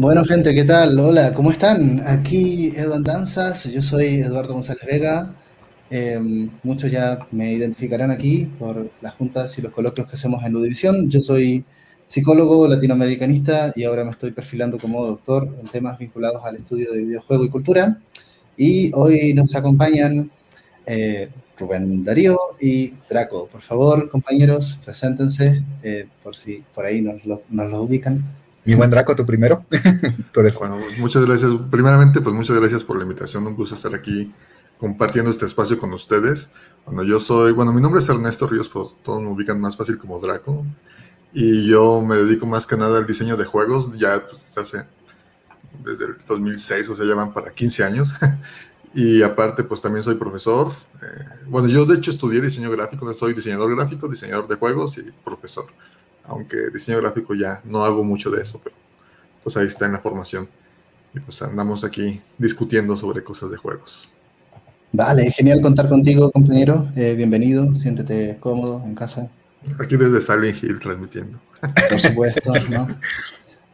[0.00, 0.96] Bueno, gente, ¿qué tal?
[1.00, 2.00] Hola, ¿cómo están?
[2.06, 5.34] Aquí Eduardo Danzas, yo soy Eduardo González Vega.
[5.90, 6.20] Eh,
[6.62, 11.10] muchos ya me identificarán aquí por las juntas y los coloquios que hacemos en Ludivisión.
[11.10, 11.64] Yo soy
[12.06, 17.00] psicólogo latinoamericanista y ahora me estoy perfilando como doctor en temas vinculados al estudio de
[17.00, 17.98] videojuego y cultura.
[18.56, 20.30] Y hoy nos acompañan
[20.86, 21.28] eh,
[21.58, 23.48] Rubén Darío y Draco.
[23.48, 28.37] Por favor, compañeros, preséntense eh, por si por ahí nos lo, nos lo ubican.
[28.68, 29.64] Mi buen Draco, tú primero.
[30.58, 31.50] Bueno, muchas gracias.
[31.70, 33.46] Primeramente, pues muchas gracias por la invitación.
[33.46, 34.30] Un gusto estar aquí
[34.78, 36.50] compartiendo este espacio con ustedes.
[36.84, 39.96] Bueno, yo soy, bueno, mi nombre es Ernesto Ríos, pero todos me ubican más fácil
[39.96, 40.66] como Draco.
[41.32, 44.84] Y yo me dedico más que nada al diseño de juegos, ya pues, hace
[45.82, 48.12] desde el 2006, o sea, ya van para 15 años.
[48.94, 50.72] y aparte, pues también soy profesor.
[51.02, 55.10] Eh, bueno, yo de hecho estudié diseño gráfico, soy diseñador gráfico, diseñador de juegos y
[55.24, 55.68] profesor
[56.28, 58.76] aunque diseño gráfico ya no hago mucho de eso, pero
[59.42, 60.48] pues ahí está en la formación.
[61.14, 64.10] Y pues andamos aquí discutiendo sobre cosas de juegos.
[64.92, 66.88] Vale, genial contar contigo, compañero.
[66.96, 69.28] Eh, bienvenido, siéntete cómodo en casa.
[69.80, 71.40] Aquí desde Silent Hill transmitiendo.
[71.90, 72.86] Por supuesto, ¿no?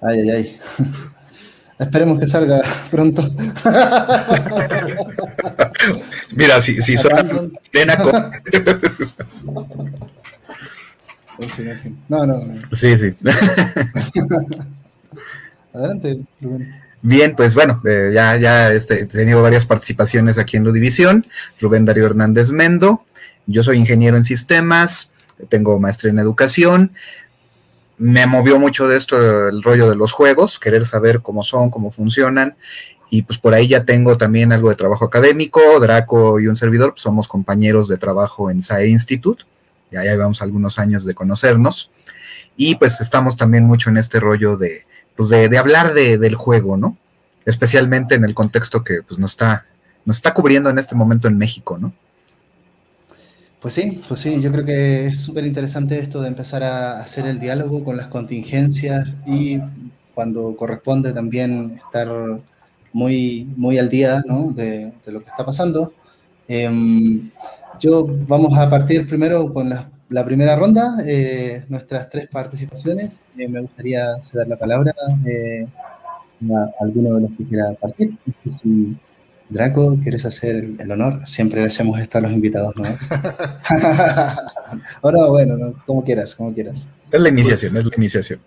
[0.01, 0.57] Ay, ay, ay.
[1.79, 3.31] Esperemos que salga pronto.
[6.37, 7.25] Mira, si, si suena
[7.71, 8.03] plena
[12.09, 13.15] No, no, Sí, sí.
[15.73, 16.21] Adelante,
[17.03, 21.27] Bien, pues bueno, eh, ya, ya este, he tenido varias participaciones aquí en Ludivisión.
[21.61, 23.05] Rubén Darío Hernández Mendo.
[23.47, 25.11] Yo soy ingeniero en sistemas,
[25.51, 26.93] tengo maestría en educación.
[27.99, 31.91] Me movió mucho de esto el rollo de los juegos, querer saber cómo son, cómo
[31.91, 32.57] funcionan.
[33.11, 35.61] Y pues por ahí ya tengo también algo de trabajo académico.
[35.81, 39.45] Draco y un servidor pues somos compañeros de trabajo en SAE Institute
[40.03, 41.91] ya, llevamos algunos años de conocernos,
[42.57, 46.97] y pues estamos también mucho en este rollo de, pues de, hablar del juego, ¿no?
[47.45, 49.67] Especialmente en el contexto que pues, nos, está,
[50.05, 51.93] nos está cubriendo en este momento en México, ¿no?
[53.61, 57.27] Pues sí, pues sí, yo creo que es súper interesante esto de empezar a hacer
[57.27, 59.59] el diálogo con las contingencias y
[60.15, 62.09] cuando corresponde también estar
[62.93, 64.53] muy, muy al día ¿no?
[64.53, 65.95] de, lo que está pasando.
[66.47, 66.71] Eh,
[67.81, 73.21] yo vamos a partir primero con la, primera ronda, eh, nuestras tres participaciones.
[73.37, 74.95] Eh, me gustaría ceder la palabra
[75.27, 75.67] eh,
[76.51, 78.17] a alguno de los que quiera partir.
[78.25, 78.97] No sé si
[79.49, 81.27] Draco, ¿quieres hacer el, honor?
[81.27, 82.85] Siempre le hacemos esto a los invitados ¿no?
[85.03, 86.89] Ahora, bueno, como quieras, como quieras.
[87.11, 88.41] Es la iniciación, es la iniciación.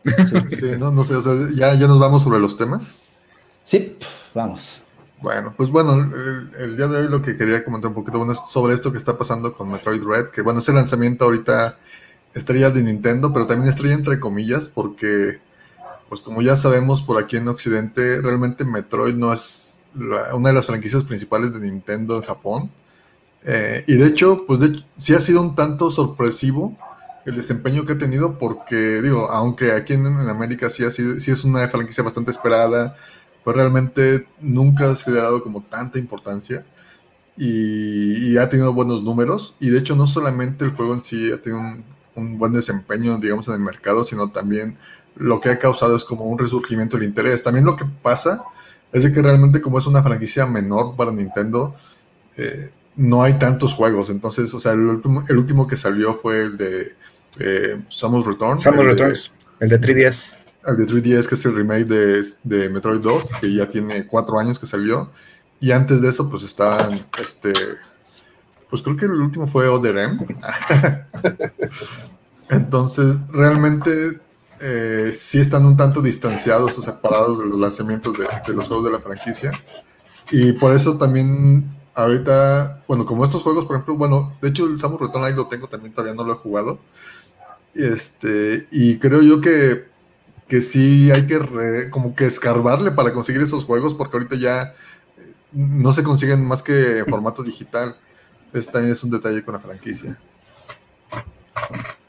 [0.49, 3.01] Sí, no, no sé, o sea, ¿ya, ¿ya nos vamos sobre los temas?
[3.63, 3.95] Sí,
[4.33, 4.86] vamos.
[5.19, 6.11] Bueno, pues bueno,
[6.59, 8.99] el, día de hoy lo que quería comentar un poquito bueno, es sobre esto que
[8.99, 11.77] está pasando con Metroid Red, que bueno, ese lanzamiento ahorita
[12.35, 15.39] estrella de Nintendo, pero también estrella entre comillas, porque
[16.07, 19.79] pues como ya sabemos por aquí en Occidente, realmente Metroid no es
[20.33, 22.71] una de las franquicias principales de Nintendo en Japón.
[23.43, 24.59] Eh, y de hecho, pues
[24.97, 26.77] sí ha sido un tanto sorpresivo
[27.25, 31.31] el desempeño que ha tenido, porque digo, aunque aquí en, América sí, ha sido, sí
[31.31, 32.95] es una franquicia bastante esperada,
[33.47, 36.65] pues realmente nunca se le ha dado como tanta importancia
[37.37, 39.55] y, ha tenido buenos números.
[39.61, 41.61] Y de hecho, no solamente el juego en sí ha tenido
[42.15, 44.77] un, buen desempeño, digamos, en el mercado, sino también
[45.15, 47.41] lo que ha causado es como un resurgimiento del interés.
[47.41, 48.43] También lo que pasa
[48.91, 51.73] es de que realmente como es una franquicia menor para Nintendo,
[52.35, 54.09] eh, no hay tantos juegos.
[54.09, 56.95] Entonces, o sea, el último, el último que salió fue el de
[57.39, 58.63] eh, Samus Returns.
[58.63, 59.31] Samus Returns,
[59.61, 63.53] el de 3DS el de 3DS, que es el remake de, de, Metroid 2, que
[63.53, 65.09] ya tiene cuatro años que salió.
[65.59, 67.53] Y antes de eso, pues estaban, este,
[68.69, 70.17] pues creo que el último fue Other M.
[72.49, 74.19] Entonces, realmente
[74.59, 78.85] eh, sí están un tanto distanciados o separados de los lanzamientos de, de, los juegos
[78.85, 79.51] de la franquicia.
[80.31, 84.79] Y por eso también ahorita, bueno, como estos juegos, por ejemplo, bueno, de hecho el
[84.79, 86.79] Samus Return ahí lo tengo también, todavía no lo he jugado.
[87.73, 89.85] Este, y creo yo que
[90.47, 94.73] que sí hay que como que escarbarle para conseguir esos juegos, porque ahorita ya
[95.17, 97.95] eh, no se consiguen más que en formato digital.
[98.53, 100.17] Ese también es un detalle con la franquicia.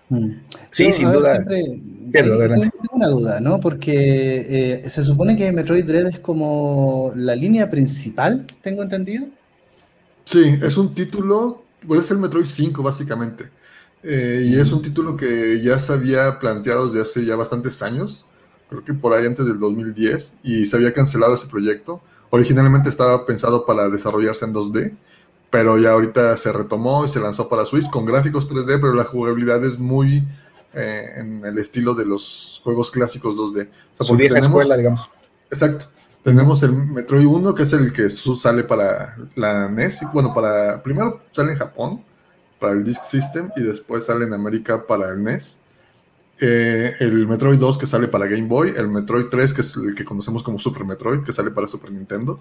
[0.08, 0.30] Mm.
[0.70, 1.34] Sí, sin duda.
[1.34, 1.64] Siempre,
[2.12, 3.60] tengo una duda, ¿no?
[3.60, 9.26] Porque eh, se supone que Metroid Dread es como la línea principal, tengo entendido.
[10.24, 13.50] Sí, es un título, puede ser Metroid 5 básicamente.
[14.02, 18.24] Eh, y es un título que ya se había planteado desde hace ya bastantes años
[18.68, 22.00] creo que por ahí antes del 2010, y se había cancelado ese proyecto.
[22.30, 24.96] Originalmente estaba pensado para desarrollarse en 2D,
[25.50, 29.04] pero ya ahorita se retomó y se lanzó para Switch con gráficos 3D, pero la
[29.04, 30.22] jugabilidad es muy
[30.74, 33.68] eh, en el estilo de los juegos clásicos 2D.
[33.98, 35.08] O Su vieja escuela, digamos.
[35.50, 35.86] Exacto.
[36.22, 40.00] Tenemos el Metroid 1, que es el que sale para la NES.
[40.12, 42.04] Bueno, para primero sale en Japón,
[42.60, 45.57] para el Disk System, y después sale en América para el NES.
[46.40, 49.94] Eh, el Metroid 2 que sale para Game Boy, el Metroid 3 que es el
[49.94, 52.40] que conocemos como Super Metroid que sale para Super Nintendo.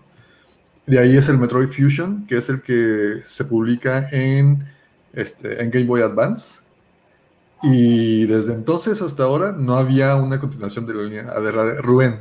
[0.86, 4.66] De ahí es el Metroid Fusion, que es el que se publica en,
[5.14, 6.60] este, Game Boy Advance.
[7.64, 11.24] Y desde entonces hasta ahora no había una continuación de la línea.
[11.24, 12.16] de Rubén.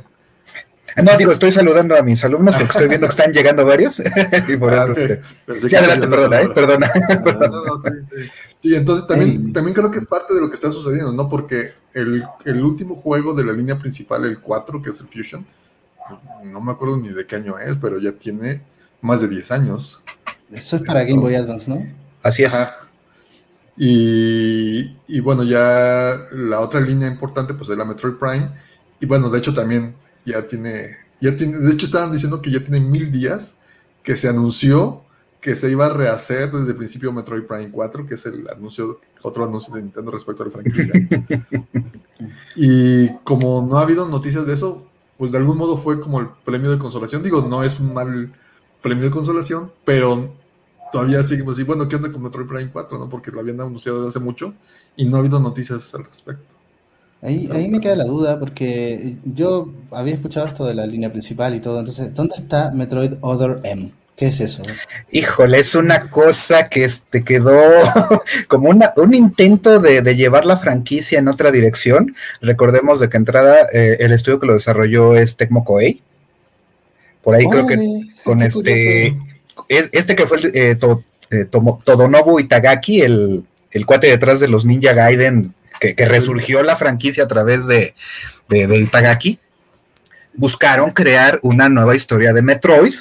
[1.03, 3.99] No, digo, estoy saludando a mis alumnos porque estoy viendo que están llegando varios.
[4.47, 4.93] y por eso.
[4.93, 5.21] Este...
[5.69, 6.49] Sí, adelante, perdona, ¿eh?
[6.49, 6.91] Perdona.
[8.61, 11.29] Sí, entonces también, también creo que es parte de lo que está sucediendo, ¿no?
[11.29, 15.45] Porque el, el, último juego de la línea principal, el 4, que es el Fusion,
[16.43, 18.61] no me acuerdo ni de qué año es, pero ya tiene
[19.01, 20.01] más de 10 años.
[20.51, 21.85] Eso es para Game Boy Advance, ¿no?
[22.23, 22.69] Así es.
[23.77, 28.49] Y, y, bueno, ya la otra línea importante pues es la Metroid Prime.
[28.99, 29.93] Y bueno, de hecho también
[30.27, 33.55] ya tiene, ya tiene, de hecho estaban diciendo que ya tiene mil días
[34.03, 35.03] que se anunció
[35.47, 38.99] que se iba a rehacer desde el principio Metroid Prime 4, que es el anuncio,
[39.21, 40.91] otro anuncio de Nintendo respecto a la franquicia.
[42.57, 44.85] y como no ha habido noticias de eso,
[45.17, 47.23] pues de algún modo fue como el premio de consolación.
[47.23, 48.33] Digo, no es un mal
[48.81, 50.33] premio de consolación, pero
[50.91, 52.97] todavía seguimos así, bueno, ¿qué onda con Metroid Prime 4?
[52.97, 53.07] ¿no?
[53.07, 54.53] Porque lo habían anunciado desde hace mucho
[54.97, 56.56] y no ha habido noticias al respecto.
[57.21, 61.55] Ahí, ahí me queda la duda, porque yo había escuchado esto de la línea principal
[61.55, 63.91] y todo, entonces, ¿dónde está Metroid Other M?
[64.17, 64.63] ¿Qué es eso?
[65.11, 67.61] Híjole, es una cosa que este quedó
[68.47, 72.15] como una, un intento de, llevar la franquicia en otra dirección.
[72.41, 76.01] Recordemos de que entrada eh, el estudio que lo desarrolló es Tecmo Koei.
[77.23, 77.77] Por ahí creo que
[78.23, 79.15] con este,
[79.69, 80.77] este que fue eh,
[81.29, 87.23] eh, Todonobu Itagaki, el, el cuate detrás de los Ninja Gaiden, que, resurgió la franquicia
[87.23, 87.93] a través de,
[88.47, 89.39] de Itagaki,
[90.33, 92.93] buscaron crear una nueva historia de Metroid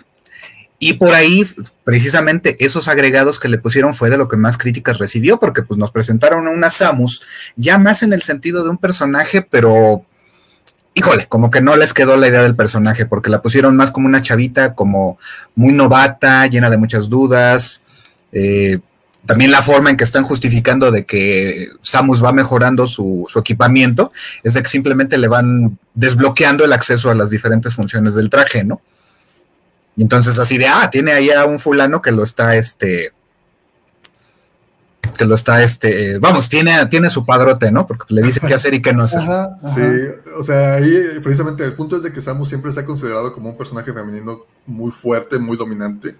[0.78, 1.43] y por ahí,
[1.84, 5.78] precisamente, esos agregados que le pusieron fue de lo que más críticas recibió, porque pues
[5.78, 7.23] nos presentaron a una Samus,
[7.56, 10.05] ya más en el sentido de un personaje, pero
[10.93, 14.06] híjole, como que no les quedó la idea del personaje, porque la pusieron más como
[14.06, 15.19] una chavita, como
[15.55, 17.82] muy novata, llena de muchas dudas.
[18.32, 18.81] Eh,
[19.26, 24.12] también la forma en que están justificando de que Samus va mejorando su, su, equipamiento
[24.43, 28.64] es de que simplemente le van desbloqueando el acceso a las diferentes funciones del traje,
[28.64, 28.81] ¿no?
[29.96, 33.12] Y entonces así de, ah, tiene ahí a un fulano que lo está, este,
[35.17, 37.87] que lo está, este, vamos, tiene, tiene su padrote, ¿no?
[37.87, 39.23] Porque le dice qué hacer y qué no hacer.
[39.75, 43.32] Sí, o sea, ahí precisamente el punto es de que Samus siempre se ha considerado
[43.32, 46.17] como un personaje femenino muy fuerte, muy dominante,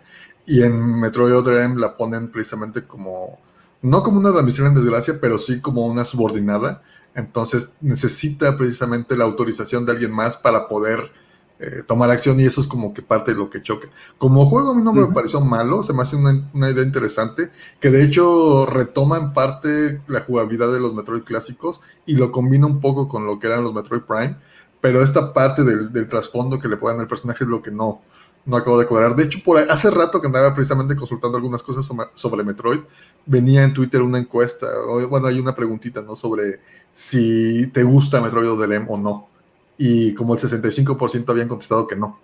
[0.47, 3.39] y en Metroid Other M la ponen precisamente como,
[3.83, 6.83] no como una damisela en desgracia, pero sí como una subordinada,
[7.15, 11.11] entonces necesita precisamente la autorización de alguien más para poder
[11.59, 13.89] eh, tomar acción y eso es como que parte de lo que choca.
[14.19, 17.51] Como juego a mí no me pareció malo, se me hace una, idea interesante,
[17.81, 22.67] que de hecho retoma en parte la jugabilidad de los Metroid clásicos y lo combina
[22.67, 24.37] un poco con lo que eran los Metroid Prime,
[24.83, 28.03] pero esta parte del, trasfondo que le puedan al personaje es lo que no,
[28.47, 29.15] no acabo de cuadrar.
[29.15, 32.81] De hecho, por hace rato que andaba precisamente consultando algunas cosas sobre, Metroid,
[33.27, 34.69] venía en Twitter una encuesta,
[35.09, 36.17] bueno, hay una preguntita, ¿no?
[36.17, 36.61] Sobre
[36.93, 39.29] si te gusta Metroid Other o no
[39.77, 42.19] y como el 65% habían contestado que no.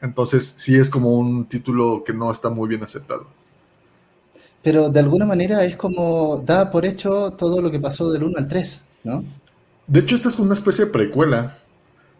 [0.00, 3.26] Entonces sí es como un título que no está muy bien aceptado.
[4.62, 8.38] Pero de alguna manera es como da por hecho todo lo que pasó del 1
[8.38, 9.24] al 3, ¿no?
[9.86, 11.58] De hecho, esta es una especie de precuela.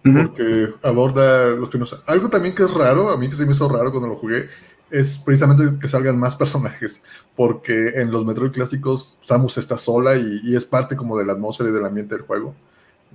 [0.05, 2.03] Porque aborda los primeros.
[2.07, 4.49] Algo también que es raro, a mí que se me hizo raro cuando lo jugué,
[4.91, 7.01] es precisamente que salgan más personajes.
[7.35, 11.33] Porque en los Metroid clásicos Samus está sola y, y es parte como de la
[11.33, 12.55] atmósfera y del ambiente del juego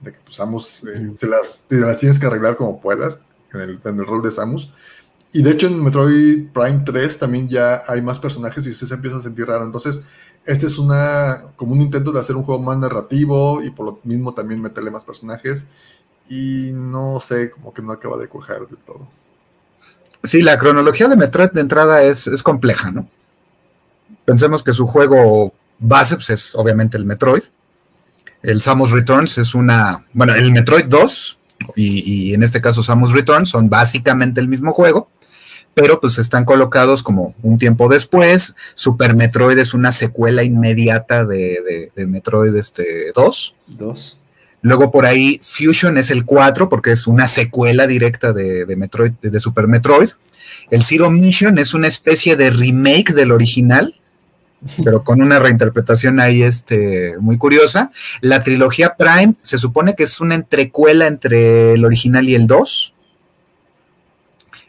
[0.02, 3.20] de que pues Samus eh, se las, las tienes que arreglar como puedas
[3.54, 4.72] en el, en el, rol de Samus.
[5.32, 9.18] Y de hecho en Metroid Prime 3 también ya hay más personajes y se empieza
[9.18, 9.64] a sentir raro.
[9.64, 10.02] Entonces,
[10.46, 14.00] este es una como un intento de hacer un juego más narrativo y por lo
[14.04, 15.68] mismo también meterle más personajes.
[16.30, 19.08] Y no sé, como que no acaba de cuajar de todo.
[20.24, 23.10] Sí, la cronología de Metroid de entrada es, es compleja, ¿no?
[24.26, 27.44] Pensemos que su juego base pues, es obviamente el Metroid
[28.42, 31.38] el Samus Returns es una, bueno, el Metroid 2
[31.76, 35.10] y, en este caso Samus Returns son básicamente el mismo juego,
[35.74, 38.56] pero pues están colocados como un tiempo después.
[38.76, 43.56] Super Metroid es una secuela inmediata de, Metroid este, 2.
[44.62, 49.40] Luego por ahí Fusion es el 4 porque es una secuela directa de, Metroid, de
[49.40, 50.10] Super Metroid.
[50.70, 53.96] El Zero Mission es una especie de remake del original
[54.84, 57.92] pero con una reinterpretación ahí este, muy curiosa.
[58.22, 62.94] La trilogía Prime se supone que es una entrecuela entre el original y el 2.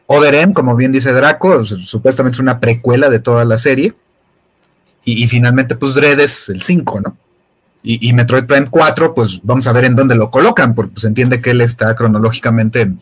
[0.07, 3.95] Other como bien dice Draco, supuestamente es una precuela de toda la serie.
[5.03, 7.17] Y, finalmente, pues Dread es el 5, ¿no?
[7.83, 11.05] Y, Metroid Prime 4, pues vamos a ver en dónde lo colocan, porque se pues,
[11.05, 12.99] entiende que él está cronológicamente en,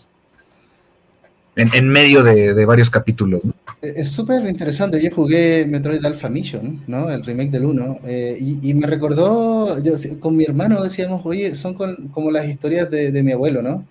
[1.57, 3.41] en, medio de, varios capítulos.
[3.83, 5.03] Es súper interesante.
[5.03, 7.11] Yo jugué Metroid Alpha Mission, ¿no?
[7.11, 7.99] El remake del 1.
[8.05, 13.11] Eh, y, me recordó, yo, con mi hermano decíamos, oye, son como las historias de,
[13.11, 13.85] de, mi abuelo, ¿no?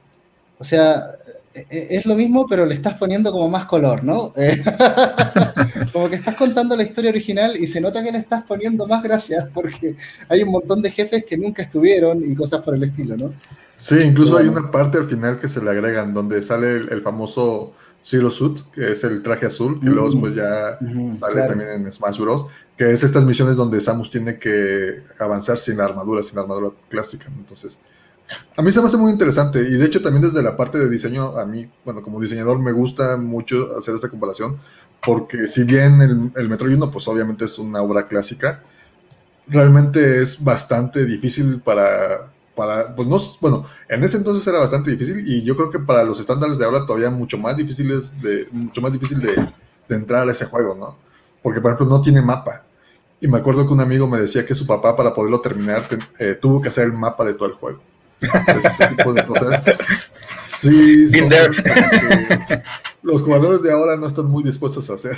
[0.58, 1.03] O sea,
[1.53, 4.34] e, e, es lo mismo, pero le estás poniendo como más color, ¿no?
[5.98, 9.01] como que estás contando la historia original y se nota que le estás poniendo más
[9.01, 9.96] gracias porque
[10.30, 13.32] hay un montón de jefes que nunca estuvieron y cosas por el estilo, ¿no?
[13.77, 17.74] Sí, incluso hay una parte al final que se le agregan donde sale el, famoso
[18.04, 20.77] Zero Suit, que es el traje azul, que luego pues ya
[21.18, 22.46] sale también en Smash Bros.
[22.77, 26.70] Que es estas misiones donde Samus tiene que avanzar sin la armadura, sin la armadura
[26.89, 27.25] clásica.
[27.36, 27.75] Entonces,
[28.55, 29.60] a mí se me hace muy interesante.
[29.60, 32.72] Y de hecho, también desde la parte de diseño, a mí, bueno, como diseñador me
[32.72, 34.57] gusta mucho hacer esta comparación.
[35.05, 38.63] Porque si bien el, el Metroid 1, pues obviamente es una obra clásica,
[39.48, 45.24] realmente es bastante difícil para para, pues no, bueno, en ese entonces era bastante difícil
[45.27, 48.81] y yo creo que para los estándares de ahora todavía mucho más difíciles de, mucho
[48.81, 50.98] más difícil de, entrar a ese juego, ¿no?
[51.43, 52.63] Porque, por ejemplo, no tiene mapa.
[53.22, 55.88] Y me acuerdo que un amigo me decía que su papá, para poderlo terminar,
[56.19, 57.79] eh, tuvo que hacer el mapa de todo el juego.
[58.21, 59.63] Ese tipo de cosas.
[60.59, 61.07] Sí,
[63.03, 65.17] los jugadores de ahora no están muy dispuestos a hacer.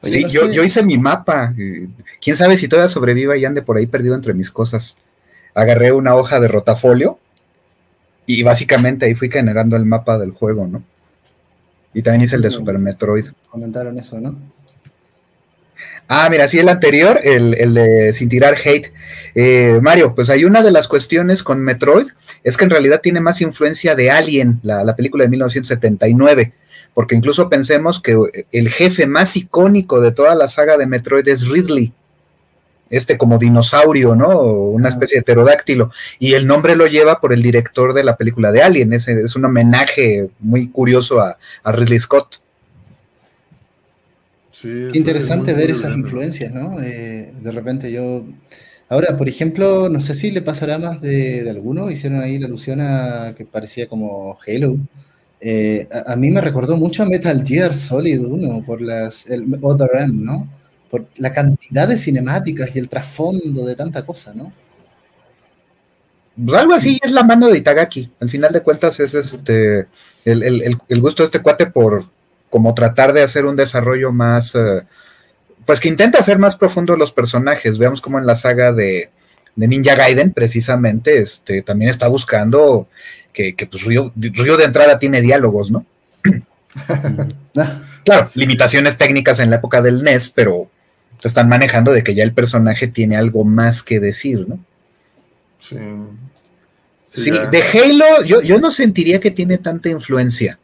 [0.00, 1.54] Sí, yo, yo hice mi mapa.
[2.20, 4.96] Quién sabe si todavía sobreviva y ande por ahí perdido entre mis cosas
[5.54, 7.18] agarré una hoja de rotafolio
[8.26, 10.82] y básicamente ahí fui generando el mapa del juego, ¿no?
[11.94, 13.26] Y también hice el de Super Metroid.
[13.48, 14.36] Comentaron eso, ¿no?
[16.08, 18.92] Ah, mira, sí, el anterior, el, de sin tirar hate.
[19.34, 22.08] Eh, Mario, pues hay una de las cuestiones con Metroid,
[22.42, 26.52] es que en realidad tiene más influencia de Alien, la, la película de 1979,
[26.92, 28.16] porque incluso pensemos que
[28.52, 31.92] el jefe más icónico de toda la saga de Metroid es Ridley
[32.90, 34.40] este como dinosaurio, ¿no?
[34.40, 35.90] Una especie de pterodáctilo.
[36.18, 38.92] Y el nombre lo lleva por el director de la película de Alien.
[38.92, 42.36] Es, es un homenaje muy curioso a, Ridley Scott.
[44.64, 46.82] Sí, interesante ver esas influencias, ¿no?
[46.82, 48.24] Eh, de repente yo...
[48.88, 52.80] Ahora, por ejemplo, no sé si le pasará más de, alguno, hicieron ahí la alusión
[52.80, 54.76] a que parecía como Halo.
[55.40, 59.90] Eh, a, mí me recordó mucho a Metal Gear Solid 1 por las, el Other
[60.00, 60.48] M, ¿no?
[60.94, 64.52] por la cantidad de cinemáticas y el trasfondo de tanta cosa, ¿no?
[66.36, 68.12] Pues algo así es la mano de Itagaki.
[68.20, 69.88] Al final de cuentas es este
[70.24, 72.04] el, gusto de este cuate por
[72.54, 74.84] como tratar de hacer un desarrollo más, eh,
[75.66, 77.78] pues que intenta hacer más profundo los personajes.
[77.78, 79.10] Veamos como en la saga de,
[79.56, 82.86] Ninja Gaiden, precisamente, este, también está buscando
[83.32, 85.84] que, que pues Ryo, de entrada tiene diálogos, ¿no?
[88.04, 90.70] claro, limitaciones técnicas en la época del NES, pero
[91.24, 94.60] están manejando de que ya el personaje tiene algo más que decir, ¿no?
[95.58, 95.76] Sí.
[97.06, 100.60] Sí, de Halo yo, no sentiría que tiene tanta influencia.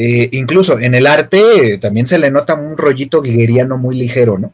[0.00, 4.52] Eh, incluso en el arte también se le nota un rollito guigueriano muy ligero, ¿no?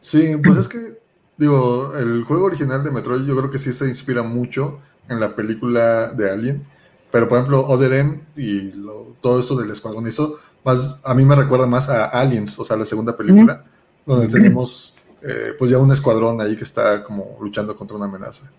[0.00, 0.98] Sí, pues es que,
[1.36, 5.36] digo, el juego original de Metroid yo creo que sí se inspira mucho en la
[5.36, 6.66] película de Alien,
[7.12, 8.72] pero por ejemplo, Other y
[9.20, 10.40] todo esto del escuadrón hizo,
[11.04, 13.62] a mí me recuerda más a Aliens, o sea, la segunda película,
[14.04, 14.92] donde tenemos
[15.22, 18.50] eh, pues ya un escuadrón ahí que está como luchando contra una amenaza.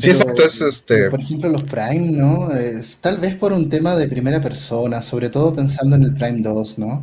[0.00, 1.10] Sí, exacto, es este...
[1.10, 2.50] Por ejemplo, los Prime, ¿no?
[2.52, 6.40] Es, tal vez por un tema de primera persona, sobre todo pensando en el Prime
[6.40, 7.02] 2, ¿no?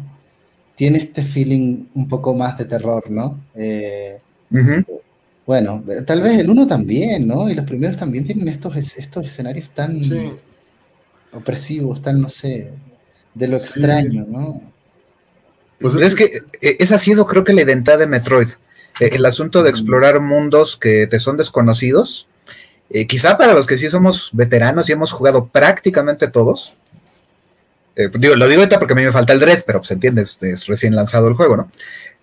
[0.76, 3.40] Tiene este feeling un poco más de terror, ¿no?
[3.56, 4.20] Eh,
[5.46, 7.50] bueno, tal vez el 1 también, ¿no?
[7.50, 10.02] Y los primeros también tienen estos, estos escenarios tan
[11.34, 12.72] opresivos, tan, no sé,
[13.34, 14.62] de lo extraño, ¿no?
[15.80, 18.48] Pues es, que, eh, esa ha sido creo que la identidad de Metroid.
[19.00, 22.28] Eh, el asunto de explorar mundos que te son desconocidos.
[22.90, 26.76] Eh, quizá para los que sí somos veteranos y hemos jugado prácticamente todos.
[27.96, 30.22] digo, lo digo ahorita porque a mí me falta el Dread, pero se pues, entiende,
[30.22, 31.72] es, recién lanzado el juego, ¿no?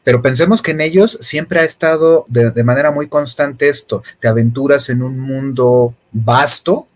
[0.03, 4.03] Pero pensemos que en ellos siempre ha estado de, de manera muy constante esto.
[4.21, 6.87] Te aventuras en un mundo vasto,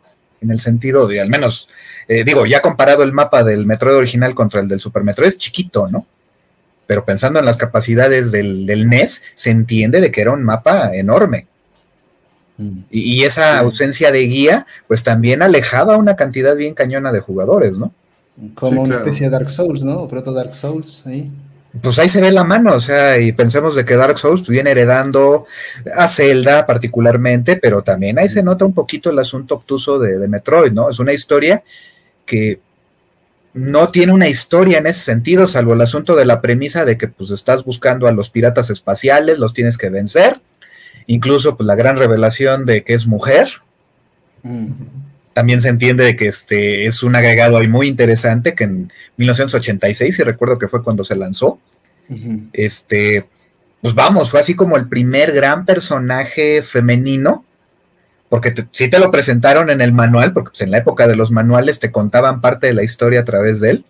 [0.40, 1.68] en el sentido de, al menos
[2.08, 5.36] eh, digo, ya comparado el mapa del Metroid original contra el del Super Metroid, es
[5.36, 6.06] chiquito, ¿no?
[6.86, 11.46] Pero pensando en las capacidades del, NES, se entiende de que era un mapa enorme.
[12.90, 17.92] Y, esa ausencia de guía, pues también alejaba una cantidad bien cañona de jugadores, ¿no?
[18.54, 20.00] Como una especie de Dark Souls, ¿no?
[20.00, 21.30] O proto Dark Souls, ahí.
[21.80, 24.70] Pues ahí se ve la mano, o sea, y pensemos de que Dark Souls viene
[24.70, 25.46] heredando
[25.94, 30.28] a Zelda particularmente, pero también ahí se nota un poquito el asunto obtuso de, de
[30.28, 30.90] Metroid, ¿no?
[30.90, 31.62] Es una historia
[32.26, 32.60] que
[33.54, 37.08] no tiene una historia en ese sentido, salvo el asunto de la premisa de que
[37.08, 40.40] pues estás buscando a los piratas espaciales, los tienes que vencer,
[41.08, 43.48] incluso pues, la gran revelación de que es mujer.
[44.44, 44.68] Mm.
[45.32, 50.22] También se entiende que este es un agregado ahí muy interesante que en 1986, y
[50.22, 51.58] recuerdo que fue cuando se lanzó,
[52.52, 53.26] este,
[53.80, 57.44] pues vamos, fue así como el primer gran personaje femenino
[58.28, 61.30] porque si te lo presentaron en el manual, porque pues, en la época de los
[61.30, 63.84] manuales te contaban parte de la historia a través de él,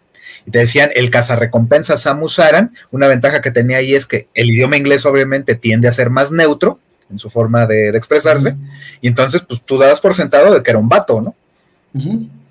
[0.46, 4.50] y te decían el cazarrecompensa Samus Aran, una ventaja que tenía ahí es que el
[4.50, 6.78] idioma inglés obviamente tiende a ser más neutro
[7.10, 8.56] en su forma de, expresarse,
[9.00, 11.34] y entonces pues tú dabas por sentado de que era un vato, ¿no?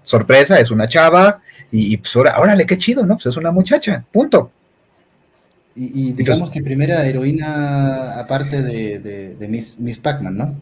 [0.04, 3.16] Sorpresa, es una chava, y, pues ahora, órale, qué chido, ¿no?
[3.16, 4.52] Pues es una muchacha, punto.
[5.76, 9.00] Y, digamos que primera heroína aparte de,
[9.38, 10.62] de Miss, Miss Pac-Man, ¿no?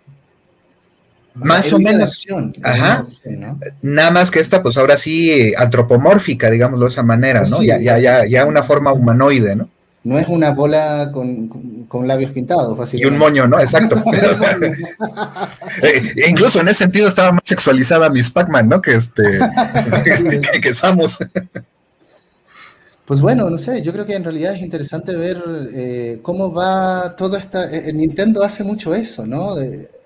[1.35, 2.25] Más o menos.
[2.63, 3.05] Ajá.
[3.81, 7.61] Nada más que esta, pues ahora sí, antropomórfica, digámoslo de esa manera, ¿no?
[7.61, 9.69] ya, ya, ya, ya una forma humanoide, ¿no?
[10.05, 11.47] No es una bola con,
[11.87, 13.59] con, labios pintados, Y un moño, ¿no?
[13.59, 14.01] Exacto.
[15.81, 18.81] Eh, incluso en ese sentido estaba más sexualizada Miss Pac-Man, ¿no?
[18.81, 19.23] Que este.
[20.51, 21.17] que, que Samus.
[23.05, 25.43] Pues bueno, no sé, yo creo que en realidad es interesante ver
[25.73, 27.69] eh, cómo va todo esta...
[27.69, 29.55] Eh, Nintendo hace mucho eso, ¿no?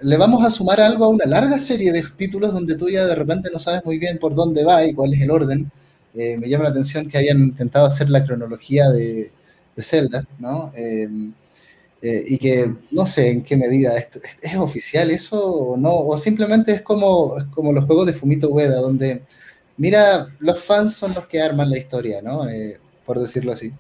[0.02, 3.16] le vamos a sumar algo a una larga serie de títulos donde tú ya de
[3.16, 5.72] repente no sabes muy bien por dónde va y cuál es el orden.
[6.14, 9.32] Eh, me llama la atención que hayan intentado hacer la cronología de,
[9.84, 10.72] Zelda, ¿no?
[10.76, 11.34] Em,
[12.02, 16.72] y que no sé en qué medida esto, es oficial eso o no, o simplemente
[16.72, 19.24] es como, es como los juegos de Fumito Ueda, donde,
[19.76, 22.46] mira, los fans son los que arman la historia, ¿no?
[23.06, 23.74] por decirlo así.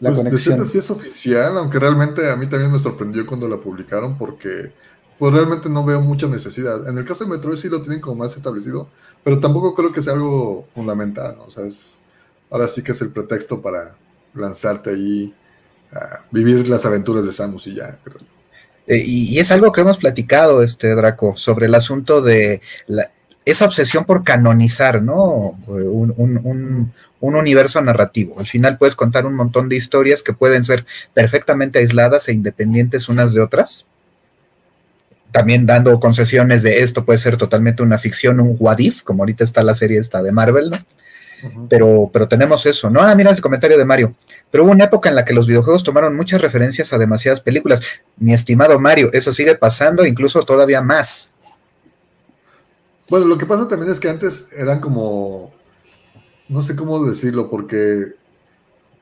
[0.00, 0.66] La pues conexión.
[0.68, 4.70] sí es oficial, aunque realmente a mí también me sorprendió cuando la publicaron porque
[5.18, 6.88] pues realmente no veo mucha necesidad.
[6.88, 8.88] En el caso de Metroid sí lo tienen como más establecido,
[9.24, 11.44] pero tampoco creo que sea algo fundamental, ¿no?
[11.44, 11.64] O sea,
[12.50, 13.96] ahora sí que es el pretexto para
[14.34, 15.34] lanzarte allí
[15.92, 17.98] a vivir las aventuras de Samus y ya,
[18.86, 22.62] eh, y, es algo que hemos platicado, este Draco, sobre el asunto de
[23.44, 25.58] esa obsesión por canonizar, ¿no?
[25.66, 28.38] un, un universo narrativo.
[28.38, 33.08] Al final puedes contar un montón de historias que pueden ser perfectamente aisladas e independientes
[33.08, 33.86] unas de otras.
[35.32, 39.62] También dando concesiones de esto puede ser totalmente una ficción, un what como ahorita está
[39.62, 40.78] la serie esta de Marvel, ¿no?
[41.68, 43.00] Pero, pero tenemos eso, ¿no?
[43.00, 44.14] Ah, mira el comentario de Mario.
[44.50, 47.82] Pero hubo una época en la que los videojuegos tomaron muchas referencias a demasiadas películas.
[48.16, 51.30] Mi estimado Mario, eso sigue pasando, incluso todavía más.
[53.08, 55.52] Bueno, lo que pasa también es que antes eran como
[56.48, 58.14] no sé cómo decirlo, porque,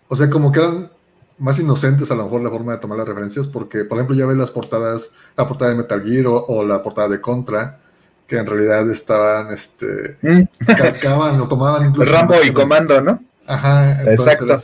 [0.09, 0.91] o sea, como que eran
[1.39, 4.27] más inocentes a lo mejor la forma de tomar las referencias, porque, por ejemplo, ya
[4.27, 7.81] ves las portadas, la portada de Metal Gear o, la portada de Contra,
[8.27, 10.43] que en realidad estaban, este, mm.
[10.77, 12.11] calcaban o tomaban incluso...
[12.11, 13.23] Rambo y Comando, ¿no?
[13.47, 14.03] Ajá.
[14.11, 14.59] Exacto.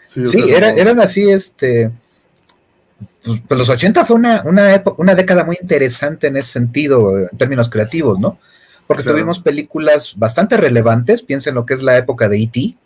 [0.00, 1.90] Sí, eran así, este...
[3.24, 7.36] Pues, pues los 80 fue una, una, una década muy interesante en ese sentido, en
[7.38, 8.38] términos creativos, ¿no?
[8.86, 12.76] porque tuvimos películas bastante relevantes, piensen lo que es la época de E.T.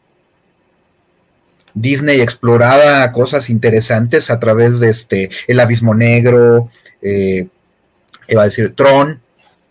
[1.75, 6.71] Disney exploraba cosas interesantes a través de este El Abismo Negro,
[7.03, 7.49] eh,
[8.29, 9.21] iba a decir Tron,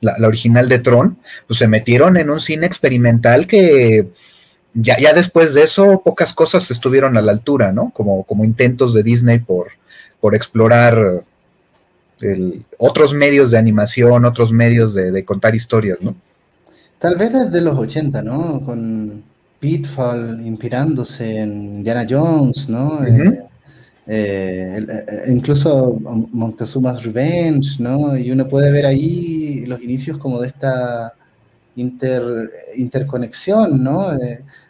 [0.01, 4.07] la, original de Tron, pues se metieron en un cine experimental que
[4.73, 7.91] ya, ya después de eso pocas cosas estuvieron a la altura, ¿no?
[7.91, 9.69] Como, como intentos de Disney por,
[10.19, 11.23] por explorar
[12.77, 16.15] otros medios de animación, otros medios de, contar historias, ¿no?
[16.99, 18.61] Tal vez desde los 80, ¿no?
[18.65, 19.23] Con
[19.59, 23.05] Pitfall inspirándose en Indiana Jones, ¿no?
[23.05, 23.43] Eh,
[24.07, 24.85] eh,
[25.27, 28.17] incluso Montezuma's Revenge, ¿no?
[28.17, 31.13] Y uno puede ver ahí los inicios como de esta
[31.75, 34.11] interconexión, ¿no?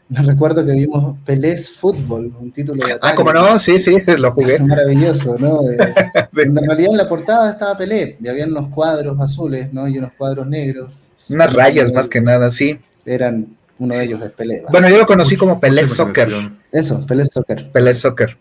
[0.07, 4.31] Me recuerdo que vimos Pelés Fútbol, un título de Ah, como no, sí, sí, lo
[4.33, 4.59] jugué.
[4.59, 5.61] Maravilloso, ¿no?
[6.37, 9.87] En realidad en la portada estaba Pelé, y había unos cuadros azules, ¿no?
[9.87, 10.91] Y unos cuadros negros.
[11.29, 12.79] Unas rayas más que nada, sí.
[13.05, 13.47] Eran,
[13.79, 14.63] uno de ellos es Pelé.
[14.69, 16.29] Bueno, yo lo conocí como Pelé Soccer.
[16.71, 17.71] Eso, Pelé Soccer.
[17.71, 18.37] Pelé Soccer.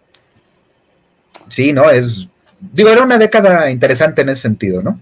[1.48, 1.90] Sí, ¿no?
[1.90, 2.28] Es,
[2.72, 5.00] digo, era una década interesante en ese sentido, ¿no?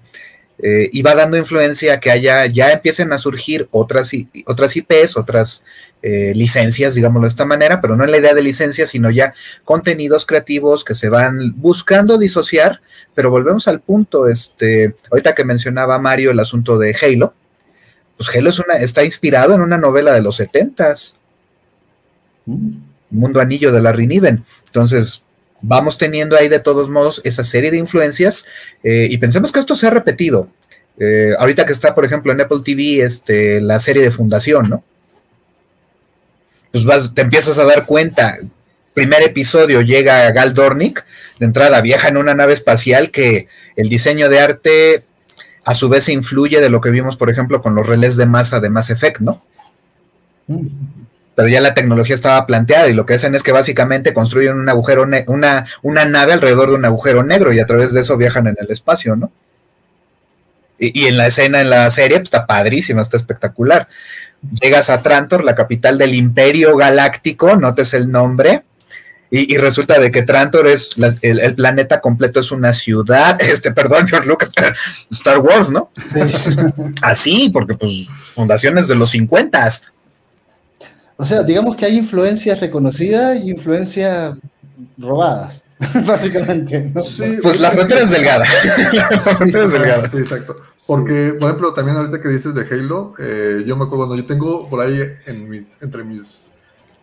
[0.64, 4.12] Eh, y va dando influencia a que haya, ya empiecen a surgir otras,
[4.46, 5.64] otras IPs, otras
[6.02, 9.34] eh, licencias, digámoslo de esta manera, pero no en la idea de licencia, sino ya
[9.64, 12.80] contenidos creativos que se van buscando disociar,
[13.14, 17.34] pero volvemos al punto, este, ahorita que mencionaba Mario el asunto de Halo,
[18.16, 21.16] pues Halo es una, está inspirado en una novela de los setentas,
[23.10, 25.24] Mundo Anillo de Larry Niven, entonces
[25.62, 28.44] vamos teniendo ahí de todos modos esa serie de influencias
[28.82, 30.48] eh, y pensemos que esto se ha repetido.
[30.98, 34.84] Eh, ahorita que está, por ejemplo, en Apple TV, este, la serie de Fundación, ¿no?
[36.70, 38.38] Pues vas, te empiezas a dar cuenta.
[38.94, 41.04] Primer episodio llega Gal Dornick,
[41.38, 45.04] de entrada viaja en una nave espacial que el diseño de arte
[45.64, 48.60] a su vez influye de lo que vimos, por ejemplo, con los relés de masa
[48.60, 49.42] de Mass Effect, ¿no?
[50.48, 50.66] Mm.
[51.34, 54.68] Pero ya la tecnología estaba planteada y lo que hacen es que básicamente construyen un
[54.68, 58.48] agujero, una, una nave alrededor de un agujero negro y a través de eso viajan
[58.48, 59.32] en el espacio, ¿no?
[60.78, 63.86] Y, en la escena, en la serie, pues está padrísima, está espectacular.
[64.60, 68.64] Llegas a Trantor, la capital del Imperio Galáctico, notes el nombre,
[69.34, 70.90] y, resulta de que Trantor es
[71.22, 74.50] el, planeta completo es una ciudad, este, perdón, George Lucas,
[75.10, 75.90] Star Wars, ¿no?
[77.00, 79.64] Así, porque pues fundaciones de los 50
[81.22, 84.36] O sea, digamos que hay influencias reconocidas y influencias
[84.98, 85.62] robadas,
[86.04, 86.90] básicamente.
[86.92, 88.44] pues la frontera es delgada.
[88.92, 90.10] la frontera es delgada.
[90.10, 90.56] Sí, exacto.
[90.84, 94.26] Porque, por ejemplo, también ahorita que dices de Halo, eh, yo me acuerdo cuando yo
[94.26, 96.50] tengo por ahí en entre mis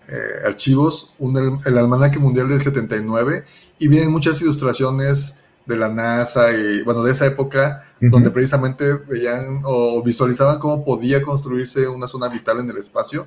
[0.09, 3.45] eh, archivos un, el almanaque mundial del 79
[3.79, 5.33] y vienen muchas ilustraciones
[5.65, 11.21] de la NASA y, bueno, de esa época, donde precisamente veían o visualizaban cómo podía
[11.21, 13.25] construirse una zona vital en el espacio.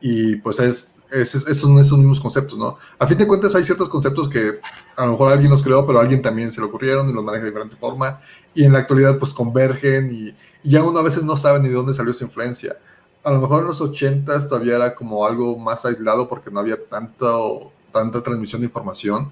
[0.00, 2.76] Y pues es, es, es, son esos mismos conceptos, ¿no?
[2.98, 4.60] A fin de cuentas hay ciertos conceptos que
[4.96, 7.24] a lo mejor alguien los creó, pero a alguien también se le ocurrieron y los
[7.24, 8.20] maneja de diferente forma
[8.54, 10.34] y en la actualidad pues convergen y,
[10.68, 12.76] ya uno a veces no sabe ni de dónde salió esa influencia.
[13.22, 16.76] A lo mejor en los 80 todavía era como algo más aislado porque no había
[16.88, 19.30] tanto, tanta transmisión de información,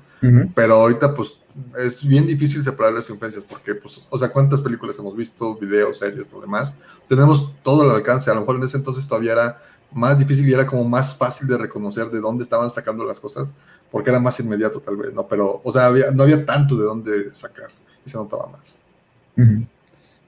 [0.54, 1.34] pero ahorita pues
[1.78, 5.98] es bien difícil separar las influencias porque pues, o sea, cuántas películas hemos visto, videos,
[5.98, 6.76] series, lo demás,
[7.08, 10.52] tenemos todo el alcance, a lo mejor en ese entonces todavía era más difícil y
[10.52, 13.50] era como más fácil de reconocer de dónde estaban sacando las cosas,
[13.90, 15.26] porque era más inmediato tal vez, ¿no?
[15.26, 17.68] Pero, o sea, no había tanto de dónde sacar
[18.04, 18.82] y se notaba más.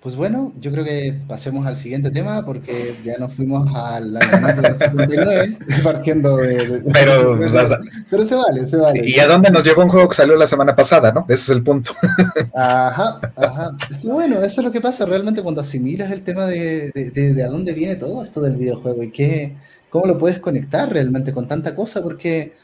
[0.01, 4.79] Pues bueno, yo creo que pasemos al siguiente tema porque ya nos fuimos al año
[4.79, 6.83] 79 partiendo de...
[6.93, 7.37] pero,
[8.11, 9.05] pero se vale, se vale.
[9.05, 11.25] ¿Y a dónde nos llevó un juego que salió la semana pasada, no?
[11.29, 11.93] Ese es el punto.
[12.55, 13.77] Ajá, ajá.
[14.05, 17.73] Bueno, eso es lo que pasa realmente cuando asimilas el tema de, de, a dónde
[17.73, 19.57] viene todo esto del videojuego y qué,
[19.91, 22.55] cómo lo puedes conectar realmente con tanta cosa porque...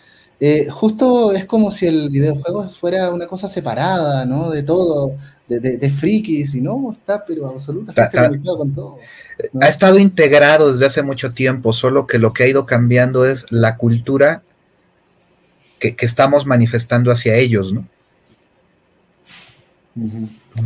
[0.41, 4.51] Eh, justo es como si el videojuego fuera una cosa separada, ¿no?
[4.51, 5.17] De todo,
[5.49, 8.99] de, de, frikis, y no, está pero absolutamente conectado con todo.
[9.61, 13.45] Ha estado integrado desde hace mucho tiempo, solo que lo que ha ido cambiando es
[13.51, 14.43] la cultura
[15.79, 17.87] que, estamos manifestando hacia ellos, ¿no?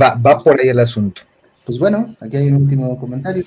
[0.00, 1.22] va, va, por ahí el asunto.
[1.64, 3.44] Pues bueno, aquí hay un último comentario.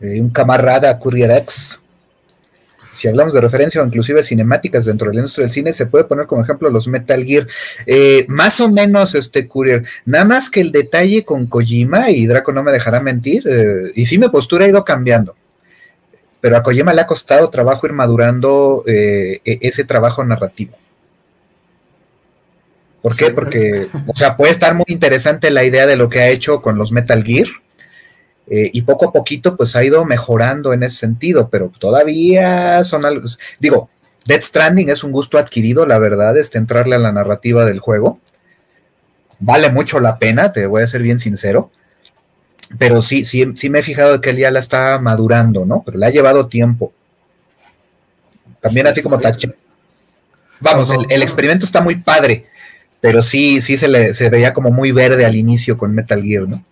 [0.00, 1.81] Eh, un camarada Courier X
[2.92, 6.04] si hablamos de referencia o inclusive cinemáticas dentro de la industria del cine, se puede
[6.04, 7.46] poner como ejemplo los Metal Gear.
[7.86, 12.52] Eh, más o menos, este Courier, nada más que el detalle con Kojima, y Draco
[12.52, 15.34] no me dejará mentir, eh, y sí mi postura ha ido cambiando.
[16.40, 20.76] Pero a Kojima le ha costado trabajo ir madurando eh, e-, ese trabajo narrativo.
[23.00, 23.30] ¿Por qué?
[23.30, 26.78] Porque, o sea, puede estar muy interesante la idea de lo que ha hecho con
[26.78, 27.48] los Metal Gear,
[28.54, 33.06] eh, y poco a poquito pues ha ido mejorando en ese sentido, pero todavía son
[33.06, 33.26] algo,
[33.58, 33.88] digo,
[34.26, 38.20] Dead Stranding es un gusto adquirido, la verdad, este entrarle a la narrativa del juego.
[39.38, 41.70] Vale mucho la pena, te voy a ser bien sincero.
[42.76, 45.82] Pero sí, sí, sí me he fijado que él ya la está madurando, ¿no?
[45.82, 46.92] Pero le ha llevado tiempo.
[48.60, 49.54] También así como Tache.
[50.60, 52.48] Vamos, el, el, experimento está muy padre,
[53.00, 56.46] pero sí, sí se le se veía como muy verde al inicio con Metal Gear,
[56.46, 56.62] ¿no?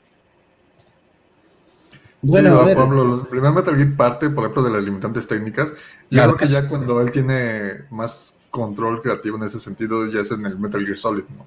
[2.22, 5.72] Bueno, sí, el primer Metal Gear parte, por ejemplo, de las limitantes técnicas.
[6.10, 10.30] Yo creo que ya cuando él tiene más control creativo en ese sentido, ya es
[10.30, 11.46] en el Metal Gear Solid, ¿no?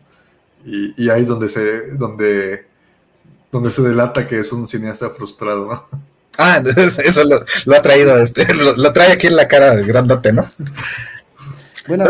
[0.65, 2.65] Y, ahí es donde se, donde,
[3.51, 6.03] donde se delata que es un cineasta frustrado, ¿no?
[6.37, 10.43] Ah, eso lo, ha traído, este, lo, trae aquí en la cara de grandote, ¿no?
[11.87, 12.05] Bueno,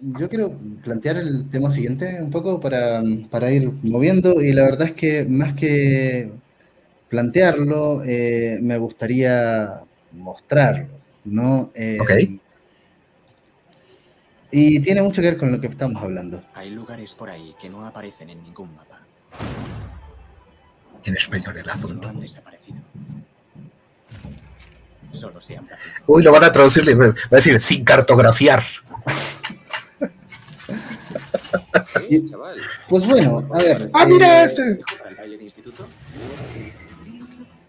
[0.00, 4.88] yo quiero plantear el tema siguiente un poco para, para ir moviendo y la verdad
[4.88, 6.30] es que más que
[7.14, 10.88] plantearlo, eh, me gustaría mostrarlo,
[11.24, 11.70] ¿no?
[11.72, 11.96] Eh,
[14.50, 16.42] y tiene mucho que ver con lo que estamos hablando.
[16.54, 19.00] Hay lugares por ahí que no aparecen en ningún mapa.
[21.04, 22.08] En español el asunto.
[22.08, 22.78] han desaparecido.
[25.12, 25.68] Solo se han
[26.08, 28.58] Uy, lo van a traducir, va a decir, sin cartografiar.
[32.88, 33.88] pues bueno, a ver.
[33.92, 34.80] Ah, mira eh, este.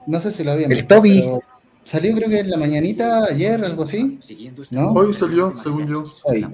[0.08, 1.26] No sé si lo habían El Toby.
[1.84, 4.20] Salió creo que en la mañanita, ayer, algo así.
[4.72, 4.92] ¿No?
[4.92, 6.10] Hoy salió, según yo.
[6.24, 6.48] Hoy.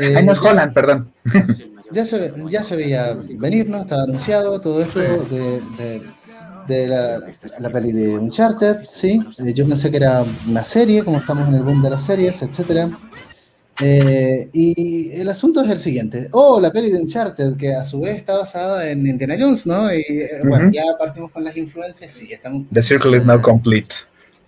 [0.00, 1.12] Eh, no es Holland, perdón.
[1.92, 3.78] Ya se, ya se veía venir, ¿no?
[3.78, 5.60] Estaba anunciado todo esto de,
[6.68, 7.18] de la,
[7.58, 9.20] la peli de Uncharted, sí.
[9.38, 12.40] Eh, yo pensé que era una serie, como estamos en el boom de las series,
[12.42, 12.90] etcétera.
[13.82, 16.28] Eh, y el asunto es el siguiente.
[16.32, 19.92] Oh, la peli de Uncharted, que a su vez está basada en Indiana Jones, ¿no?
[19.92, 22.66] Y eh, bueno, ya partimos con las influencias, sí, estamos...
[22.72, 23.94] The circle is now complete.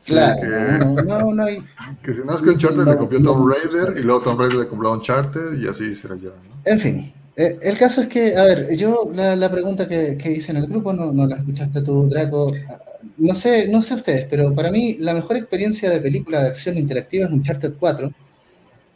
[0.05, 0.47] Claro, que-
[0.85, 1.59] no, no, no hay...
[2.03, 4.01] Que si no es que Uncharted No, le copió no, Tomb Raider no.
[4.01, 6.61] y luego Tomb Raider le copió a Uncharted y así se la llevan, ¿no?
[6.65, 10.33] En fin, eh, el caso es que, a ver, yo la, la pregunta que, que
[10.33, 12.53] hice en el grupo, no, no la escuchaste tú, Draco.
[12.69, 12.81] Ah,
[13.19, 16.77] No sé, no sé ustedes, pero para mí la mejor experiencia de película de acción
[16.77, 18.13] interactiva es Uncharted 4.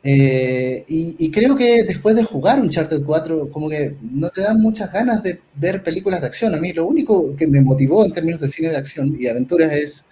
[0.08, 4.60] Eh, y, y creo que después de jugar Uncharted 4, como que no te dan
[4.60, 6.54] muchas ganas de ver películas de acción.
[6.54, 9.30] A mí lo único que me motivó en términos de cine de acción y de
[9.30, 10.04] aventuras es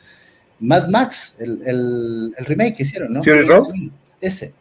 [0.61, 3.23] Mad Max, el, el- el remake que hicieron, ¿no?
[3.23, 3.67] Fury Road.
[4.21, 4.53] Ese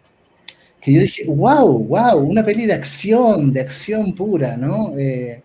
[0.82, 4.94] que yo dije, wow, wow, una peli de acción, de acción pura, ¿no?
[4.98, 5.42] Eh,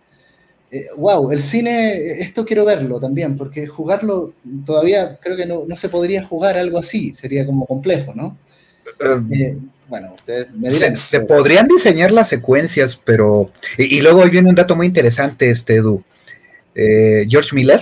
[0.71, 4.33] eh, wow, el cine, eh, esto quiero verlo también, porque jugarlo
[4.65, 8.37] todavía creo que no, no se podría jugar algo así, sería como complejo, ¿no?
[9.31, 9.57] Eh,
[9.89, 10.95] bueno, ustedes me Se, dirán.
[10.95, 13.51] se podrían diseñar las secuencias, pero.
[13.77, 16.03] Y, y luego viene un dato muy interesante, este Edu.
[16.75, 17.81] Eh, George Miller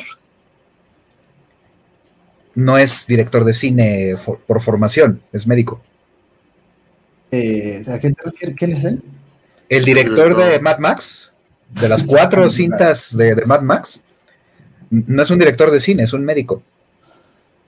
[2.56, 5.82] no es director de cine for- por formación, es médico.
[7.32, 8.56] Eh, ¿A qué te refieres?
[8.58, 9.02] ¿Quién es él?
[9.70, 10.52] El director director.
[10.52, 11.32] de Mad Max,
[11.80, 14.02] de las cuatro cintas de, de Mad Max,
[14.90, 16.64] no es un director de cine, es un médico.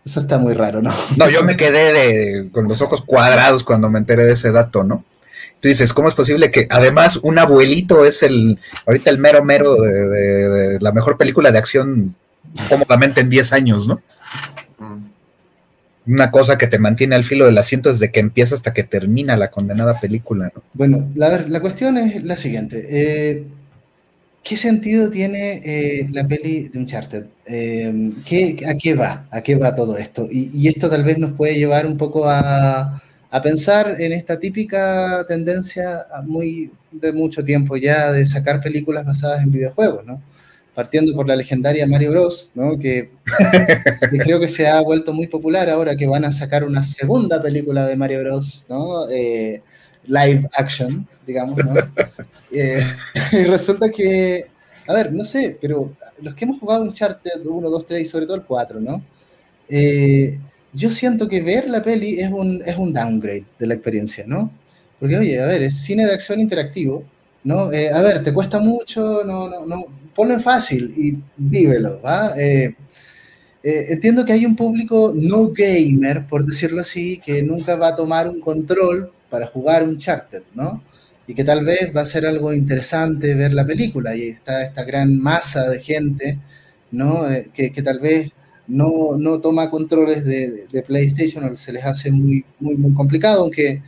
[0.05, 0.93] Eso está muy raro, ¿no?
[1.17, 4.83] No, yo me quedé de- con los ojos cuadrados cuando me enteré de ese dato,
[4.83, 5.03] ¿no?
[5.59, 8.57] Tú dices, ¿cómo es posible que además un abuelito es el,
[8.87, 12.15] ahorita el mero mero de, de- de la mejor película de acción
[12.69, 14.01] cómodamente en 10 años, ¿no?
[14.79, 15.09] Mm.
[16.13, 19.35] Una cosa que te mantiene al filo del asiento desde que empieza hasta que termina
[19.37, 20.63] la condenada película, ¿no?
[20.73, 22.87] Bueno, la, ver- la cuestión es la siguiente.
[22.89, 23.43] eh,
[24.49, 27.25] ¿qué sentido tiene eh, la peli de Uncharted?
[27.45, 29.27] Eh, ¿qué- ¿A qué va?
[29.31, 30.27] ¿A qué va todo esto?
[30.31, 34.39] Y, y esto tal vez nos puede llevar un poco a, a pensar en esta
[34.39, 40.21] típica tendencia a muy de mucho tiempo ya de sacar películas basadas en videojuegos, ¿no?
[40.75, 42.79] Partiendo por la legendaria Mario Bros, ¿no?
[42.79, 43.11] Que,
[44.11, 47.41] que creo que se ha vuelto muy popular ahora que van a sacar una segunda
[47.41, 49.09] película de Mario Bros, ¿no?
[49.09, 49.61] Eh,
[50.09, 51.73] live action, digamos, ¿no?
[52.51, 52.83] Eh,
[53.31, 54.45] y resulta que,
[54.87, 58.25] a ver, no sé, pero los que hemos jugado Uncharted 1, 2, 3 y sobre
[58.25, 59.03] todo el 4, ¿no?
[59.69, 60.39] Eh,
[60.73, 64.51] yo siento que ver la peli es un, es un downgrade de la experiencia, ¿no?
[64.99, 67.03] Porque, oye, a ver, es cine de acción interactivo,
[67.43, 67.71] ¿no?
[67.71, 69.83] Eh, a ver, te cuesta mucho, no, no, no,
[70.15, 72.33] ponlo en fácil y vívelo, ¿va?
[72.35, 72.75] Eh,
[73.61, 77.95] eh, entiendo que hay un público no gamer, por decirlo así, que nunca va a
[77.95, 80.83] tomar un control para jugar Uncharted, ¿no?
[81.27, 84.15] Y que tal vez va a ser algo interesante ver la película.
[84.15, 86.39] Y está esta gran masa de gente,
[86.91, 87.29] ¿no?
[87.29, 88.31] Eh, que, tal vez
[88.67, 93.41] no, no toma controles de, de- PlayStation o se les hace muy, muy, muy complicado,
[93.43, 93.81] aunque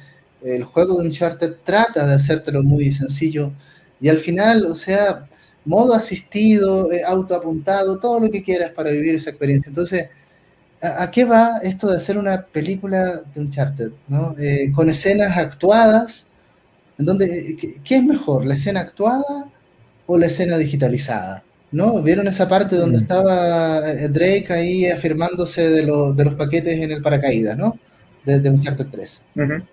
[0.44, 3.52] el juego de Uncharted trata de hacértelo muy sencillo.
[4.00, 5.28] Y al final, o sea,
[5.66, 9.70] modo asistido, eh, autoapuntado, todo lo que quieras para vivir esa experiencia.
[9.70, 10.10] Entonces,
[10.82, 13.92] ¿a, a qué va esto de hacer una película de Uncharted?
[14.08, 14.36] ¿no?
[14.40, 16.28] Eh, con escenas actuadas,
[16.98, 19.52] en donde, eh, ¿qué, es mejor, la escena actuada
[20.06, 21.44] o la escena digitalizada?
[21.72, 22.02] ¿No?
[22.04, 23.02] ¿Vieron esa parte donde Mm.
[23.02, 27.80] estaba eh, Drake ahí afirmándose de, los de los paquetes en el paracaídas, ¿no?
[28.24, 29.26] De, de Uncharted 3.
[29.36, 29.68] Ujú.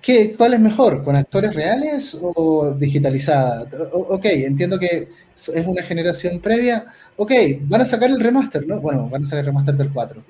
[0.00, 1.02] ¿Qué, ¿Cuál es mejor?
[1.02, 3.68] ¿Con actores reales o digitalizada?
[3.92, 6.86] O- ok, entiendo que es una generación previa.
[7.16, 8.80] Ok, van a sacar el remaster, ¿no?
[8.80, 10.26] Bueno, van a sacar el remaster del 4.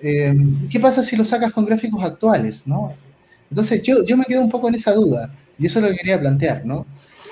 [0.00, 0.34] Eh,
[0.70, 2.94] ¿Qué pasa si lo sacas con gráficos actuales, no?
[3.50, 5.96] Entonces yo, yo me quedo un poco en esa duda y eso es lo que
[5.96, 6.86] quería plantear, ¿no?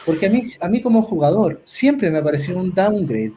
[0.04, 3.32] Porque a mí, a mí como jugador siempre me pareció un downgrade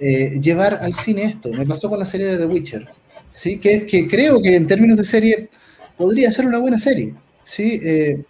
[0.00, 1.50] eh, llevar al cine esto.
[1.50, 2.86] Me pasó con la serie de The Witcher,
[3.32, 3.58] ¿sí?
[3.58, 5.48] Que, que creo que en términos de serie
[5.96, 7.80] podría ser una buena serie, ¿sí?
[7.82, 8.22] Eh,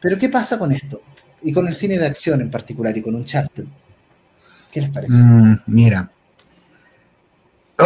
[0.00, 1.02] pero ¿qué pasa con esto?
[1.42, 3.64] Y con el cine de acción en particular y con Uncharted.
[4.70, 5.12] ¿Qué les parece?
[5.12, 6.10] Mm, mira,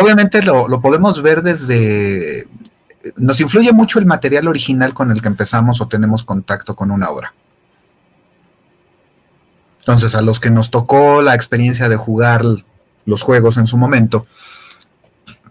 [0.00, 2.46] obviamente lo, lo podemos ver desde...
[3.16, 7.10] Nos influye mucho el material original con el que empezamos o tenemos contacto con una
[7.10, 7.34] obra.
[9.80, 12.44] Entonces, a los que nos tocó la experiencia de jugar
[13.04, 14.26] los juegos en su momento,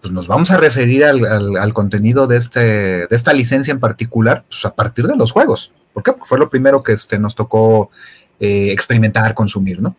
[0.00, 2.60] pues nos vamos a referir al, al- contenido de, este,
[3.06, 5.70] de esta licencia en particular pues, a partir de los juegos.
[5.92, 6.12] ¿Por qué?
[6.12, 7.90] Porque fue lo primero que este, nos tocó
[8.40, 9.94] eh, experimentar, consumir, ¿no?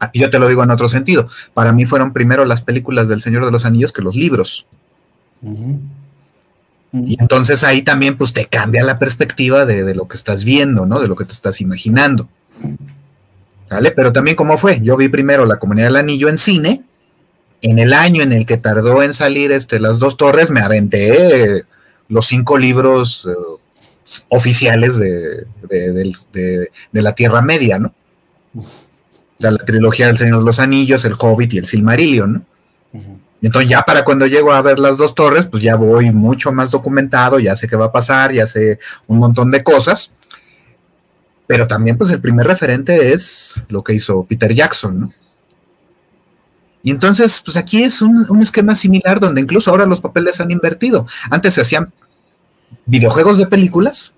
[0.00, 1.28] Ah, yo te lo digo en otro sentido.
[1.54, 4.66] Para mí fueron primero las películas del Señor de los Anillos que los libros.
[6.92, 10.86] Y entonces ahí también pues te cambia la perspectiva de, de lo que estás viendo,
[10.86, 11.00] ¿no?
[11.00, 12.28] De lo que te estás imaginando.
[13.70, 13.90] ¿Vale?
[13.90, 14.80] Pero también cómo fue.
[14.80, 16.84] Yo vi primero La Comunidad del Anillo en cine
[17.62, 21.64] en el año en el que tardó en salir este, Las Dos Torres, me aventé
[22.08, 25.46] los cinco libros eh, oficiales de,
[26.92, 27.92] la Tierra Media, ¿no?
[29.38, 32.42] La, trilogía del Señor de los Anillos, El Hobbit y El Silmarillion, ¿no?
[33.42, 36.70] Entonces ya para cuando llego a ver las dos torres, pues ya voy mucho más
[36.70, 40.10] documentado, ya sé qué va a pasar, ya sé un montón de cosas.
[41.46, 45.12] Pero también pues el primer referente es lo que hizo Peter Jackson, ¿no?
[46.86, 51.08] Y entonces, pues aquí es un, esquema similar donde incluso ahora los papeles han invertido.
[51.30, 51.92] Antes se hacían
[52.84, 54.12] videojuegos de películas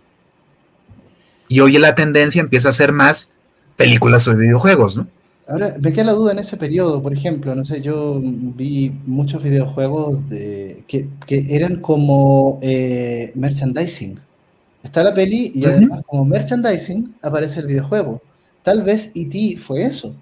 [1.49, 3.31] y hoy la tendencia empieza a ser más
[3.79, 5.07] películas de videojuegos, ¿no?
[5.47, 9.43] Ahora, me queda la duda en ese periodo, por ejemplo, no sé, yo vi muchos
[9.43, 14.21] videojuegos de, que, eran como eh, merchandising.
[14.83, 18.21] Está la peli y además como merchandising aparece el videojuego.
[18.63, 19.57] Tal vez E.T.
[19.57, 20.15] fue eso.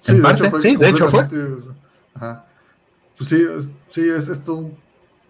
[0.00, 0.60] Sí, de hecho fue.
[0.60, 1.28] Sí, de hecho fue.
[2.14, 2.46] Ajá.
[3.16, 3.44] Pues sí,
[3.90, 4.70] sí, es esto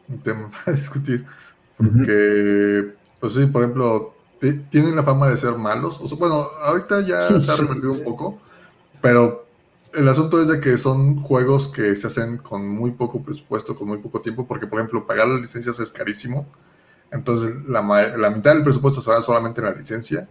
[0.09, 1.27] un tema para discutir.
[1.77, 4.14] Porque, pues sí, por ejemplo,
[4.70, 6.00] tienen la fama de ser malos.
[6.00, 8.38] O bueno, ahorita ya se ha revertido un poco,
[9.00, 9.46] pero
[9.92, 13.88] el asunto es de que son juegos que se hacen con muy poco presupuesto, con
[13.88, 16.46] muy poco tiempo, porque, por ejemplo, pagar las licencias es carísimo.
[17.11, 17.83] Entonces, la,
[18.16, 20.29] la mitad del presupuesto se va solamente en la licencia.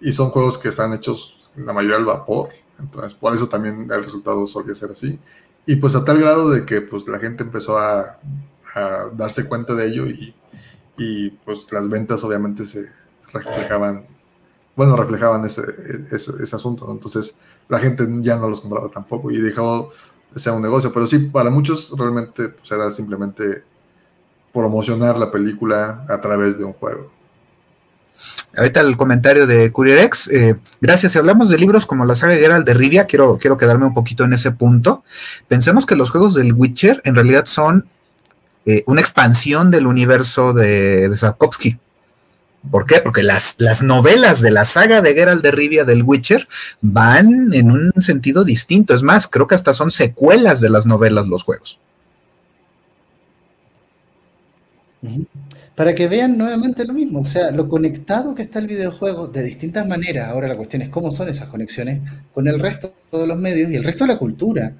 [0.00, 2.48] Y son juegos que están hechos, la mayoría al vapor.
[2.78, 5.18] Entonces, por eso también el resultado solía ser así.
[5.66, 8.18] Y pues a tal grado de que pues la gente empezó a,
[9.14, 10.34] darse cuenta de ello y,
[10.96, 12.86] y, pues las ventas obviamente se
[13.32, 14.06] reflejaban,
[14.76, 15.62] bueno, reflejaban ese,
[16.10, 16.90] ese, asunto.
[16.90, 17.34] Entonces
[17.68, 19.90] la gente ya no los compraba tampoco y dejó
[20.30, 20.92] de ser un negocio.
[20.92, 23.64] Pero sí, para muchos realmente pues, era simplemente
[24.52, 27.10] promocionar la película a través de un juego.
[28.56, 30.28] Ahorita el comentario de CurierX.
[30.28, 31.12] Eh, gracias.
[31.12, 34.24] Si hablamos de libros como la saga Geralt de Rivia, quiero, quiero quedarme un poquito
[34.24, 35.02] en ese punto.
[35.48, 37.88] Pensemos que los juegos del Witcher en realidad son
[38.66, 41.78] eh, una expansión del universo de, de Sapkowski.
[42.70, 43.00] ¿Por qué?
[43.00, 46.46] Porque las, las, novelas de la saga de Geralt de Rivia del Witcher
[46.80, 48.94] van en un sentido distinto.
[48.94, 51.78] Es más, creo que hasta son secuelas de las novelas los juegos
[55.74, 59.42] para que vean nuevamente lo mismo, o sea, lo conectado que está el videojuego de
[59.42, 60.28] distintas maneras.
[60.28, 62.00] Ahora la cuestión es cómo son esas conexiones
[62.32, 64.72] con el resto de los medios y el resto de la cultura,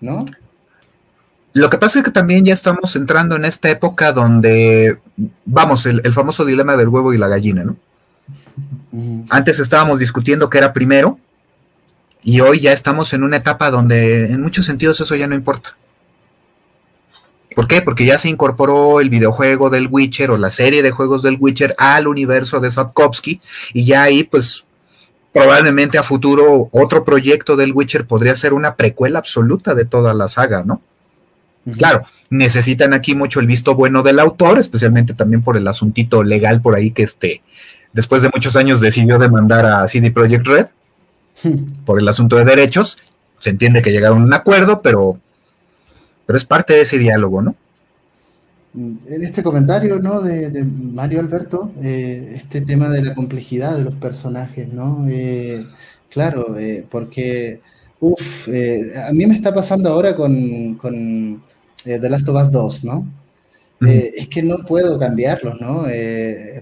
[0.00, 0.26] ¿no?
[1.54, 4.98] Lo que pasa es que también ya estamos entrando en esta época donde,
[5.44, 7.76] vamos, el, famoso dilema del huevo y la gallina, ¿no?
[9.30, 11.18] Antes estábamos discutiendo qué era primero
[12.22, 15.74] y hoy ya estamos en una etapa donde en muchos sentidos eso ya no importa.
[17.54, 17.82] ¿Por qué?
[17.82, 21.74] Porque ya se incorporó el videojuego del Witcher o la serie de juegos del Witcher
[21.78, 23.40] al universo de Sapkowski
[23.72, 24.64] y ya ahí pues
[25.32, 30.28] probablemente a futuro otro proyecto del Witcher podría ser una precuela absoluta de toda la
[30.28, 30.82] saga, ¿no?
[31.76, 36.62] Claro, necesitan aquí mucho el visto bueno del autor, especialmente también por el asuntito legal
[36.62, 37.42] por ahí que este,
[37.92, 40.66] después de muchos años decidió demandar a CD Projekt Red
[41.84, 42.96] por el asunto de derechos.
[43.38, 45.20] Se entiende que llegaron a un acuerdo, pero
[46.28, 47.56] pero es parte de ese diálogo, ¿no?
[48.74, 50.20] En este comentario, ¿no?
[50.20, 55.06] De, Mario Alberto, eh, este tema de la complejidad de los personajes, ¿no?
[55.08, 55.64] Eh,
[56.10, 57.62] claro, eh, porque,
[58.00, 61.42] uff, a mí me está pasando ahora con, con
[61.98, 63.06] The Last of Us 2, ¿no?
[63.80, 65.84] es que no puedo cambiarlos, ¿no?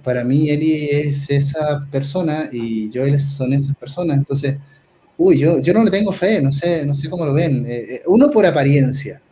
[0.05, 4.57] para mí Eli es esa persona y Joel son esas personas, entonces,
[5.17, 7.67] uy, yo, yo no le tengo fe, no sé, no sé cómo lo ven.
[8.07, 9.23] uno por apariencia,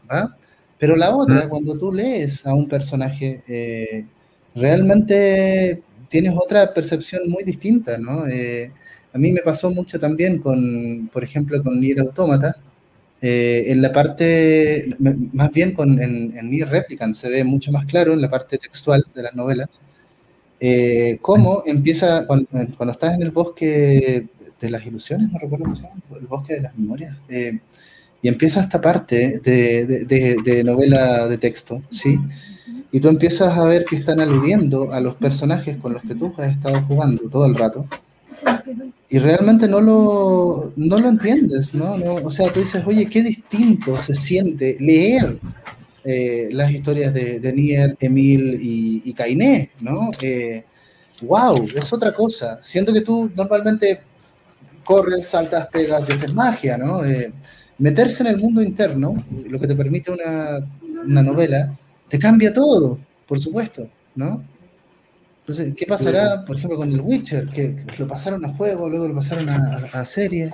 [0.79, 4.05] pero la otra, cuando tú lees a un personaje, eh,
[4.55, 8.27] realmente tienes otra percepción muy distinta, ¿no?
[8.27, 8.71] Eh,
[9.13, 12.57] a mí me pasó mucho también con, por ejemplo, con Nier Automata,
[13.27, 14.94] eh, en la parte,
[15.33, 18.58] más bien con, en, en Nier Replicant se ve mucho más claro en la parte
[18.58, 19.70] textual de las novelas,
[21.22, 22.48] cómo empieza, cuando,
[22.90, 24.27] estás en el bosque
[24.60, 27.16] de las ilusiones, no recuerdo cómo se llama, el bosque de las memorias,
[28.25, 32.18] y empieza esta parte de, novela de texto, ¿sí?
[32.92, 36.33] Y tú empiezas a ver que están aludiendo a los personajes con los que tú
[36.38, 37.87] has estado jugando todo el rato.
[39.09, 41.95] Y realmente no lo, no lo entiendes, ¿no?
[42.25, 45.39] O sea, tú dices, oye, qué distinto se siente leer
[46.05, 50.11] eh, las historias de, Nier, Emil y, y Kainé, ¿no?
[51.23, 52.61] wow, eh, es otra cosa.
[52.63, 54.01] Siento que tú normalmente
[54.85, 57.05] corres, saltas, pegas y haces magia, ¿no?
[57.05, 57.33] Eh,
[57.79, 59.15] meterse en el mundo interno,
[59.49, 61.75] lo que te permite una, novela,
[62.09, 64.45] te cambia todo, por supuesto, ¿no?
[65.47, 67.47] Entonces, ¿qué pasará, por ejemplo, con el Witcher?
[67.49, 70.51] Que, que lo pasaron a juego, luego lo pasaron a, a serie.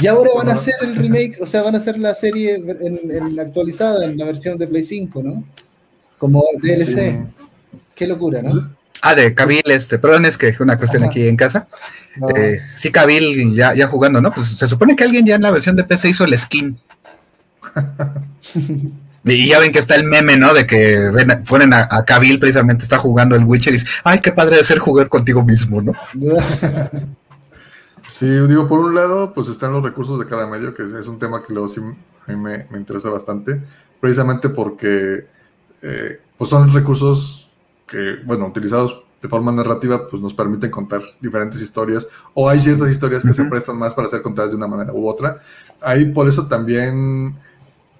[0.00, 3.10] Y ahora van a hacer el remake, o sea, van a hacer la serie en,
[3.10, 5.44] en actualizada, en la versión de Play 5, ¿no?
[6.16, 6.86] Como DLC.
[6.86, 7.18] Sí.
[7.94, 8.74] Qué locura, ¿no?
[9.02, 11.10] Ah, de Cabil, este, perdón, es que una cuestión Ajá.
[11.10, 11.66] aquí en casa.
[12.16, 12.30] No.
[12.30, 14.32] Eh, sí, Cabil ya, ya jugando, ¿no?
[14.32, 16.78] Pues se supone que alguien ya en la versión de PC hizo el skin.
[19.24, 20.52] Y ya ven que está el meme, ¿no?
[20.52, 21.30] De que ven,
[21.72, 24.78] a, a Cabil precisamente está jugando el Witcher y dice, ay, qué padre de ser
[24.78, 25.92] jugar contigo mismo, ¿no?
[28.02, 31.08] Sí, digo, por un lado, pues están los recursos de cada medio, que es, es
[31.08, 33.60] un tema que luego sí a mí me, me interesa bastante,
[34.00, 35.26] precisamente porque
[35.82, 37.50] eh, pues son recursos
[37.86, 42.90] que, bueno, utilizados de forma narrativa, pues nos permiten contar diferentes historias, o hay ciertas
[42.90, 45.40] historias que se prestan más para ser contadas de una manera u otra.
[45.80, 47.36] Ahí por eso también,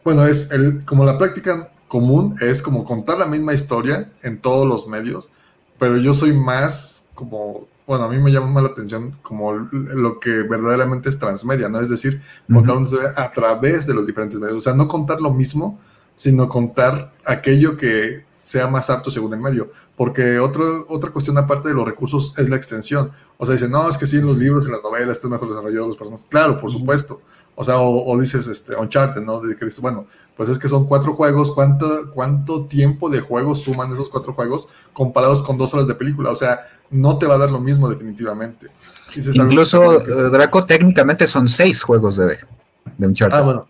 [0.05, 4.67] bueno, es el, como la práctica común es como contar la misma historia en todos
[4.67, 5.31] los medios,
[5.79, 10.19] pero yo soy más como, bueno, a mí me llama más la atención como lo
[10.19, 11.81] que verdaderamente es transmedia, ¿no?
[11.81, 15.21] Es decir, contar una historia a través de los diferentes medios, o sea, no contar
[15.21, 15.79] lo mismo,
[16.17, 21.69] sino contar aquello que sea más apto según el medio, porque otro, otra cuestión aparte
[21.69, 24.39] de los recursos es la extensión, o sea, dicen, no, es que sí, en los
[24.39, 27.21] libros, en las novelas, están mejor desarrollados los personajes, claro, por supuesto,
[27.55, 29.41] o sea, o, o dices, este, Uncharted, ¿no?
[29.41, 33.55] De que dices, bueno, pues es que son cuatro juegos, ¿cuánto, ¿cuánto tiempo de juego
[33.55, 36.31] suman esos cuatro juegos comparados con dos horas de película?
[36.31, 38.69] O sea, no te va a dar lo mismo definitivamente.
[39.15, 42.39] Dices Incluso eh, Draco técnicamente son seis juegos de,
[42.97, 43.37] de Uncharted.
[43.39, 43.61] Ah, bueno,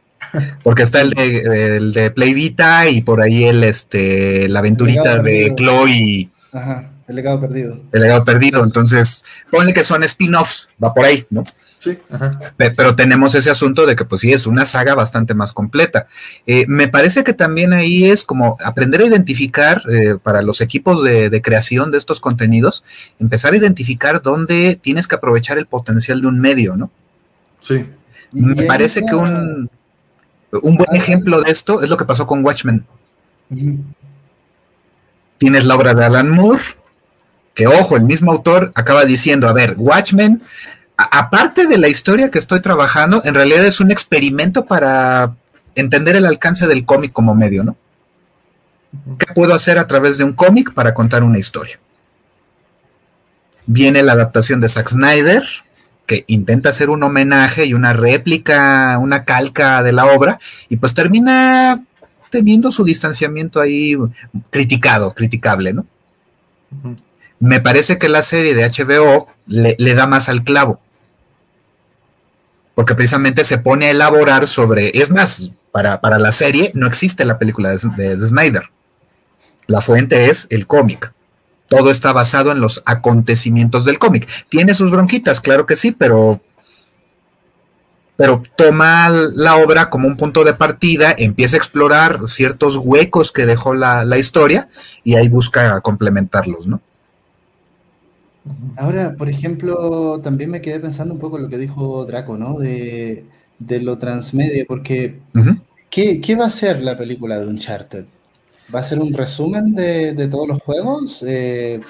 [0.63, 5.17] Porque está el de, el de Play Vita y por ahí el este la aventurita
[5.17, 5.57] de perdido.
[5.57, 7.81] Chloe, Ajá, el legado perdido.
[7.93, 8.65] el legado perdido.
[8.65, 11.43] Entonces, ponle que son spin-offs, va por ahí, ¿no?
[11.83, 12.39] Sí, ajá.
[12.57, 16.07] Pero tenemos ese asunto de que, pues sí, es una saga bastante más completa.
[16.47, 21.03] Eh, me parece que también ahí es como aprender a identificar eh, para los equipos
[21.03, 22.85] de, de creación de estos contenidos,
[23.19, 26.91] empezar a identificar dónde tienes que aprovechar el potencial de un medio, ¿no?
[27.61, 27.85] Sí,
[28.33, 29.69] Me y parece que un,
[30.63, 32.85] un buen Ah, ejemplo de esto es lo que pasó con Watchmen.
[35.39, 36.63] Tienes la obra de Alan Moore,
[37.55, 40.43] que ojo, el mismo autor acaba diciendo, a ver, Watchmen,
[40.97, 45.35] aparte de la historia que estoy trabajando, en realidad es un experimento para
[45.75, 47.77] entender el alcance del cómic como medio, ¿no?
[49.19, 51.81] ¿Qué puedo hacer a través de un cómic para contar una historia?
[53.67, 55.43] Viene la adaptación de Zack Snyder,
[56.07, 60.39] que intenta hacer un homenaje y una réplica, una calca de la obra,
[60.69, 61.83] y pues termina
[62.31, 63.97] teniendo su distanciamiento ahí
[64.51, 65.87] criticado, criticable, ¿no?
[67.43, 70.81] Me parece que la serie de HBO le, da más al clavo.
[72.77, 74.97] Porque precisamente se pone a elaborar sobre.
[74.97, 78.63] Es más, para, para la serie no existe la película de, de- de Snyder.
[79.67, 81.13] La fuente es el cómic.
[81.69, 84.29] Todo está basado en los acontecimientos del cómic.
[84.49, 86.41] Tiene sus bronquitas, claro que sí, pero.
[88.17, 93.47] Pero toma la obra como un punto de partida, empieza a explorar ciertos huecos que
[93.47, 94.69] dejó la, la historia
[95.03, 96.81] y ahí busca complementarlos, ¿no?
[98.77, 102.59] Ahora, por ejemplo, también me quedé pensando un poco en lo que dijo Draco, ¿no?
[102.59, 103.29] De,
[103.59, 105.57] de lo transmedia, porque Ujú.
[105.91, 108.09] ¿qué, qué va a ser la película de Uncharted?
[108.75, 111.23] ¿Va a ser un resumen de, de todos los juegos?
[111.27, 111.81] Eh,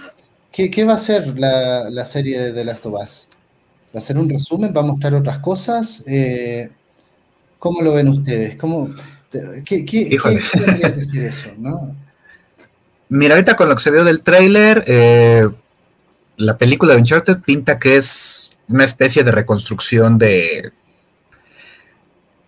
[0.50, 3.28] ¿qué, qué va a ser la, la serie de The Last of Us?
[3.94, 4.72] ¿Va a ser un resumen?
[4.76, 6.04] ¿Va a mostrar otras cosas?
[6.08, 6.76] Eh,
[7.58, 8.56] ¿cómo lo ven ustedes?
[8.58, 8.90] ¿Cómo,
[9.64, 10.16] qué, qué-
[10.94, 11.96] que ser eso, no?
[13.08, 15.46] Mira, ahorita con lo que se vio del tráiler, eh,
[16.36, 20.72] la película de Uncharted pinta que es una especie de reconstrucción de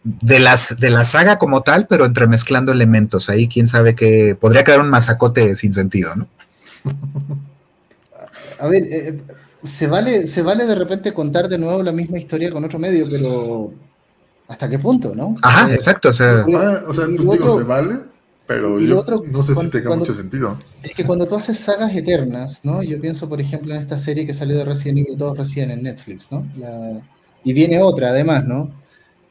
[0.05, 3.29] de las de la saga como tal, pero entremezclando elementos.
[3.31, 6.29] Ahí quién sabe que podría quedar un masacote sin sentido, ¿no?
[8.61, 9.19] A ver, eh,
[9.65, 13.07] se vale, se vale de repente contar de nuevo la misma historia con otro medio,
[13.11, 13.73] pero
[14.47, 15.35] ¿hasta qué punto, no?
[15.43, 16.11] Ajá, Eh, exacto.
[16.11, 17.99] O sea, Ah, o sea, tú digo, otro- se vale,
[18.47, 20.59] pero y yo lo otro, no sé si tenga cuando- mucho sentido.
[20.83, 22.83] Es que cuando tú haces sagas eternas, ¿no?
[22.83, 25.83] Yo pienso, por ejemplo, en esta serie que salió de Resident Evil 2 recién en
[25.83, 26.47] Netflix, ¿no?
[26.59, 27.01] La-
[27.45, 28.71] y viene otra, además, ¿no?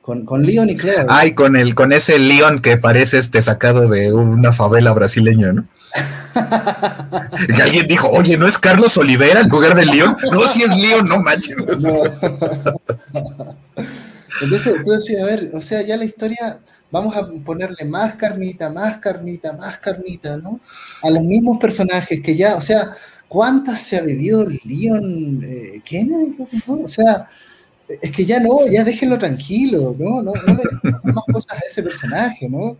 [0.01, 1.05] Con, con Leon y Claire.
[1.07, 5.63] ay, con el con ese león que parece este sacado de una favela brasileña, ¿no?
[7.47, 10.17] Y alguien dijo, oye, ¿no es Carlos Olivera en lugar de León?
[10.31, 11.55] No, si es León, no manches.
[11.79, 12.01] No.
[14.43, 16.59] Entonces, tú decías, a ver, o sea, ya la historia,
[16.91, 20.59] vamos a ponerle más carnita, más carnita, más carnita, ¿no?
[21.01, 22.91] A los mismos personajes que ya, o sea,
[23.27, 26.35] ¿cuántas se ha vivido Leon eh, Kennedy?
[26.67, 27.27] O sea,
[27.87, 30.21] es que ya no, ya déjenlo tranquilo, ¿no?
[30.21, 32.77] No, no le más cosas a ese personaje, ¿no?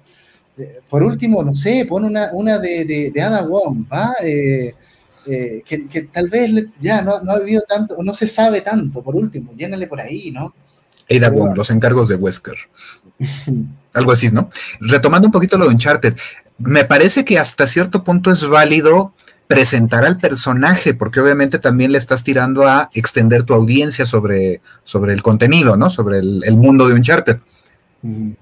[0.57, 4.13] Eh, Por último, no sé, pon una, una de, de, Ada Wong, ¿va?
[4.23, 4.73] Eh,
[5.25, 6.51] eh, que, que tal vez
[6.81, 10.31] ya no, no ha vivido tanto, no se sabe tanto, por último, llénale por ahí,
[10.31, 10.53] ¿no?
[11.09, 12.55] Ada Wong, los encargos de Wesker.
[13.93, 14.49] Algo así, ¿no?
[14.79, 16.15] Retomando un poquito lo de Uncharted,
[16.57, 19.13] me parece que hasta cierto punto es válido
[19.47, 25.13] presentar al personaje, porque obviamente también le estás tirando a extender tu audiencia sobre, sobre
[25.13, 25.89] el contenido, ¿no?
[25.89, 27.37] Sobre el, el mundo de Uncharted.
[28.03, 28.35] Y,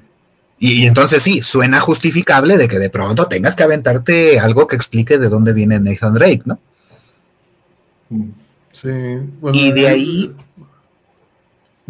[0.59, 5.17] y entonces sí, suena justificable de que de pronto tengas que aventarte algo que explique
[5.17, 6.59] de dónde viene Nathan Drake, ¿no?
[8.71, 8.89] Sí,
[9.39, 10.31] bueno, Y de ahí-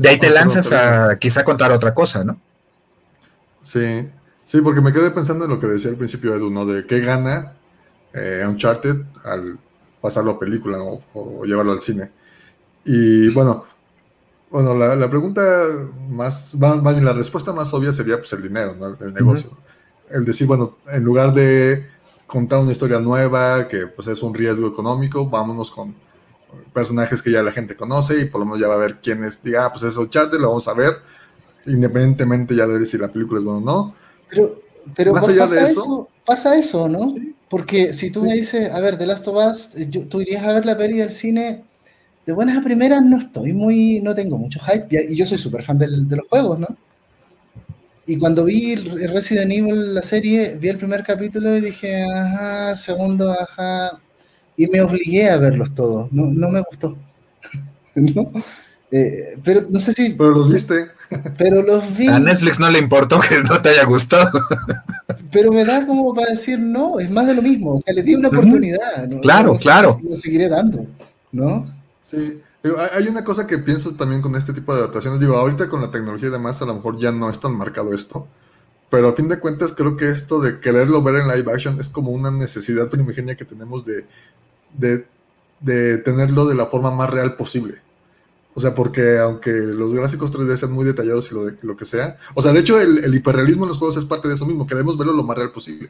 [0.01, 2.39] De ahí te lanzas a quizá contar otra cosa, ¿no?
[3.61, 4.09] Sí,
[4.43, 6.65] sí, porque me quedé pensando en lo que decía al principio Edu, ¿no?
[6.65, 7.53] De qué gana
[8.11, 9.59] eh, Uncharted al
[10.01, 11.01] pasarlo a película ¿no?
[11.13, 12.09] o, llevarlo al cine.
[12.83, 13.65] Y bueno,
[14.49, 15.43] bueno, la, la pregunta
[16.09, 18.97] más, más, más bien, la respuesta más obvia sería pues el dinero, ¿no?
[19.05, 19.51] El negocio.
[20.09, 21.87] El decir, bueno, en lugar de
[22.25, 25.93] contar una historia nueva, que pues es un riesgo económico, vámonos con
[26.73, 29.23] personajes que ya la gente conoce y por lo menos ya va a ver quién
[29.23, 30.93] es, diga, ah, pues es Uncharted, lo vamos a ver,
[31.65, 33.95] independientemente ya de si la película es buena o no.
[34.29, 34.61] Pero,
[34.95, 37.15] pero Más pa- allá pasa, de eso, eso- pasa eso, ¿no?
[37.49, 40.43] Porque si tú me dices, a ver, The Last of Us, eh, yo- tú irías
[40.43, 41.63] a ver la peli del cine,
[42.25, 45.63] de buenas a primeras no estoy muy, no tengo mucho hype, y yo soy súper
[45.63, 46.67] fan del- de los juegos, ¿no?
[48.05, 53.31] Y cuando vi Resident Evil, la serie, vi el primer capítulo y dije, ajá, segundo,
[53.31, 54.01] ajá,
[54.57, 56.97] y me obligué a verlos todos, no, no me gustó.
[57.95, 58.31] ¿No?
[58.91, 60.87] Eh, pero no sé si, Pero los viste.
[61.37, 62.07] pero los vi.
[62.07, 64.29] A Netflix no le importó que no te haya gustado.
[65.31, 67.75] Pero me da como para decir, no, es más de lo mismo.
[67.75, 69.07] O sea, le di una oportunidad.
[69.07, 69.21] ¿no?
[69.21, 69.97] Claro, No claro.
[70.03, 70.85] Lo seguiré dando,
[71.31, 71.65] ¿no?
[72.03, 72.41] Sí.
[72.61, 75.21] Digo, hay una cosa que pienso también con este tipo de adaptaciones.
[75.21, 77.93] Digo, ahorita con la tecnología y demás, a lo mejor ya no es tan marcado
[77.93, 78.27] esto.
[78.89, 81.87] Pero a fin de cuentas, creo que esto de quererlo ver en live action es
[81.87, 84.05] como una necesidad primigenia que tenemos de,
[84.77, 85.07] de,
[85.59, 87.79] de tenerlo de la forma más real posible.
[88.53, 91.85] O sea, porque aunque los gráficos 3D sean muy detallados y lo, de- lo que
[91.85, 94.45] sea, o sea, de hecho, el, el hiperrealismo en los juegos es parte de eso
[94.45, 94.67] mismo.
[94.67, 95.89] Queremos verlo lo más real posible.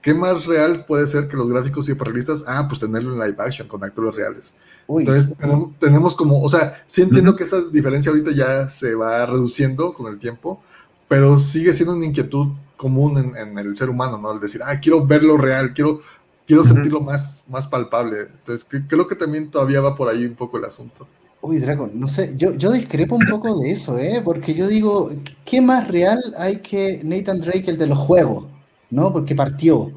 [0.00, 2.44] ¿Qué más real puede ser que los gráficos hiperrealistas?
[2.46, 4.54] Ah, pues tenerlo en live action con actores reales.
[4.86, 8.94] Uy, Entonces tenemos, tenemos como, o sea, sí entiendo que esa diferencia ahorita ya se
[8.94, 10.62] va reduciendo con el tiempo,
[11.08, 14.32] pero sigue siendo una inquietud común en, en el ser humano, ¿no?
[14.32, 16.00] El decir, ah, quiero verlo real, quiero,
[16.48, 18.22] quiero sentirlo más, más palpable.
[18.22, 21.14] Entonces cre- creo que también todavía va por ahí un poco el asunto.
[21.40, 24.22] uy, Dragon, no sé, yo, yo discrepo un poco de eso, ¿eh?
[24.24, 25.10] Porque yo digo,
[25.44, 28.46] ¿qué más real hay que Nathan Drake, el de los juegos?
[28.90, 29.12] ¿No?
[29.12, 29.94] Porque partió.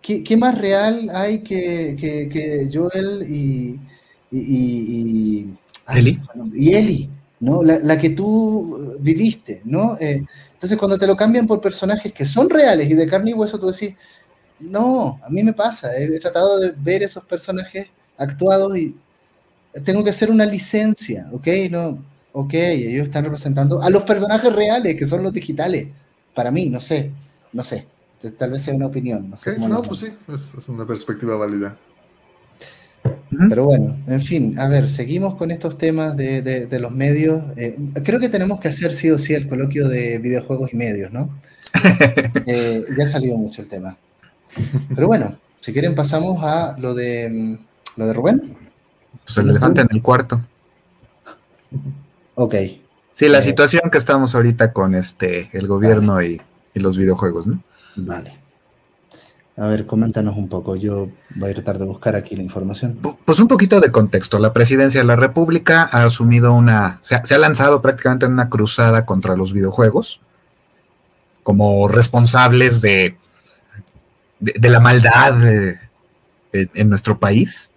[0.00, 3.80] ¿Qué, qué más real hay que, que, que Joel y,
[4.30, 6.20] y, y, y- ay, Ellie.
[6.34, 7.62] bueno, y Ellie, ¿no?
[7.62, 9.96] La, la que tú eh, viviste, ¿no?
[10.00, 13.34] Eh, entonces, cuando te lo cambian por personajes que son reales y de carne y
[13.34, 13.94] hueso, tú decís,
[14.62, 17.88] no, a mí me pasa, he, he tratado de ver esos personajes
[18.18, 18.96] actuados y
[19.84, 21.48] tengo que hacer una licencia, ¿ok?
[21.70, 21.98] No,
[22.32, 25.88] ok, ellos están representando a los personajes reales, que son los digitales.
[26.34, 27.10] Para mí, no sé,
[27.52, 27.86] no sé.
[28.38, 31.76] Tal vez sea una opinión, no sé No, pues sí, es, es una perspectiva válida.
[33.48, 37.42] Pero bueno, en fin, a ver, seguimos con estos temas de, de- de los medios.
[37.56, 41.12] Eh, creo que tenemos que hacer sí o sí el coloquio de videojuegos y medios,
[41.12, 41.30] ¿no?
[42.46, 43.96] Eh, ya ha salido mucho el tema.
[44.94, 48.56] Pero bueno, si quieren pasamos a lo de mm, lo de Rubén.
[49.24, 50.40] Pues el elefante en el cuarto.
[52.34, 52.54] Ok,
[53.14, 53.42] Sí, la Eh.
[53.42, 56.40] situación que estamos ahorita con este el gobierno y,
[56.74, 57.62] y los videojuegos, ¿no?
[57.96, 58.38] vale.
[59.58, 60.76] A ver, coméntanos un poco.
[60.76, 62.98] Yo voy a tratar de buscar aquí la información.
[63.02, 64.38] Pu- Pues un poquito de contexto.
[64.38, 68.32] La presidencia de la República ha asumido una, se ha, se ha lanzado prácticamente en
[68.32, 70.20] una cruzada contra los videojuegos
[71.42, 73.16] como responsables de,
[74.42, 75.34] de, la maldad
[76.52, 77.70] en, nuestro país.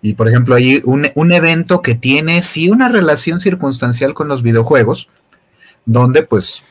[0.00, 4.42] Y por ejemplo, hay un, un evento que tiene sí una relación circunstancial con los
[4.42, 5.08] videojuegos,
[5.84, 6.64] donde pues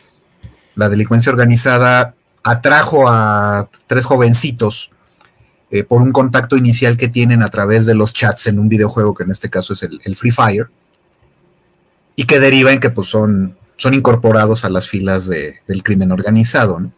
[0.76, 4.92] la delincuencia organizada atrajo a tres jovencitos
[5.70, 9.14] eh, por un contacto inicial que tienen a través de los chats en un videojuego,
[9.14, 10.68] que en este caso es el, el Free Fire,
[12.16, 16.12] y que deriva en que pues, son, son incorporados a las filas de- del crimen
[16.12, 16.80] organizado.
[16.80, 16.92] ¿no?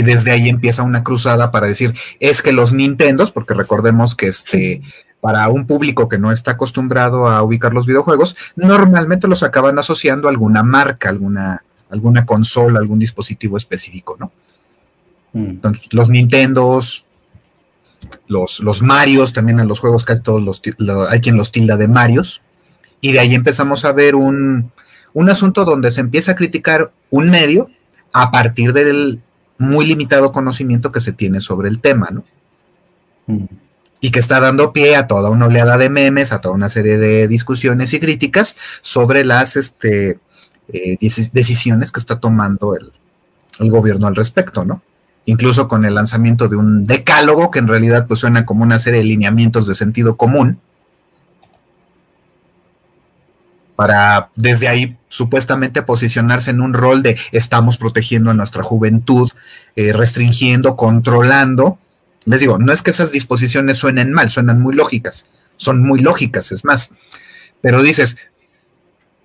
[0.00, 4.28] Y desde ahí empieza una cruzada para decir, es que los Nintendos, porque recordemos que
[4.28, 4.80] este,
[5.20, 10.26] para un público que no está acostumbrado a ubicar los videojuegos, normalmente los acaban asociando
[10.26, 14.32] a alguna marca, alguna, alguna consola, algún dispositivo específico, ¿no?
[15.34, 15.50] Mm.
[15.50, 17.04] Entonces, los Nintendos,
[18.26, 21.76] los, los Marios, también en los juegos casi todos los, lo- hay quien los tilda
[21.76, 22.40] de Marios,
[23.02, 24.72] y de ahí empezamos a ver un,
[25.12, 27.68] un asunto donde se empieza a criticar un medio
[28.14, 29.20] a partir del
[29.60, 32.24] muy limitado conocimiento que se tiene sobre el tema, ¿no?
[33.26, 33.44] Mm.
[34.00, 36.96] y que está dando pie a toda una oleada de memes, a toda una serie
[36.96, 40.18] de discusiones y críticas sobre las este,
[40.72, 40.96] eh,
[41.32, 42.92] decisiones que está tomando el,
[43.58, 44.82] el, gobierno al respecto, ¿no?
[45.26, 49.00] Incluso con el lanzamiento de un decálogo que en realidad pues suena como una serie
[49.00, 50.58] de lineamientos de sentido común,
[53.80, 59.30] para desde ahí supuestamente posicionarse en un rol de estamos protegiendo a nuestra juventud,
[59.74, 61.78] eh, restringiendo, controlando.
[62.26, 66.52] Les digo, no es que esas disposiciones suenen mal, suenan muy lógicas, son muy lógicas,
[66.52, 66.92] es más.
[67.62, 68.18] Pero dices,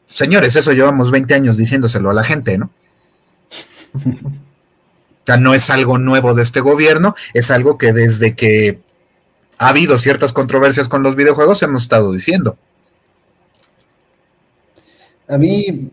[0.07, 2.71] señores, eso llevamos 20 años diciéndoselo a la gente, ¿no?
[4.01, 8.79] O sea, no es algo nuevo de este gobierno, es algo que desde que
[9.57, 12.57] ha habido ciertas controversias con los videojuegos hemos estado diciendo.
[15.27, 15.89] A mí, eh,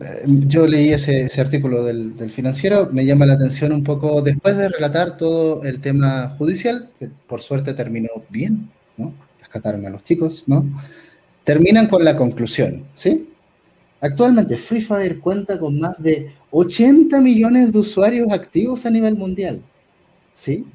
[0.46, 5.16] yo leí ese, artículo del, financiero, me llama la atención un poco, después de relatar
[5.16, 8.68] todo el tema judicial, que por suerte terminó bien,
[8.98, 9.14] ¿no?
[9.40, 10.66] Rescataron a los chicos, ¿no?
[11.44, 13.30] Terminan con la conclusión, ¿sí?
[14.02, 19.62] Actualmente Free Fire cuenta con más de 80 millones de usuarios activos a nivel mundial,
[20.34, 20.66] ¿sí?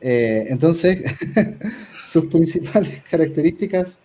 [0.00, 1.04] Eh, entonces,
[2.10, 3.98] sus principales características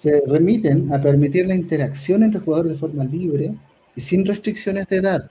[0.00, 3.52] se remiten a permitir la interacción entre jugadores de forma libre
[3.96, 5.28] y sin restricciones de edad.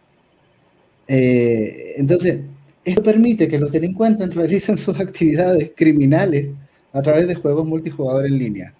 [1.07, 2.41] Eh, entonces,
[2.84, 6.47] esto permite que los delincuentes realicen sus actividades criminales
[6.91, 8.74] a través de juegos multijugador en línea.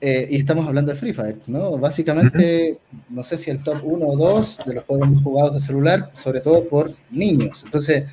[0.00, 1.76] Eh, y estamos hablando de Free Fire, ¿no?
[1.76, 2.78] Básicamente,
[3.10, 6.40] no sé si el top 1 o 2 de los juegos jugados de celular, sobre
[6.40, 7.62] todo por niños.
[7.66, 8.04] Entonces,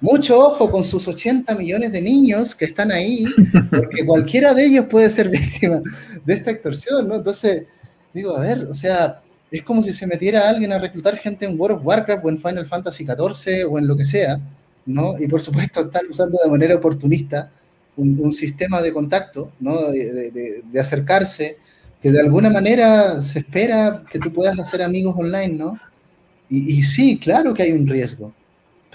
[0.00, 3.24] mucho ojo con sus 80 millones de niños que están ahí,
[3.70, 5.80] porque cualquiera de ellos puede ser víctima
[6.24, 7.16] de esta extorsión, ¿no?
[7.16, 7.64] Entonces,
[8.12, 9.20] digo, a ver, o sea,
[9.50, 12.38] es como si se metiera alguien a reclutar gente en World of Warcraft o en
[12.38, 14.40] Final Fantasy XIV o en lo que sea,
[14.84, 15.18] ¿no?
[15.18, 17.50] Y por supuesto están usando de manera oportunista
[17.96, 19.90] un, sistema de contacto, ¿no?
[19.90, 20.30] De,
[20.70, 21.56] de, acercarse,
[22.02, 25.78] que de alguna manera se espera que tú puedas hacer amigos online, ¿no?
[26.50, 28.32] Y, y sí, claro que hay un riesgo,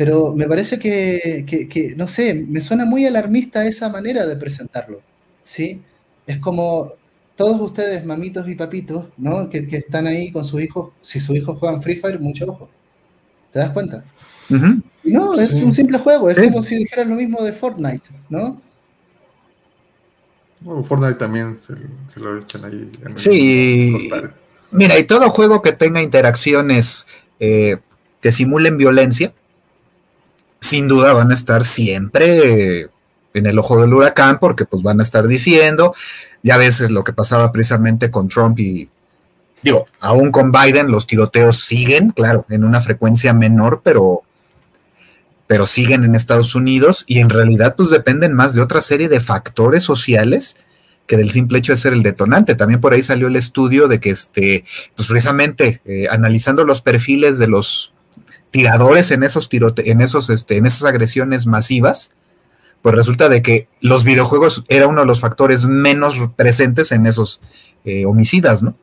[0.02, 5.00] pero me parece que, no sé, me suena muy alarmista esa manera de presentarlo,
[5.44, 5.80] ¿sí?
[6.26, 6.94] Es como
[7.36, 9.48] todos ustedes, mamitos y papitos, ¿no?
[9.48, 12.68] Que, están ahí con sus hijos, si sus hijos juegan Free Fire, mucho ojo.
[13.52, 14.04] ¿Te das cuenta?
[15.04, 18.60] No, es un simple juego, es como si dijeran lo mismo de Fortnite, ¿no?
[20.64, 21.60] Fortnite también
[22.12, 22.90] se, lo echan ahí.
[23.14, 24.10] sí,
[24.72, 27.06] mira, y todo juego que tenga interacciones
[27.40, 27.78] eh,
[28.20, 29.32] que simulen violencia,
[30.62, 32.90] sin duda van a estar siempre
[33.34, 35.96] en el ojo del huracán porque pues van a estar diciendo,
[36.44, 38.88] ya veces lo que pasaba precisamente con Trump y
[39.64, 44.22] digo, aún con Biden los tiroteos siguen, claro, en una frecuencia menor, pero
[45.48, 49.20] pero siguen en Estados Unidos y en realidad pues dependen más de otra serie de
[49.20, 50.56] factores sociales
[51.08, 52.56] que del simple hecho de ser el detonante.
[52.56, 54.64] También por ahí salió el estudio de que este,
[54.96, 57.94] pues precisamente eh, analizando los perfiles de los
[58.52, 62.12] tiradores en esos tirote en esos, este, en esas agresiones masivas,
[62.82, 67.42] pues resulta de que los videojuegos era uno de los factores menos presentes en esos
[67.86, 68.76] eh, homicidas, ¿no?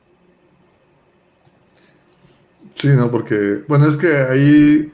[2.74, 4.92] Sí, no, porque, bueno, es que ahí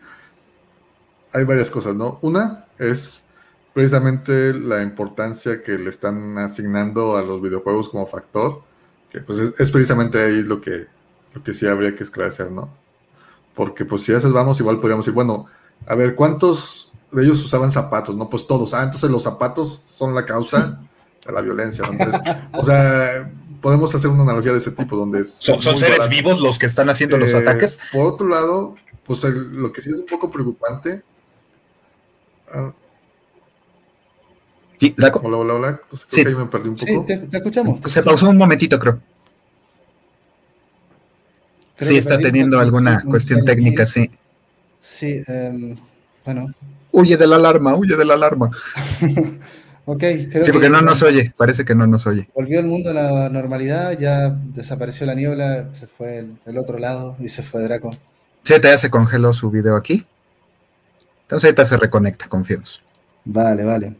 [1.33, 2.19] hay varias cosas, ¿no?
[2.23, 3.23] Una es
[3.75, 8.63] precisamente la importancia que le están asignando a los videojuegos como factor,
[9.11, 10.87] que pues es, precisamente ahí lo que,
[11.35, 12.71] lo que sí habría que esclarecer, ¿no?
[13.55, 15.47] Porque pues si a veces vamos, igual podríamos decir, bueno,
[15.87, 18.17] a ver, ¿cuántos de ellos usaban zapatos?
[18.17, 18.75] No, pues todos.
[18.75, 20.81] Ah, entonces los zapatos son la causa
[21.25, 21.85] de la violencia.
[22.53, 23.31] o sea,
[23.61, 25.25] podemos hacer una analogía de ese tipo, donde...
[25.39, 27.79] ¿Son, seres vivos los que están haciendo los eh, ataques?
[27.93, 28.75] Por otro lado,
[29.05, 31.03] pues lo que sí es un poco preocupante...
[32.53, 32.73] Ah,
[35.23, 35.81] hola, hola, hola.
[35.89, 37.07] Pues, creo que ahí me perdí un poco.
[37.09, 37.81] Sí, te, escuchamos.
[37.91, 39.01] Se pausó un momentito, creo
[41.79, 44.11] sí, está teniendo alguna cuestión técnica, sí.
[44.81, 45.77] Sí, em,
[46.25, 46.53] bueno.
[46.93, 48.51] Huye de la alarma, huye de la alarma.
[49.87, 50.05] ok,
[50.43, 52.29] Sí, porque no nos oye, parece que no nos oye.
[52.35, 57.17] Volvió el mundo a la normalidad, ya desapareció la niebla, se fue el, otro lado
[57.19, 57.91] y se fue Draco.
[58.43, 60.07] Sí, ya se congeló su video aquí.
[61.23, 62.83] Entonces ahorita se reconecta, confiemos.
[63.25, 63.97] Vale, vale.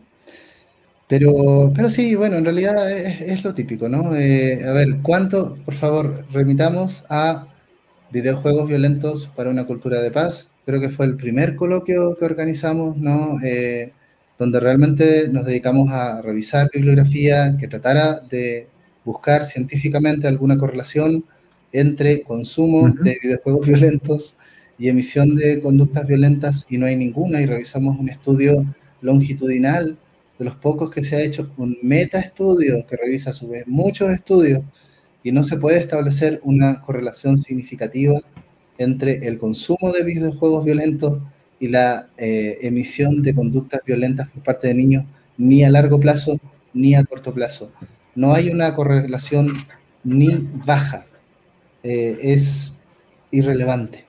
[1.09, 4.15] Pero, pero sí, bueno, en realidad es, lo típico, ¿no?
[4.15, 7.47] Eh, a ver, ¿cuánto, por favor, remitamos a
[8.15, 10.49] videojuegos violentos para una cultura de paz.
[10.65, 13.37] Creo que fue el primer coloquio que organizamos, ¿no?
[13.45, 13.93] Eh,
[14.39, 18.69] donde realmente nos dedicamos a revisar bibliografía que tratara de
[19.05, 21.25] buscar científicamente alguna correlación
[21.73, 24.37] entre consumo de videojuegos violentos
[24.79, 28.65] y emisión de conductas violentas y no hay ninguna y revisamos un estudio
[29.01, 29.99] longitudinal
[30.39, 33.67] de los pocos que se ha hecho un meta estudio que revisa a su vez
[33.67, 34.63] muchos estudios
[35.25, 38.21] y no se puede establecer una correlación significativa
[38.79, 41.19] entre el consumo de videojuegos violentos
[41.59, 45.05] y la eh, emisión de conductas violentas por parte de niños
[45.39, 46.39] ni a largo plazo
[46.75, 47.73] ni a corto plazo.
[48.15, 49.49] No hay una correlación
[50.05, 51.07] ni baja.
[51.83, 52.75] Eh, es
[53.31, 54.05] irrelevante.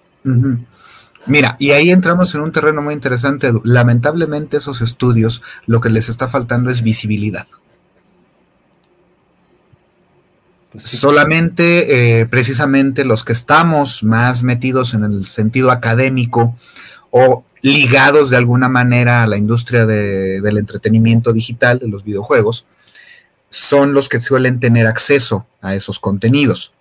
[1.28, 3.52] Mira, y ahí entramos en un terreno muy interesante.
[3.64, 7.48] Lamentablemente esos estudios lo que les está faltando es visibilidad.
[10.76, 16.58] Pues Solamente, eh, precisamente los que estamos más metidos en el sentido académico
[17.12, 22.66] o ligados de alguna manera a la industria del entretenimiento digital, de los videojuegos,
[23.50, 26.74] son los que suelen tener acceso a esos contenidos.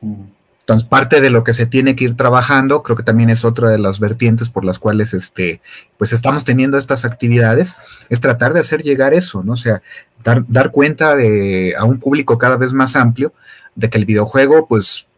[0.00, 0.39] Mm.
[0.70, 3.70] Entonces, parte de lo que se tiene que ir trabajando, creo que también es otra
[3.70, 5.60] de las vertientes por las cuales este,
[5.98, 7.76] pues estamos teniendo estas actividades,
[8.08, 9.54] es tratar de hacer llegar eso, ¿no?
[9.54, 9.82] O sea,
[10.22, 13.32] dar, dar cuenta de, a un público cada vez más amplio
[13.74, 15.08] de que el videojuego, pues,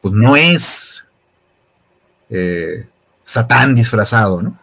[0.00, 1.04] pues no es
[2.30, 2.86] eh,
[3.24, 4.56] Satán disfrazado, ¿no?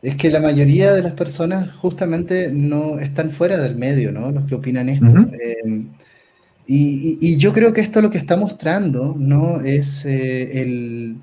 [0.00, 4.30] Es que la mayoría de las personas justamente no están fuera del medio, ¿no?
[4.30, 5.06] Los que opinan esto.
[6.66, 9.60] Y, yo creo que esto lo que está mostrando, ¿no?
[9.60, 11.16] Es eh, el,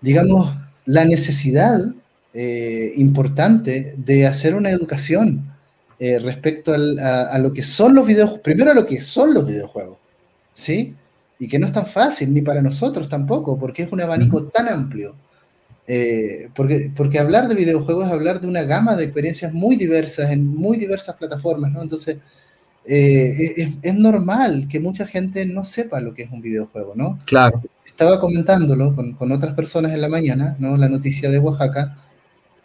[0.00, 1.78] digamos, la necesidad
[2.32, 5.44] eh, importante de hacer una educación
[5.98, 9.98] eh, respecto a, lo que son los videojuegos, primero a lo que son los videojuegos,
[10.54, 10.94] ¿sí?
[11.38, 14.68] Y que no es tan fácil, ni para nosotros tampoco, porque es un abanico tan
[14.68, 15.16] amplio.
[16.54, 20.46] porque, porque hablar de videojuegos es hablar de una gama de experiencias muy diversas en
[20.46, 21.82] muy diversas plataformas, ¿no?
[21.82, 22.18] Entonces,
[22.88, 27.18] eh, es, normal que mucha gente no sepa lo que es un videojuego, ¿no?
[27.24, 27.60] Claro.
[27.84, 30.76] Estaba comentándolo con, otras personas en la mañana, ¿no?
[30.76, 31.98] La noticia de Oaxaca.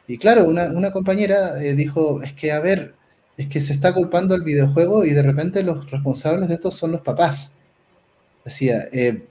[0.08, 2.94] Y claro, una, compañera eh, dijo, es que, a ver,
[3.38, 6.92] es que se está culpando al videojuego y de repente los responsables de esto son
[6.92, 7.54] los papás.
[8.46, 9.26] Decía, eh,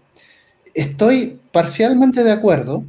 [0.75, 2.83] estoy parcialmente de acuerdo,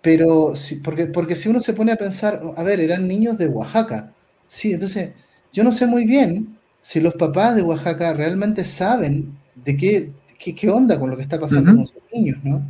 [0.00, 0.52] pero
[0.84, 4.12] porque, porque si uno se pone a pensar, a ver, eran niños de Oaxaca.
[4.46, 5.10] Sí, entonces
[5.52, 6.55] yo no sé muy bien
[6.86, 11.40] si los papás de Oaxaca realmente saben de qué, qué, onda con lo que está
[11.40, 12.62] pasando con sus niños, ¿no?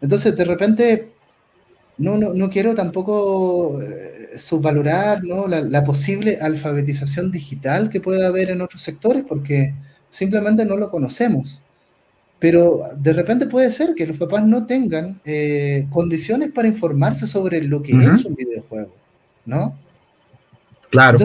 [0.00, 1.12] Entonces, de repente,
[1.98, 5.46] no, no, no quiero tampoco eh, subvalorar ¿no?
[5.46, 9.72] la, posible alfabetización digital que pueda haber en otros sectores, porque
[10.10, 11.62] simplemente no lo conocemos.
[12.40, 17.62] Pero de repente puede ser que los papás no tengan eh, condiciones para informarse sobre
[17.62, 18.92] lo que es un videojuego,
[19.46, 19.78] ¿no?
[20.90, 21.18] Claro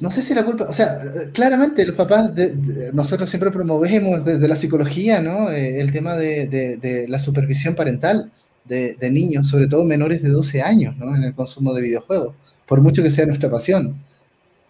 [0.00, 0.98] no sé si la culpa, o sea,
[1.32, 5.50] claramente los papás, de, nosotros siempre promovemos desde la psicología, ¿no?
[5.50, 8.30] Eh, el tema de, la supervisión parental
[8.64, 11.16] de, niños, sobre todo menores de 12 años, ¿no?
[11.16, 12.34] En el consumo de videojuegos,
[12.66, 13.96] por mucho que sea nuestra pasión.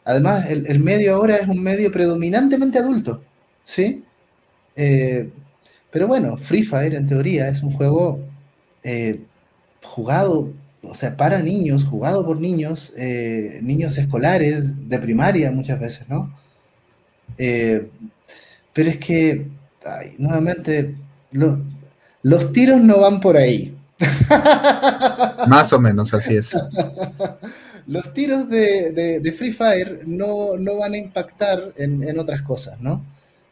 [0.05, 3.23] Además, el, medio ahora es un medio predominantemente adulto,
[3.63, 4.03] ¿sí?
[4.77, 5.29] Eh,
[5.91, 8.21] pero bueno, Free Fire en teoría es un juego
[8.83, 9.21] eh,
[9.83, 10.51] jugado
[10.83, 16.33] o sea, para niños, jugado por niños, eh, niños escolares, de primaria muchas veces, ¿no?
[17.37, 17.89] Eh,
[18.73, 19.49] pero es que,
[20.19, 20.97] nuevamente,
[22.23, 23.77] los tiros no van por ahí.
[25.49, 26.57] Más o menos, así es.
[27.87, 33.03] Los tiros de, Free Fire no, van a impactar en, otras cosas, ¿no?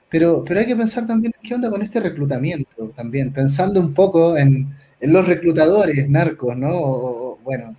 [0.09, 4.37] Pero, pero hay que pensar también qué onda con este reclutamiento, también, pensando un poco
[4.37, 4.69] en,
[5.01, 7.39] los reclutadores narcos, ¿no?
[7.45, 7.77] bueno,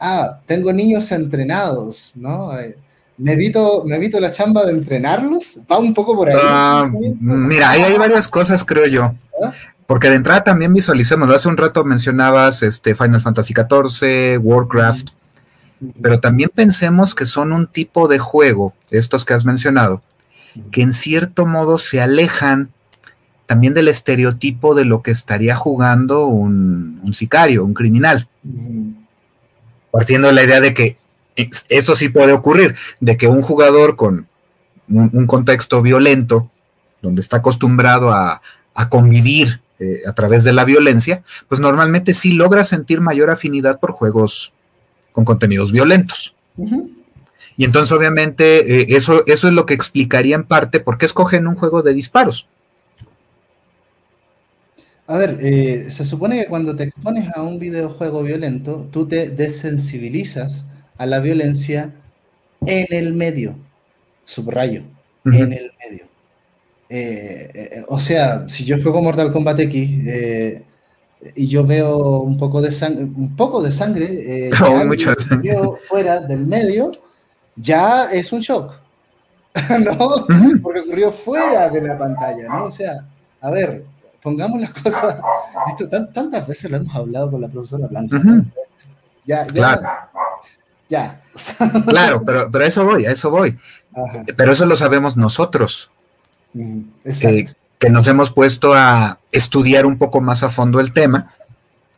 [0.00, 2.58] ah, tengo niños entrenados, ¿no?
[2.58, 2.76] Eh,
[3.18, 6.36] me evito, me evito la chamba de entrenarlos, va un poco por ahí.
[6.40, 6.90] Ah,
[7.20, 9.14] mira, ahí hay varias cosas, creo yo.
[9.42, 9.52] ¿Ah?
[9.86, 15.08] Porque de entrada también visualicemos, hace un rato mencionabas este Final Fantasy XIV, Warcraft,
[16.02, 20.02] pero también pensemos que son un tipo de juego, estos que has mencionado,
[20.70, 22.70] que en cierto modo se alejan
[23.48, 28.28] también del estereotipo de lo que estaría jugando un, sicario, un criminal.
[29.90, 30.98] Partiendo de la idea de que
[31.70, 34.26] eso sí puede ocurrir, de que un jugador con
[34.90, 36.50] un, contexto violento,
[37.00, 38.42] donde está acostumbrado a,
[38.90, 43.92] convivir eh, a través de la violencia, pues normalmente sí logra sentir mayor afinidad por
[43.92, 44.52] juegos
[45.10, 46.34] con contenidos violentos.
[47.56, 51.48] Y entonces obviamente eh, eso, eso es lo que explicaría en parte por qué escogen
[51.48, 52.46] un juego de disparos
[55.08, 59.30] a ver, eh, se supone que cuando te expones a un videojuego violento, tú te
[59.30, 60.64] desensibilizas
[60.98, 61.92] a la violencia
[62.66, 63.56] en el medio,
[64.24, 64.82] subrayo,
[65.24, 66.04] en el medio.
[66.90, 69.90] Eh, eh, o sea, si yo juego Mortal Kombat X,
[71.34, 74.06] y yo veo un poco de sangre, un poco de sangre,
[74.46, 75.56] eh, No, mucho sangre.
[75.88, 76.92] fuera del medio,
[77.56, 78.74] ya es un shock,
[79.80, 80.06] ¿no?
[80.16, 80.60] Ujú.
[80.62, 82.64] Porque ocurrió fuera de la pantalla, ¿no?
[82.64, 83.06] O sea,
[83.40, 83.84] a ver,
[84.22, 85.16] pongamos las cosas,
[85.70, 88.20] esto tan- tantas veces lo hemos hablado con la profesora Blanca.
[89.24, 89.82] Ya, ya, Claro.
[90.88, 91.20] ya.
[91.86, 93.58] Claro, pero, pero a eso voy, a eso voy.
[93.94, 94.24] Ajá.
[94.36, 95.90] Pero eso lo sabemos nosotros,
[96.54, 97.52] Mm, que, Exacto.
[97.78, 101.34] que nos hemos puesto a estudiar un poco más a fondo el tema,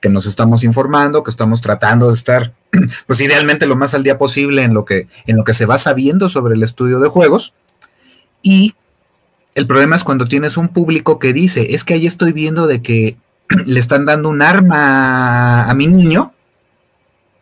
[0.01, 2.53] que nos estamos informando, que estamos tratando de estar,
[3.07, 5.79] pues idealmente lo más al día posible en lo que, en lo que se va
[5.79, 7.55] sabiendo sobre el estudio de juegos.
[8.43, 8.75] Y
[9.55, 12.83] el problema es cuando tienes un público que dice, es que ahí estoy viendo de
[12.83, 13.17] que
[13.67, 16.33] le están dando un arma a mi niño,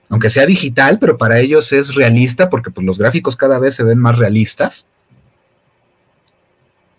[0.08, 3.84] aunque sea digital, pero para ellos es realista porque pues, los gráficos cada vez se
[3.84, 4.86] ven más realistas.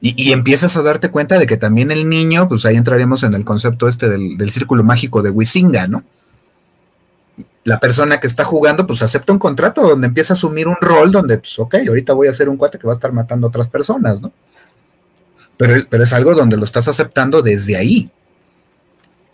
[0.02, 3.44] Y, empiezas a darte cuenta de que también el niño, pues ahí entraremos en el
[3.44, 6.06] concepto este del, del círculo mágico de Wisinga, ¿no?
[7.66, 11.12] La persona que está jugando, pues acepta un contrato donde empieza a asumir un rol
[11.12, 13.50] donde, pues, ok, ahorita voy a ser un cuate que va a estar matando a
[13.50, 14.32] otras personas, ¿no?
[15.60, 18.10] Pero, pero es algo donde lo estás aceptando desde ahí.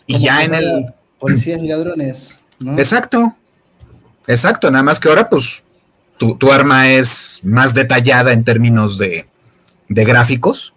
[0.08, 0.86] Y ya en el...
[1.20, 2.76] Policías y ladrones, ¿no?
[2.76, 3.36] Exacto.
[4.26, 5.62] Exacto, nada más que ahora pues
[6.18, 9.28] tu, tu arma es más detallada en términos de,
[9.88, 10.74] de gráficos,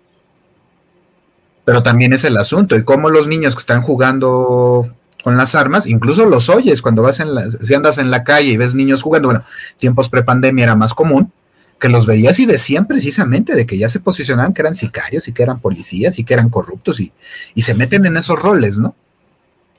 [1.66, 4.93] pero también es el asunto y cómo los niños que están jugando
[5.24, 8.50] con las armas, incluso los oyes cuando vas en la, si andas en la calle
[8.50, 9.43] y ves niños jugando, bueno,
[9.78, 11.34] tiempos prepandemia era más común,
[11.80, 15.34] que los veías y decían precisamente de que ya se posicionaban que eran sicarios y
[15.34, 17.13] que eran policías y que eran corruptos y,
[17.55, 18.95] y se meten en esos roles, ¿no?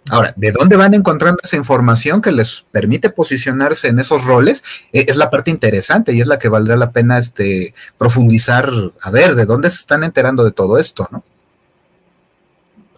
[0.08, 4.64] Ahora, ¿de dónde van encontrando esa información que les permite posicionarse en esos roles?
[4.92, 8.72] Eh, es la parte interesante y es la que valdrá la pena este, profundizar,
[9.02, 11.22] a ver, ¿de dónde se están enterando de todo esto, no?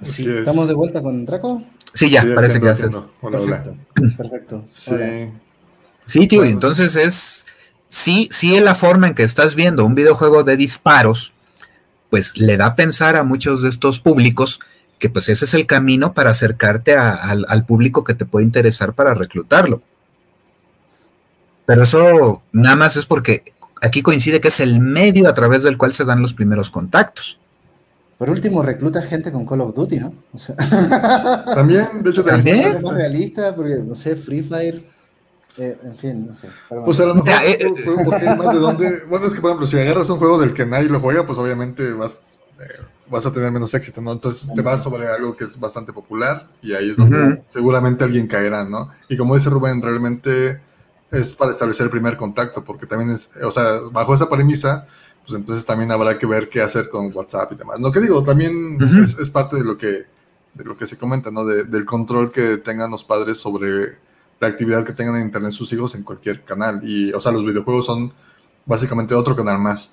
[0.05, 0.29] Sí.
[0.29, 1.65] ¿Estamos de vuelta con Draco?
[1.93, 2.69] Sí, ya, Sí, parece que.
[2.69, 3.63] Hola, hola.
[3.63, 3.77] Perfecto.
[4.17, 4.65] Perfecto.
[4.67, 4.95] Sí.
[6.07, 6.53] Sí, tío, y Bueno.
[6.53, 7.45] entonces es,
[7.93, 11.33] sí, sí, en la forma en que estás viendo un videojuego de disparos,
[12.09, 14.61] pues le da a pensar a muchos de estos públicos
[14.99, 18.45] que pues ese es el camino para acercarte a- al, al público que te puede
[18.47, 19.83] interesar para reclutarlo.
[21.67, 25.77] Pero eso nada más es porque aquí coincide que es el medio a través del
[25.79, 27.39] cual se dan los primeros contactos.
[28.19, 30.15] Por último, recluta gente con Call of Duty, ¿no?
[30.33, 30.55] O sea,
[31.55, 32.57] También, de hecho, ¿También?
[32.63, 32.77] también.
[32.79, 34.85] es más realista, porque, no sé, Free Fire,
[35.59, 36.49] eh, en fin, no sé.
[36.69, 36.85] perdón.
[36.85, 37.75] Pues a lo mejor, eh,
[38.05, 39.03] porque hay más de dónde.
[39.09, 41.39] Bueno, es que por ejemplo, si agarras un juego del que nadie lo juega, pues
[41.39, 42.19] obviamente vas,
[42.61, 42.81] eh,
[43.11, 44.13] vas a tener menos éxito, ¿no?
[44.13, 48.27] Entonces te vas sobre algo que es bastante popular y ahí es donde seguramente alguien
[48.27, 48.91] caerá, ¿no?
[49.09, 50.61] Y como dice Rubén, realmente
[51.11, 54.87] es para establecer el primer contacto, porque también es, o sea, bajo esa premisa,
[55.27, 57.79] pues entonces también habrá que ver qué hacer con WhatsApp y demás.
[57.81, 60.07] Lo que digo, también es, es parte de lo que
[60.55, 61.45] de lo que se comenta, ¿no?
[61.45, 63.99] De- del control que tengan los padres sobre
[64.43, 66.81] la actividad que tengan en internet sus hijos en cualquier canal.
[66.83, 68.13] Y, o sea, los videojuegos son
[68.67, 69.93] básicamente otro canal más.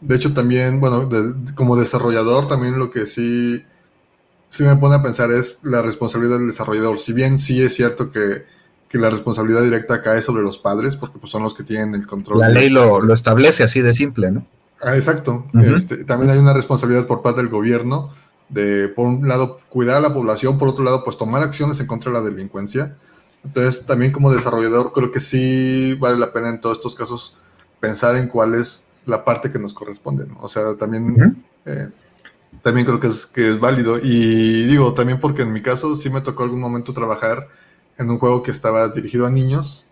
[0.00, 3.62] De hecho, también, bueno, de- como desarrollador, también lo que sí,
[4.48, 6.98] sí me pone a pensar es la responsabilidad del desarrollador.
[7.00, 8.44] Si bien sí es cierto que,
[8.88, 12.06] que la responsabilidad directa cae sobre los padres, porque pues, son los que tienen el
[12.06, 12.38] control.
[12.38, 14.46] La ley lo, lo establece así de simple, ¿no?
[14.80, 15.44] Ah, exacto.
[15.76, 18.14] Este, también hay una responsabilidad por parte del gobierno
[18.48, 21.86] de, por un lado, cuidar a la población, por otro lado, pues tomar acciones en
[21.88, 22.96] contra de la delincuencia.
[23.48, 27.36] Entonces, también como desarrollador, creo que sí vale la pena en todos estos casos
[27.80, 30.26] pensar en cuál es la parte que nos corresponde.
[30.26, 30.36] ¿no?
[30.40, 31.16] O sea, también,
[31.64, 31.88] eh,
[32.62, 33.98] también creo que es, que es válido.
[34.02, 37.48] Y digo, también porque en mi caso sí me tocó algún momento trabajar
[37.98, 39.86] en un juego que estaba dirigido a niños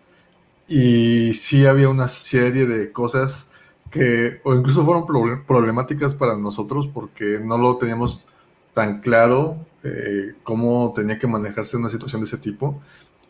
[0.67, 3.47] y sí había una serie de cosas
[3.91, 8.25] que o incluso fueron proble- problemáticas para nosotros porque no lo teníamos
[8.73, 12.81] tan claro eh, cómo tenía que manejarse una situación de ese tipo.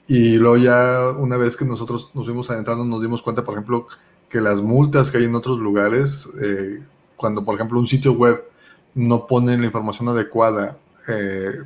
[0.08, 3.88] Y luego ya una vez que nosotros nos fuimos adentrando nos dimos cuenta, por ejemplo,
[4.30, 6.82] que las multas que hay en otros lugares, eh,
[7.16, 8.44] cuando por ejemplo un sitio web
[8.96, 10.78] no pone la información adecuada
[11.08, 11.62] eh,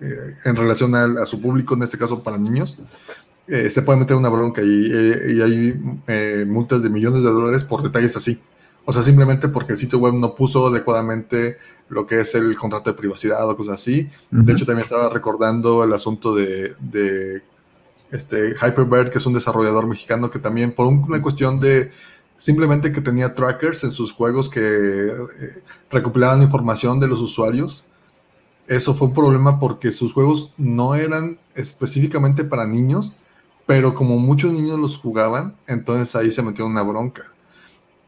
[0.00, 2.76] eh, en relación al- a, su público, en este caso para niños,
[3.48, 8.16] se puede meter una bronca y, y hay multas de millones de dólares por detalles
[8.16, 8.40] así.
[8.84, 11.56] O sea, simplemente porque el sitio web no puso adecuadamente
[11.88, 14.10] lo que es el contrato de privacidad o cosas así.
[14.30, 17.42] De hecho, también estaba recordando el asunto de, de
[18.10, 21.90] este Hyperbird, que es un desarrollador mexicano que también por un- una cuestión de
[22.38, 27.84] simplemente que tenía trackers en sus juegos que eh, recopilaban información de los usuarios.
[28.66, 33.12] Eso fue un problema porque sus juegos no eran específicamente para niños,
[33.66, 37.32] pero como muchos niños los jugaban, entonces ahí se metió una bronca.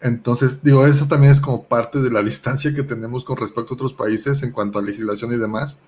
[0.01, 3.77] Entonces, digo, eso también es como parte de la distancia que tenemos con respecto a
[3.77, 5.79] otros países en cuanto a legislación y demás,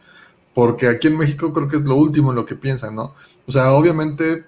[0.55, 3.15] porque aquí en México creo que es lo último en lo que piensan, ¿no?
[3.47, 4.45] O sea, obviamente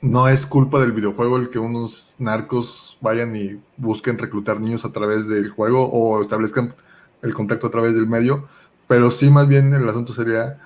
[0.00, 4.92] no es culpa del videojuego el que unos narcos vayan y busquen reclutar niños a
[4.92, 6.74] través del juego o establezcan
[7.22, 8.48] el contacto a través del medio,
[8.88, 10.58] pero sí más bien el asunto sería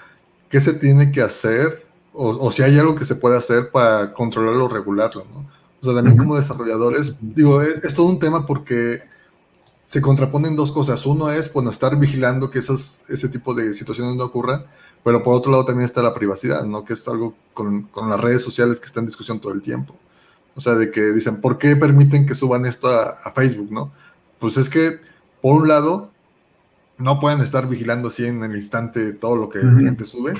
[0.48, 1.84] qué se tiene que hacer
[2.18, 5.46] o, si hay algo que se puede hacer para controlarlo o regularlo, ¿no?
[5.82, 9.00] O sea, también como desarrolladores, digo, es, es, todo un tema porque
[9.96, 11.06] se contraponen dos cosas.
[11.06, 14.66] Uno es, bueno, estar vigilando que esos, ese tipo de situaciones no ocurran,
[15.02, 16.84] pero por otro lado también está la privacidad, ¿no?
[16.84, 19.96] Que es algo con, con las redes sociales que está en discusión todo el tiempo.
[20.54, 23.90] O sea, de que dicen, ¿por qué permiten que suban esto a, a Facebook, no?
[24.38, 25.00] Pues es que,
[25.40, 26.10] por un lado,
[26.98, 30.34] no pueden estar vigilando así en el instante todo lo que la gente sube.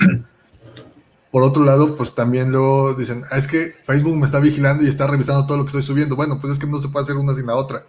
[1.31, 4.87] Por otro lado, pues también luego dicen, ah, es que Facebook me está vigilando y
[4.87, 6.15] está revisando todo lo que estoy subiendo.
[6.15, 7.87] Bueno, pues es que no se puede hacer una sin la otra.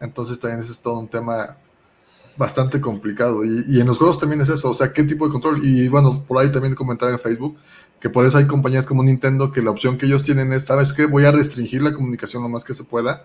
[0.00, 1.56] Entonces también ese es todo un tema
[2.36, 3.44] bastante complicado.
[3.44, 5.64] Y, en los juegos también es eso, o sea, qué tipo de control.
[5.64, 7.56] Y bueno, por ahí también comentaba en Facebook
[8.00, 10.92] que por eso hay compañías como Nintendo que la opción que ellos tienen es, ¿sabes
[10.92, 11.06] qué?
[11.06, 13.24] Voy a restringir la comunicación lo más que se pueda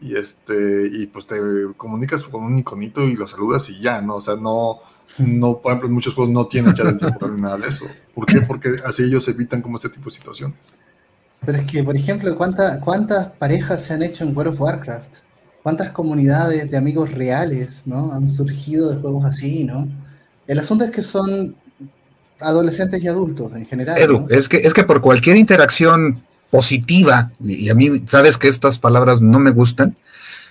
[0.00, 1.36] y este y pues te
[1.76, 4.16] comunicas con un iconito y lo saludas y ya, ¿no?
[4.16, 4.80] O sea, no,
[5.18, 7.86] no por ejemplo, en muchos juegos no tiene chat temporal ni nada de eso.
[8.14, 8.40] ¿Por qué?
[8.42, 10.72] Porque así ellos evitan como este tipo de situaciones.
[11.44, 15.18] Pero es que, por ejemplo, ¿cuántas, cuántas parejas se han hecho en World of Warcraft?
[15.62, 18.12] ¿Cuántas comunidades de amigos reales, ¿no?
[18.12, 19.88] Han surgido de juegos así, ¿no?
[20.46, 21.54] El asunto es que son
[22.40, 23.98] adolescentes y adultos en general.
[23.98, 24.28] Edu, ¿no?
[24.30, 29.20] es, que, es que por cualquier interacción positiva, y a mí sabes que estas palabras
[29.20, 29.96] no me gustan,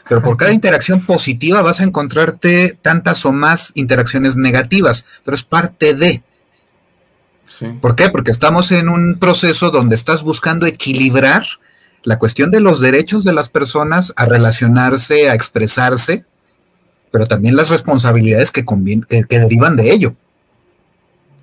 [0.07, 5.43] pero por cada interacción positiva vas a encontrarte tantas o más interacciones negativas, pero es
[5.43, 6.24] parte de.
[7.45, 7.68] Sí.
[7.82, 8.10] ¿Por qué?
[8.10, 11.43] Porque estamos en un proceso donde estás buscando equilibrar
[12.04, 16.26] la cuestión de los derechos de las personas a relacionarse, a expresarse,
[17.12, 20.16] pero también las responsabilidades que, que, derivan de ello.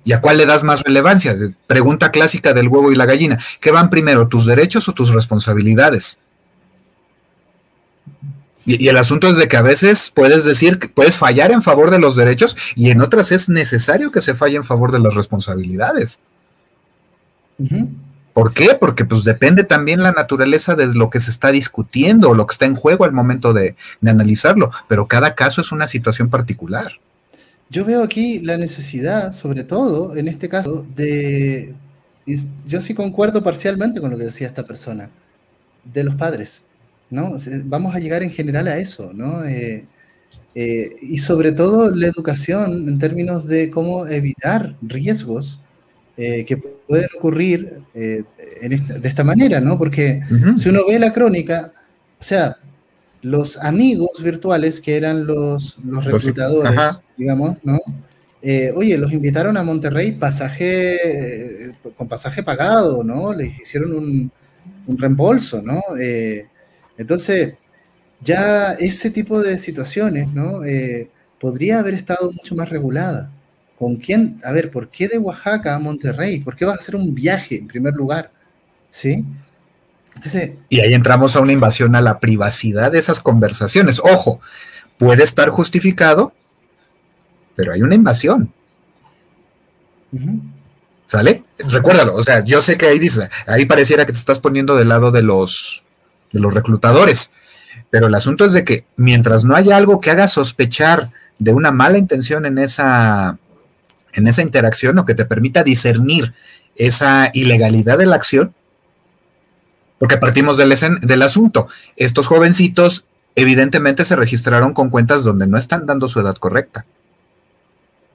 [0.03, 1.35] ¿Y a cuál le das más relevancia?
[1.67, 3.37] Pregunta clásica del huevo y la gallina.
[3.59, 6.21] ¿Qué van primero, tus derechos o tus responsabilidades?
[8.65, 11.91] Y, el asunto es de que a veces puedes decir que puedes fallar en favor
[11.91, 15.13] de los derechos y en otras es necesario que se falle en favor de las
[15.13, 16.19] responsabilidades.
[17.59, 17.87] Uh.
[18.37, 18.77] ¿Por qué?
[18.79, 22.51] Porque pues depende también la naturaleza de lo que se está discutiendo o lo que
[22.51, 23.75] está en juego al momento de,
[24.05, 26.91] analizarlo, pero cada caso es una situación particular.
[27.71, 31.73] Yo veo aquí la necesidad, sobre todo en este caso, de.
[32.67, 35.09] Yo sí concuerdo parcialmente con lo que decía esta persona,
[35.83, 36.61] de los padres,
[37.09, 37.39] ¿no?
[37.65, 39.45] Vamos a llegar en general a eso, ¿no?
[39.45, 39.87] Eh,
[40.53, 45.59] eh, y sobre todo la educación en términos de cómo evitar riesgos
[46.17, 49.77] eh, que pueden ocurrir en esta, de esta manera, ¿no?
[49.77, 50.57] Porque uh -huh.
[50.57, 51.71] si uno ve la crónica,
[52.19, 52.57] o sea,
[53.21, 57.01] los amigos virtuales que eran los, los reclutadores, Ajá.
[57.17, 57.79] digamos, ¿no?
[58.41, 63.33] Eh, oye, los invitaron a Monterrey pasaje, eh, con pasaje pagado, ¿no?
[63.33, 64.31] Les hicieron un,
[64.85, 65.81] un reembolso, ¿no?
[65.99, 66.45] Eh,
[66.97, 67.55] entonces,
[68.21, 70.63] ya ese tipo de situaciones, ¿no?
[70.63, 71.09] Eh,
[71.39, 73.31] podría haber estado mucho más regulada.
[73.77, 74.41] ¿Con quién?
[74.43, 76.39] A ver, ¿por qué de Oaxaca a Monterrey?
[76.39, 78.31] ¿Por qué vas a hacer un viaje en primer lugar?
[78.89, 79.23] ¿Sí?
[80.15, 83.99] Entonces, y ahí entramos a una invasión a la privacidad de esas conversaciones.
[83.99, 84.41] Ojo,
[84.97, 86.33] puede estar justificado,
[87.55, 88.51] pero hay una invasión.
[90.11, 90.41] Uh -huh.
[91.05, 91.43] ¿Sale?
[91.59, 94.89] Recuérdalo, o sea, yo sé que ahí dice, ahí pareciera que te estás poniendo del
[94.89, 95.85] lado de los,
[96.33, 97.33] de los reclutadores,
[97.89, 101.71] pero el asunto es de que mientras no haya algo que haga sospechar de una
[101.71, 103.37] mala intención en esa,
[104.13, 106.33] en esa interacción o que te permita discernir
[106.75, 108.53] esa ilegalidad de la acción,
[109.99, 111.67] porque partimos del, del, asunto.
[111.95, 113.05] Estos jovencitos
[113.35, 116.85] evidentemente se registraron con cuentas donde no están dando su edad correcta.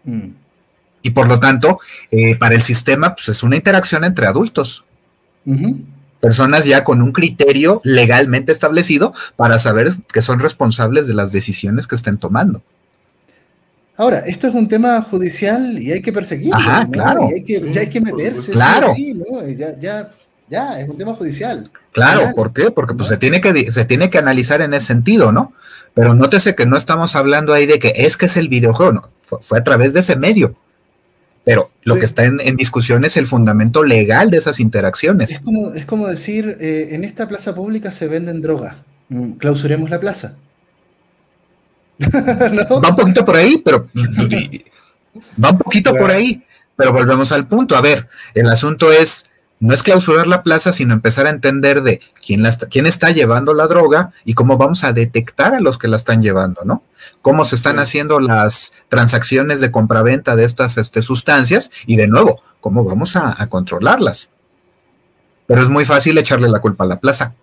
[0.05, 0.29] Mm.
[1.03, 1.81] Y por lo tanto,
[2.11, 4.85] eh, para el sistema, pues es una interacción entre adultos.
[5.45, 5.85] Uh -huh.
[6.21, 11.89] Personas ya con un criterio legalmente establecido para saber que son responsables de las decisiones
[11.89, 12.63] que estén tomando.
[13.97, 16.57] Ahora, esto es un tema judicial y hay que perseguirlo.
[16.57, 16.91] Ajá, ¿no?
[16.91, 17.29] claro.
[17.31, 18.53] Y hay que, ya hay que meterse.
[18.53, 18.95] Claro.
[18.95, 19.47] Sí, ¿no?
[19.49, 20.11] ya, ya
[20.53, 21.71] ya, es un tema judicial.
[21.93, 22.35] Claro, Real.
[22.35, 22.71] ¿por qué?
[22.71, 25.55] Porque pues, se, tiene que, se tiene que analizar en ese sentido, ¿no?
[25.95, 29.11] Pero nótese que no estamos hablando ahí de que es que es el videojuego, no,
[29.23, 30.55] fue, fue a través de ese medio.
[31.45, 32.01] Pero lo sí.
[32.01, 35.33] que está en, en, discusión es el fundamento legal de esas interacciones.
[35.33, 38.77] Es como, es como decir, eh, en esta plaza pública se venden drogas,
[39.09, 40.35] mm, clausuremos la plaza.
[42.71, 42.81] ¿No?
[42.81, 43.89] Va un poquito por ahí, pero
[45.43, 46.07] va un poquito claro.
[46.07, 46.43] por ahí,
[46.77, 47.77] pero volvemos al punto.
[47.77, 49.25] A ver, el asunto es
[49.63, 53.11] no es clausurar la plaza, sino empezar a entender de quién, la está, quién está
[53.11, 56.83] llevando la droga y cómo vamos a detectar a los que la están llevando, ¿no?
[57.23, 62.43] Cómo se están haciendo las transacciones de compraventa de estas este, sustancias y de nuevo,
[62.59, 64.31] cómo vamos a, a controlarlas.
[65.47, 67.35] Pero es muy fácil echarle la culpa a la plaza.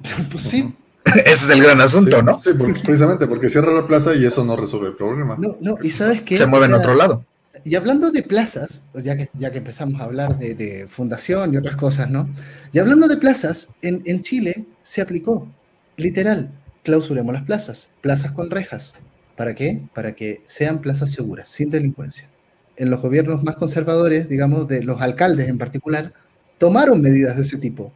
[0.30, 0.74] Pues sí.
[1.24, 2.42] Ese es el gran asunto, Sí, ¿no?
[2.42, 5.36] Sí, porque- precisamente porque cierra la plaza y eso no resuelve el problema.
[5.38, 6.36] No, no, y sabes qué?
[6.36, 7.24] Se mueve en otro lado.
[7.64, 11.56] Y hablando de plazas, ya que, ya que empezamos a hablar de, de fundación y
[11.56, 12.28] otras cosas, ¿no?
[12.72, 15.48] Y hablando de plazas, en, en Chile se aplicó,
[15.96, 16.50] literal,
[16.84, 18.94] clausuremos las plazas, plazas con rejas.
[19.36, 19.82] ¿Para qué?
[19.94, 22.28] Para que sean plazas seguras, sin delincuencia.
[22.76, 26.12] En los gobiernos más conservadores, digamos, de los alcaldes en particular,
[26.58, 27.90] tomaron medidas de ese tipo,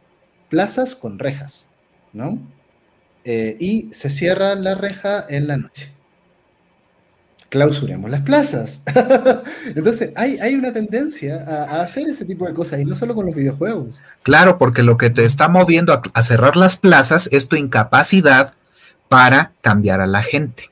[0.49, 1.65] plazas con rejas,
[2.13, 2.39] ¿no?
[3.23, 5.91] Eh, y se cierra la reja en la noche
[7.51, 8.81] clausuremos las plazas.
[9.75, 13.25] Entonces, hay, hay una tendencia a, hacer ese tipo de cosas, y no solo con
[13.25, 14.01] los videojuegos.
[14.23, 18.53] Claro, porque lo que te está moviendo a cerrar las plazas es tu incapacidad
[19.09, 20.71] para cambiar a la gente,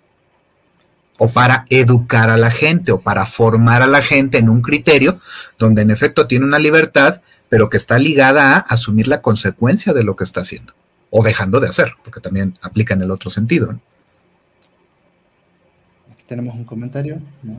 [1.17, 5.19] o para educar a la gente, o para formar a la gente en un criterio
[5.59, 7.19] donde en efecto tiene una libertad,
[7.49, 10.73] pero que está ligada a asumir la consecuencia de lo que está haciendo,
[11.11, 13.71] o dejando de hacer, porque también aplica en el otro sentido.
[13.73, 13.79] ¿no?
[16.13, 17.19] Aquí tenemos un comentario.
[17.43, 17.57] ¿no?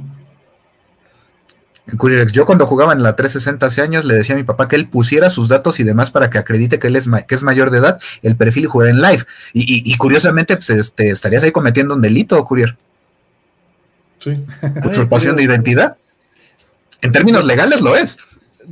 [1.87, 4.69] En Curierex, yo cuando jugaba en la 360 hace años le decía a mi papá
[4.69, 7.35] que él pusiera sus datos y demás para que acredite que él es, ma- que
[7.35, 9.25] es mayor de edad, el perfil y jugar en live.
[9.53, 12.77] Y, y- y curiosamente, pues este, estarías ahí cometiendo un delito, Curier.
[14.21, 14.45] Sí.
[14.85, 15.97] Usurpación de identidad.
[17.01, 18.19] En términos legales lo es.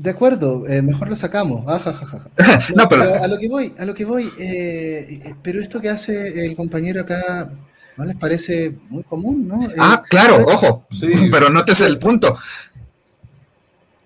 [0.01, 1.65] De acuerdo, eh, mejor lo sacamos.
[1.67, 2.61] Ah, ja, ja, ja, ja.
[2.77, 5.89] No, pero- a lo que voy, a lo que voy, eh, eh, pero esto que
[5.89, 7.51] hace el compañero acá,
[7.97, 9.63] ¿no les parece muy común, no?
[9.65, 10.87] Eh, Ah, claro, ojo.
[10.93, 11.09] Sí.
[11.33, 12.39] Pero notes el punto.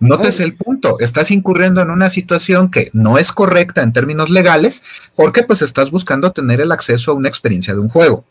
[0.00, 0.98] Notes el punto.
[0.98, 4.82] Estás incurriendo en una situación que no es correcta en términos legales
[5.14, 8.24] porque pues estás buscando tener el acceso a una experiencia de un juego.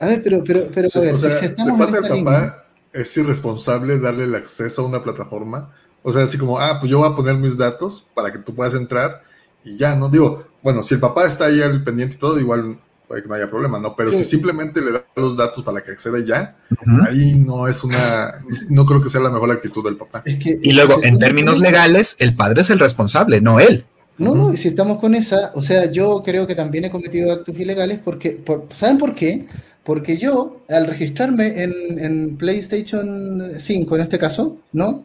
[0.00, 1.96] A ver, pero, pero, pero, a ver, o si- sea, si de estamos en parte
[1.98, 2.54] esta del papá línea,
[2.94, 5.70] es irresponsable darle el acceso a una plataforma.
[6.02, 8.54] O sea, así como, ah, pues yo voy a poner mis datos para que tú
[8.54, 9.22] puedas entrar
[9.64, 10.08] y ya, ¿no?
[10.08, 13.34] Digo, bueno, si el papá está ahí al pendiente y todo, igual puede que no
[13.34, 13.96] haya problema, ¿no?
[13.96, 14.18] Pero Sí.
[14.18, 17.02] si simplemente le da los datos para que acceda y ya, Ujú.
[17.08, 18.40] ahí no es una,
[18.70, 20.22] no creo que sea la mejor actitud del papá.
[20.24, 20.58] es que...
[20.62, 23.84] Y luego, en términos legales, el padre es el responsable, no él.
[24.16, 27.32] No, no, y si estamos con esa, o sea, yo creo que también he cometido
[27.32, 29.46] actos ilegales porque, por- ¿saben por qué?
[29.82, 35.04] Porque yo, al registrarme en, en PlayStation 5, en este caso, ¿no?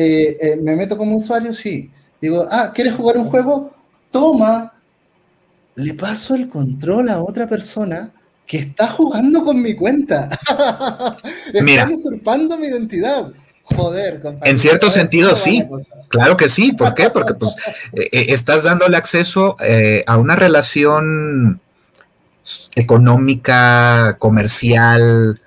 [0.00, 1.90] Eh, eh, me meto como usuario, sí.
[2.20, 3.74] Digo, ah, ¿quieres jugar un juego?
[4.12, 4.72] Toma.
[5.74, 8.12] Le paso el control a otra persona
[8.46, 10.28] que está jugando con mi cuenta.
[11.52, 13.32] Están usurpando mi identidad.
[13.64, 14.46] Joder, compañero.
[14.46, 15.66] En cierto sentido, ¿cómo va sí.
[15.68, 15.96] cosa?
[16.08, 16.72] Claro que sí.
[16.72, 17.10] ¿Por qué?
[17.10, 17.56] Porque pues
[17.92, 21.60] eh, estás dándole acceso eh, a una relación
[22.76, 25.40] económica, comercial.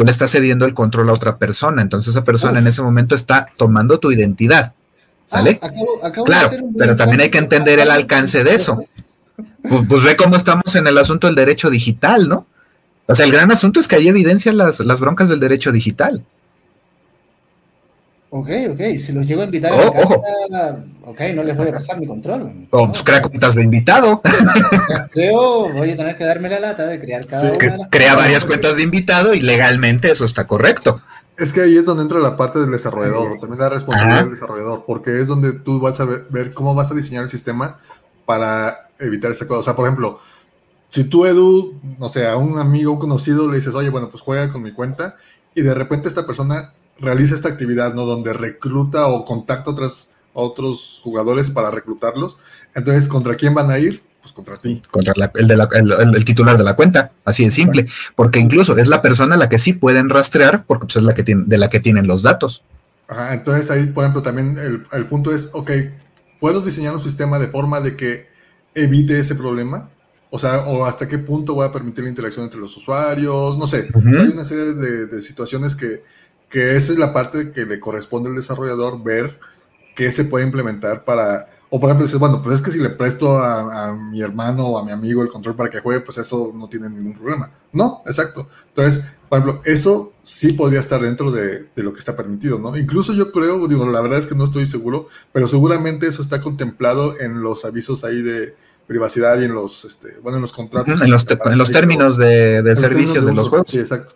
[0.00, 3.14] Tú le estás cediendo el control a otra persona, entonces esa persona en ese momento
[3.14, 4.72] está tomando tu identidad.
[5.26, 5.58] ¿Sale?
[5.60, 8.82] Ah, acabo- acabo de Claro, pero también hay que entender el alcance de eso.
[9.62, 12.46] Pues, pues ve cómo estamos en el asunto del derecho digital, ¿no?
[13.08, 16.24] O sea, el gran asunto es que hay evidencia las, las broncas del derecho digital.
[18.32, 20.22] Ok, ok, si los llego a invitar Oh, a ojo.
[20.22, 22.68] casa, ok, no les voy a pasar mi control.
[22.70, 22.92] O ¿no?
[22.92, 24.22] pues crea cuentas de invitado,
[25.12, 27.78] Creo, voy a tener que darme la lata de crear cada Sí, una que de
[27.78, 31.02] las crea varias cuentas de invitado y legalmente eso está correcto.
[31.36, 34.28] Es que ahí es donde entra la parte del desarrollador, también la responsabilidad Ajá.
[34.28, 37.30] del desarrollador, porque es donde tú vas a ver, ver cómo vas a diseñar el
[37.30, 37.78] sistema
[38.26, 39.58] para evitar esa cosa.
[39.60, 40.20] O sea, por ejemplo,
[40.90, 44.22] si tú, Edu, no sé, a un amigo, un conocido, le dices, oye, bueno, pues
[44.22, 45.16] juega con mi cuenta,
[45.54, 48.04] y de repente esta persona realiza esta actividad, ¿no?
[48.04, 52.38] Donde recluta o contacta a, otras, a otros jugadores para reclutarlos.
[52.74, 54.02] Entonces, ¿contra quién van a ir?
[54.20, 54.82] Pues contra ti.
[54.90, 57.86] Contra la- el, de la- el- el- el titular de la cuenta, así de simple.
[58.14, 61.14] Porque incluso es la persona a la que sí pueden rastrear, porque pues, es la
[61.14, 62.62] que tiene, de la que tienen los datos.
[63.08, 65.70] Ajá, entonces ahí, por ejemplo, también el, el punto es, ok,
[66.38, 68.28] ¿puedo diseñar un sistema de forma de que
[68.74, 69.88] evite ese problema?
[70.30, 73.66] O sea, o hasta qué punto voy a permitir la interacción entre los usuarios, no
[73.66, 73.88] sé.
[73.94, 76.04] Hay una serie de, de situaciones que,
[76.50, 79.38] que esa es la parte que le corresponde al desarrollador ver
[79.96, 81.48] qué se puede implementar para...
[81.72, 84.66] O por ejemplo, dices, bueno, pues es que si le presto a, a mi hermano
[84.66, 87.52] o a mi amigo el control para que juegue, pues eso no tiene ningún problema.
[87.72, 88.48] No, exacto.
[88.70, 92.76] Entonces, por ejemplo, eso sí podría estar dentro de, de lo que está permitido, ¿no?
[92.76, 96.42] Incluso yo creo, digo, la verdad es que no estoy seguro, pero seguramente eso está
[96.42, 98.56] contemplado en los avisos ahí de
[98.88, 101.00] privacidad y en los, este, bueno, en los contratos.
[101.00, 103.68] En los, en los términos de, de servicio de los juegos.
[103.70, 104.14] Sí, exacto.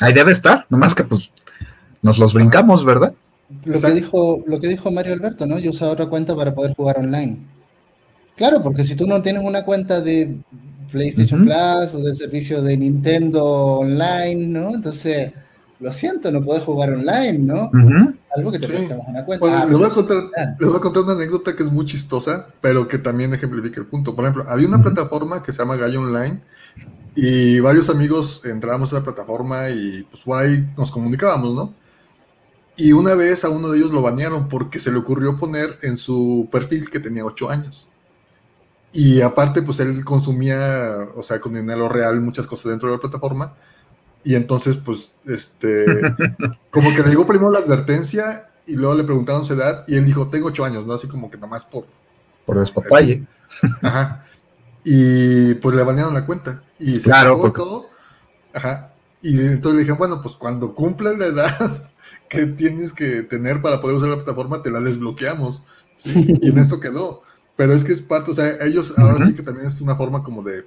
[0.00, 1.30] Ahí debe estar, nomás que pues
[2.02, 3.14] nos los brincamos, ¿verdad?
[3.64, 5.58] lo que, dijo, lo que dijo Mario Alberto, ¿no?
[5.58, 7.38] Yo usaba otra cuenta para poder jugar online.
[8.36, 10.36] Claro, porque si tú no tienes una cuenta de
[10.90, 14.74] PlayStation Plus o del servicio de Nintendo Online, ¿no?
[14.74, 15.32] Entonces,
[15.80, 17.70] lo siento, no puedes jugar online, ¿no?
[18.34, 18.88] Algo que te sí.
[19.06, 19.62] una cuenta.
[19.62, 20.16] Ah, les, voy a contar,
[20.58, 23.86] les, voy a contar, una anécdota que es muy chistosa, pero que también ejemplifica el
[23.86, 24.14] punto.
[24.14, 26.40] Por ejemplo, había una plataforma que se llama Gallo Online
[27.14, 31.74] y varios amigos entrábamos a esa plataforma y pues por ahí nos comunicábamos, ¿no?
[32.76, 35.96] Y una vez a uno de ellos lo banearon porque se le ocurrió poner en
[35.96, 37.88] su perfil que tenía 8 años.
[38.92, 43.00] Y aparte, pues él consumía, o sea, con dinero real muchas cosas dentro de la
[43.00, 43.54] plataforma.
[44.24, 45.84] Y entonces, pues, este,
[46.70, 50.04] como que le digo primero la advertencia y luego le preguntaron su edad y él
[50.04, 50.94] dijo, tengo 8 años, ¿no?
[50.94, 51.86] Así como que nada más por...
[52.46, 53.26] Por despapalle.
[53.82, 54.24] Ajá.
[54.84, 56.62] Y pues le banearon la cuenta.
[56.78, 57.60] Y se claro, porque...
[57.60, 57.86] todo.
[58.52, 58.92] Ajá.
[59.22, 61.91] Y entonces le dijeron, bueno, pues cuando cumpla la edad
[62.32, 65.62] que tienes que tener para poder usar la plataforma, te la desbloqueamos.
[66.02, 67.22] Y en esto quedó.
[67.56, 70.24] Pero es que es parte, o sea, ellos ahora sí que también es una forma
[70.24, 70.64] como de,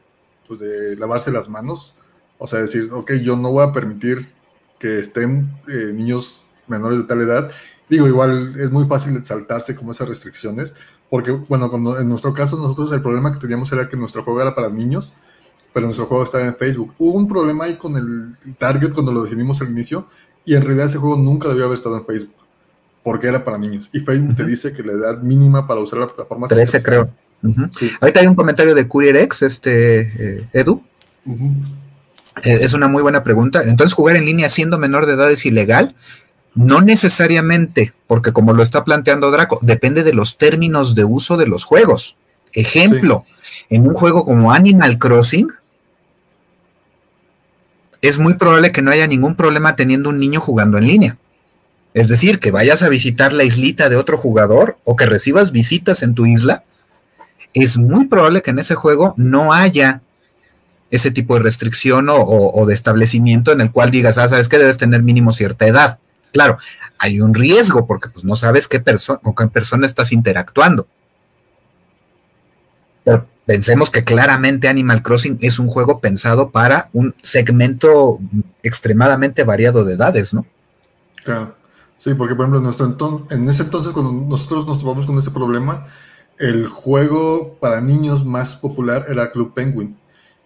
[0.47, 1.95] pues de lavarse las manos.
[2.37, 4.29] O sea, decir, ok, yo no voy a permitir
[4.79, 7.49] que estén eh, niños menores de tal edad.
[7.89, 10.75] Digo, igual es muy fácil saltarse como esas restricciones,
[11.09, 14.41] porque, bueno, cuando, en nuestro caso nosotros el problema que teníamos era que nuestro juego
[14.41, 15.13] era para niños,
[15.73, 16.93] pero nuestro juego estaba en Facebook.
[16.99, 20.07] Hubo un problema ahí con el target cuando lo definimos al inicio,
[20.45, 22.35] y en realidad ese juego nunca debió haber estado en Facebook,
[23.03, 23.89] porque era para niños.
[23.93, 27.09] Y Facebook te dice que la edad mínima para usar la plataforma 13, creo.
[28.01, 30.83] Ahorita hay un comentario de CourierX, este, eh, Edu.
[32.43, 33.63] Eh, es una muy buena pregunta.
[33.63, 35.95] Entonces, jugar en línea siendo menor de edad es ilegal.
[36.53, 41.47] No necesariamente, porque como lo está planteando Draco, depende de los términos de uso de
[41.47, 42.15] los juegos.
[42.53, 43.25] Ejemplo,
[43.69, 45.49] en un juego como Animal Crossing,
[48.07, 51.17] es muy probable que no haya ningún problema teniendo un niño jugando en línea.
[51.93, 56.03] Es decir, que vayas a visitar la islita de otro jugador o que recibas visitas
[56.03, 56.63] en tu isla,
[57.53, 60.01] es muy probable que en ese juego no haya
[60.91, 64.77] ese tipo de restricción o, de establecimiento en el cual digas, ah, sabes que debes
[64.77, 65.99] tener mínimo cierta edad.
[66.33, 66.57] Claro,
[66.97, 68.83] hay un riesgo porque pues no sabes qué
[69.21, 70.87] con qué persona estás interactuando.
[73.45, 78.17] Pensemos que claramente Animal Crossing es un juego pensado para un segmento
[78.63, 80.47] extremadamente variado de edades, ¿no?
[81.23, 81.55] Claro.
[81.99, 85.31] Sí, porque por ejemplo, en, nuestro en ese entonces, cuando nosotros nos topamos con ese
[85.31, 85.85] problema,
[86.39, 89.95] el juego para niños más popular era Club Penguin.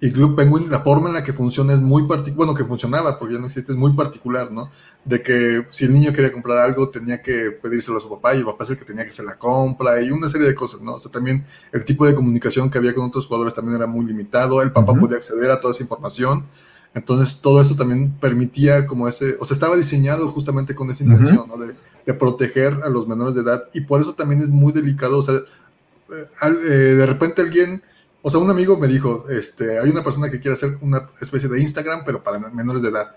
[0.01, 3.17] Y Club Penguin, la forma en la que funciona es muy particular, bueno, que funcionaba,
[3.17, 4.71] porque ya no existe, es muy particular, ¿no?
[5.05, 8.39] De que si el niño quería comprar algo, tenía que pedírselo a su papá y
[8.39, 10.81] el papá es el que tenía que hacer la compra y una serie de cosas,
[10.81, 10.95] ¿no?
[10.95, 14.05] O sea, también el tipo de comunicación que había con otros jugadores también era muy
[14.05, 16.45] limitado, el papá podía acceder a toda esa información,
[16.93, 21.47] entonces todo eso también permitía como ese, o sea, estaba diseñado justamente con esa intención,
[21.47, 21.57] ¿no?
[21.57, 25.19] De, de, proteger a los menores de edad y por eso también es muy delicado,
[25.19, 27.81] o sea, eh, eh, de repente alguien
[28.21, 31.47] o sea, un amigo me dijo, este, hay una persona que quiere hacer una especie
[31.47, 33.15] de Instagram, pero para menores de edad.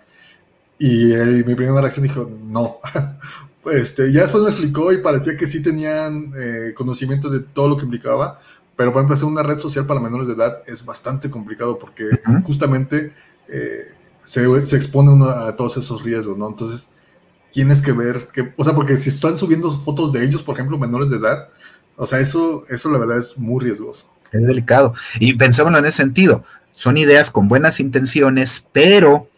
[0.82, 1.14] Y
[1.46, 2.78] mi primera reacción dijo, no.
[3.72, 7.76] este, ya después me explicó y parecía que sí tenían eh, conocimiento de todo lo
[7.76, 8.40] que implicaba,
[8.74, 12.20] pero por ejemplo hacer una red social para menores de edad es bastante complicado porque
[12.44, 13.12] justamente
[13.48, 13.92] eh,
[14.24, 16.48] se, se, expone uno a todos esos riesgos, ¿no?
[16.48, 16.88] Entonces
[17.52, 20.78] tienes que ver, que, o sea, porque si están subiendo fotos de ellos, por ejemplo,
[20.78, 21.46] menores de edad,
[21.94, 24.12] o sea, eso, eso la verdad es muy riesgoso.
[24.32, 24.94] Es delicado.
[25.20, 26.42] Y pensémoslo en ese sentido.
[26.72, 29.28] Son ideas con buenas intenciones, pero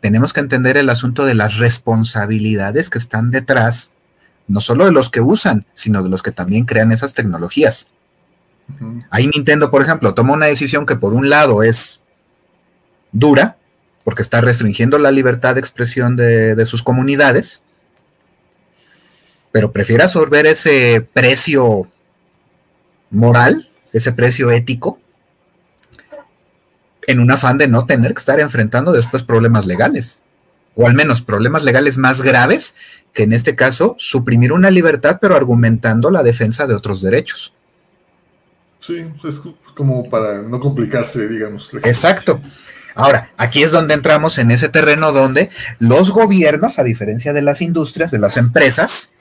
[0.00, 3.92] tenemos que entender el asunto de las responsabilidades que están detrás,
[4.48, 7.88] no solo de los que usan, sino de los que también crean esas tecnologías.
[9.10, 12.00] Ahí Nintendo, por ejemplo, toma una decisión que por un lado es
[13.12, 13.56] dura,
[14.04, 17.62] porque está restringiendo la libertad de expresión de, de sus comunidades,
[19.52, 21.88] pero prefiere absorber ese precio
[23.10, 24.99] moral ese precio ético
[27.10, 30.20] en un afán de no tener que estar enfrentando después problemas legales,
[30.74, 32.74] o al menos problemas legales más graves
[33.12, 37.52] que en este caso suprimir una libertad pero argumentando la defensa de otros derechos.
[38.78, 39.40] Sí, es
[39.74, 41.72] como para no complicarse, digamos.
[41.84, 42.40] Exacto.
[42.94, 47.60] Ahora, aquí es donde entramos en ese terreno donde los gobiernos, a diferencia de las
[47.60, 49.12] industrias, de las empresas,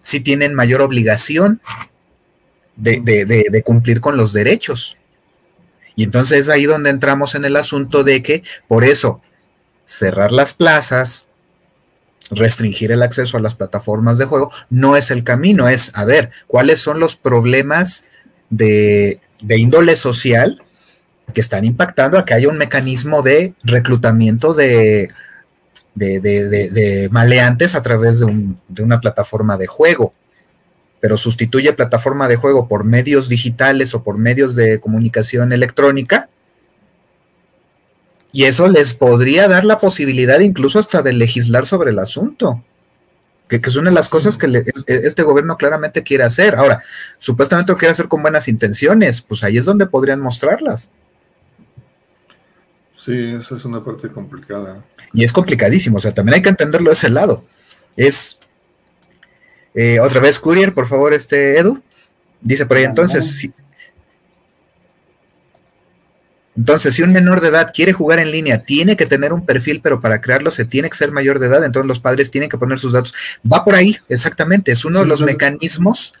[0.00, 1.60] sí tienen mayor obligación
[2.76, 4.98] de, cumplir con los derechos.
[5.96, 9.20] Y entonces es ahí donde entramos en el asunto de que, por eso,
[9.84, 11.28] cerrar las plazas,
[12.30, 16.30] restringir el acceso a las plataformas de juego, no es el camino, es, a ver,
[16.46, 18.06] cuáles son los problemas
[18.50, 20.62] de, índole social
[21.32, 25.08] que están impactando a que haya un mecanismo de reclutamiento de
[27.10, 30.12] maleantes a través de una plataforma de juego
[31.04, 36.30] pero sustituye plataforma de juego por medios digitales o por medios de comunicación electrónica.
[38.32, 42.64] Y eso les podría dar la posibilidad incluso hasta de legislar sobre el asunto,
[43.48, 46.54] que, que es una de las cosas que le, este gobierno claramente quiere hacer.
[46.54, 46.82] Ahora,
[47.18, 50.90] supuestamente lo quiere hacer con buenas intenciones, pues ahí es donde podrían mostrarlas.
[52.96, 54.82] Sí, esa es una parte complicada.
[55.12, 57.44] Y es complicadísimo, o sea, también hay que entenderlo de ese lado.
[57.94, 58.38] Es
[59.74, 61.82] eh, otra vez, Courier, por favor, este Edu.
[62.40, 63.50] Dice por ahí, entonces, si,
[66.56, 69.80] entonces, si un menor de edad quiere jugar en línea, tiene que tener un perfil,
[69.82, 72.58] pero para crearlo se tiene que ser mayor de edad, entonces los padres tienen que
[72.58, 73.14] poner sus datos.
[73.50, 76.12] Va por ahí, exactamente, es uno sí, de los mecanismos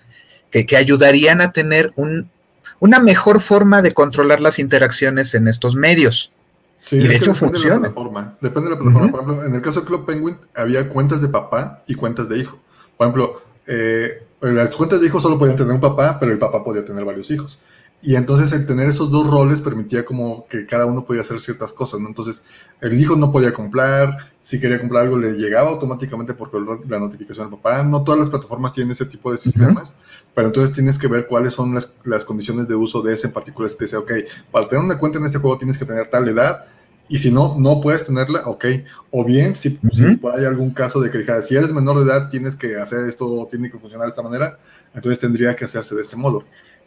[0.50, 2.30] que, que, ayudarían a tener un,
[2.80, 6.32] una mejor forma de controlar las interacciones en estos medios.
[6.78, 7.88] Sí, y de hecho funciona.
[7.88, 9.06] De depende de la plataforma.
[9.06, 9.10] Uh -huh.
[9.10, 12.38] Por ejemplo, en el caso de Club Penguin había cuentas de papá y cuentas de
[12.38, 12.60] hijo.
[12.96, 16.62] Por ejemplo, eh, las cuentas de hijos solo podían tener un papá, pero el papá
[16.62, 17.60] podía tener varios hijos.
[18.06, 21.72] Y entonces el tener esos dos roles permitía como que cada uno podía hacer ciertas
[21.72, 22.08] cosas, ¿no?
[22.08, 22.42] Entonces
[22.82, 27.48] el hijo no podía comprar, si quería comprar algo le llegaba automáticamente porque la notificación
[27.48, 27.82] del papá.
[27.82, 30.30] No todas las plataformas tienen ese tipo de sistemas, uh -huh.
[30.34, 33.32] pero entonces tienes que ver cuáles son las, las, condiciones de uso de ese en
[33.32, 33.70] particular.
[33.70, 34.12] Si te dice, ok,
[34.50, 36.66] para tener una cuenta en este juego tienes que tener tal edad,
[37.08, 38.64] y si no, no puedes tenerla, ok.
[39.10, 40.10] O bien, si, uh -huh.
[40.10, 42.76] si por ahí algún caso de que dijera, si eres menor de edad, tienes que
[42.76, 44.58] hacer esto, tiene que funcionar de esta manera,
[44.94, 46.44] entonces tendría que hacerse de ese modo.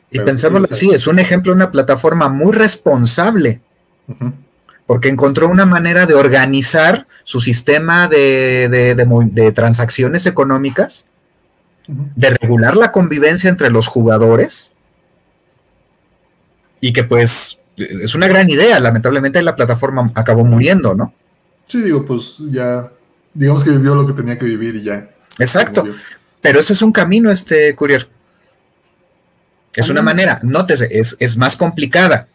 [0.09, 3.61] Y pensémoslo así, es un ejemplo de una plataforma muy responsable,
[4.07, 4.33] uh -huh.
[4.87, 11.07] porque encontró una manera de organizar su sistema de, de, de, de transacciones económicas,
[11.87, 12.11] uh -huh.
[12.15, 14.71] de regular la convivencia entre los jugadores,
[16.79, 21.13] y que pues es una gran idea, lamentablemente la plataforma acabó muriendo, ¿no?
[21.67, 22.91] Sí, digo, pues ya,
[23.33, 25.09] digamos que vivió lo que tenía que vivir y ya.
[25.37, 25.85] Exacto,
[26.41, 28.09] pero eso es un camino, este Courier.
[29.75, 32.27] Es una manera, nótese, es, es más complicada.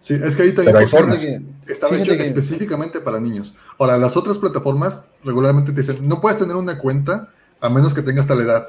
[0.00, 1.20] Sí, es que ahí también hay formas.
[1.20, 2.22] Que estaba hecho que...
[2.22, 3.54] específicamente para niños.
[3.78, 7.30] Ahora, las otras plataformas regularmente te dicen, no puedes tener una cuenta
[7.60, 8.68] a menos que tengas tal edad,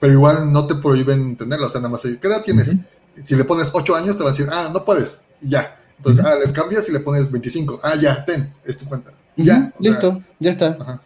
[0.00, 2.68] pero igual no te prohíben tenerla, o sea, nada más, ¿qué edad tienes?
[2.68, 3.24] Uh -huh.
[3.24, 5.76] Si le pones 8 años, te va a decir, ah, no puedes, ya.
[5.96, 6.32] Entonces, uh -huh.
[6.32, 9.10] ah, le cambias y le pones 25, ah, ya, ten, es tu cuenta.
[9.10, 9.46] Uh -huh.
[9.46, 9.72] Ya.
[9.78, 10.76] Listo, sea, ya está.
[10.80, 11.02] Ajá.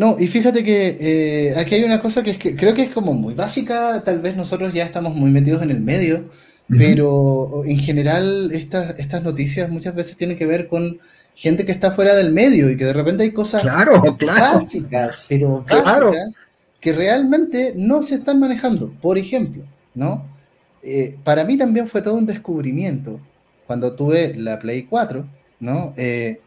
[0.00, 2.90] No, y fíjate que eh, aquí hay una cosa que es que creo que es
[2.90, 6.24] como muy básica, tal vez nosotros ya estamos muy metidos en el medio,
[6.70, 11.00] pero en general estas, estas noticias muchas veces tienen que ver con
[11.34, 14.60] gente que está fuera del medio y que de repente hay cosas claro, claro.
[14.60, 16.12] básicas, pero básicas claro.
[16.80, 18.90] que realmente no se están manejando.
[19.02, 19.64] Por ejemplo,
[19.94, 20.24] ¿no?
[20.82, 23.20] Eh, para mí también fue todo un descubrimiento
[23.70, 25.24] cuando tuve la Play 4,
[25.60, 25.94] ¿no?
[25.96, 26.40] Eh,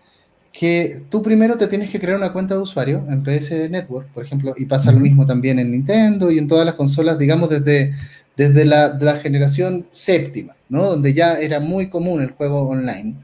[0.51, 4.25] que tú primero te tienes que crear una cuenta de usuario en PS Network, por
[4.25, 7.95] ejemplo, y pasa lo mismo también en Nintendo y en todas las consolas, digamos, desde,
[8.35, 10.83] desde la, la generación séptima, ¿no?
[10.83, 13.15] Donde ya era muy común el juego online,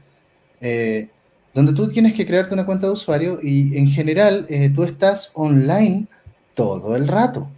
[0.62, 1.08] eh,
[1.52, 5.30] donde tú tienes que crearte una cuenta de usuario y en general eh, tú estás
[5.34, 6.06] online
[6.54, 7.50] todo el rato,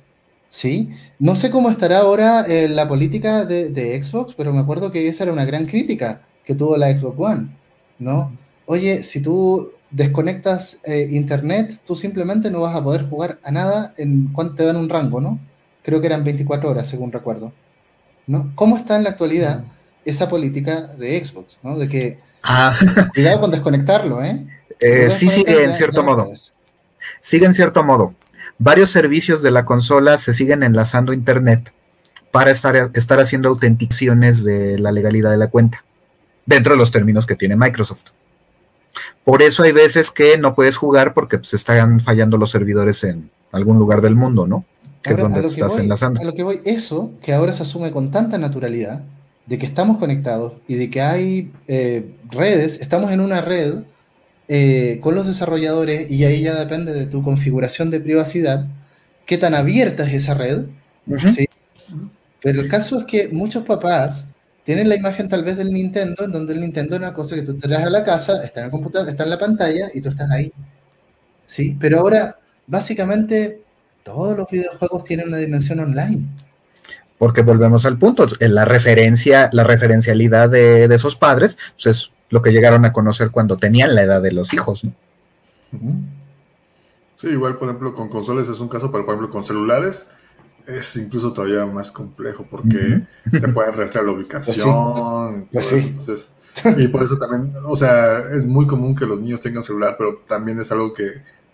[0.51, 0.91] ¿sí?
[1.21, 5.07] No sé cómo estará ahora eh, la política de, de Xbox, pero me acuerdo que
[5.07, 7.49] esa era una gran crítica que tuvo la Xbox One,
[7.99, 8.33] ¿no?
[8.67, 13.93] oye, si tú desconectas eh, internet, tú simplemente no vas a poder jugar a nada
[13.99, 15.39] en cuanto te dan un rango, ¿no?
[15.83, 17.53] Creo que eran 24 horas, según recuerdo.
[18.27, 18.53] ¿no?
[18.55, 19.65] ¿Cómo está en la actualidad
[20.05, 21.59] esa política de Xbox?
[21.63, 21.77] ¿no?
[21.77, 22.75] De que ah.
[23.15, 24.47] cuidado con desconectarlo, ¿eh?
[24.81, 26.29] eh sí sigue en cierto modo.
[27.21, 28.15] Sigue en cierto modo.
[28.59, 31.73] Varios servicios de la consola se siguen enlazando a internet
[32.31, 35.85] para estar, estar haciendo autenticaciones de la legalidad de la cuenta,
[36.47, 38.07] dentro de los términos que tiene Microsoft.
[39.25, 43.31] Por eso hay veces que no puedes jugar porque pues, están fallando los servidores en
[43.53, 44.65] algún lugar del mundo, ¿no?
[45.03, 46.21] Que ahora, es donde te estás voy, enlazando.
[46.21, 49.03] A lo que voy, eso que ahora se asume con tanta naturalidad,
[49.47, 53.81] de que estamos conectados y de que hay eh, redes, estamos en una red
[54.49, 58.67] eh, con los desarrolladores y ahí ya depende de tu configuración de privacidad,
[59.27, 60.67] qué tan abierta es esa red.
[61.07, 61.35] Uh -huh.
[61.35, 61.49] ¿sí?
[62.43, 64.27] Pero el caso es que muchos papás
[64.65, 67.43] tienen la imagen tal vez del Nintendo, en donde el Nintendo es una cosa que
[67.43, 70.01] tú te traes a la casa, está en el computador, está en la pantalla y
[70.01, 70.53] tú estás ahí.
[71.47, 71.77] ¿Sí?
[71.81, 73.63] Pero ahora, básicamente,
[74.03, 76.23] todos los videojuegos tienen una dimensión online.
[77.19, 82.43] Porque volvemos al punto, la referencia, la referencialidad de, de esos padres, pues es lo
[82.43, 84.93] que llegaron a conocer cuando tenían la edad de los hijos, ¿no?
[87.17, 90.09] Sí, igual, por ejemplo, con consolas es un caso, pero por ejemplo, con celulares,
[90.67, 93.41] es incluso todavía más complejo porque uh -huh.
[93.41, 95.49] te pueden rastrear la ubicación.
[95.53, 95.75] Pues sí.
[95.75, 95.89] Pues sí.
[95.89, 96.33] Entonces,
[96.79, 100.23] y por eso también, o sea, es muy común que los niños tengan celular, pero
[100.29, 101.05] también es algo que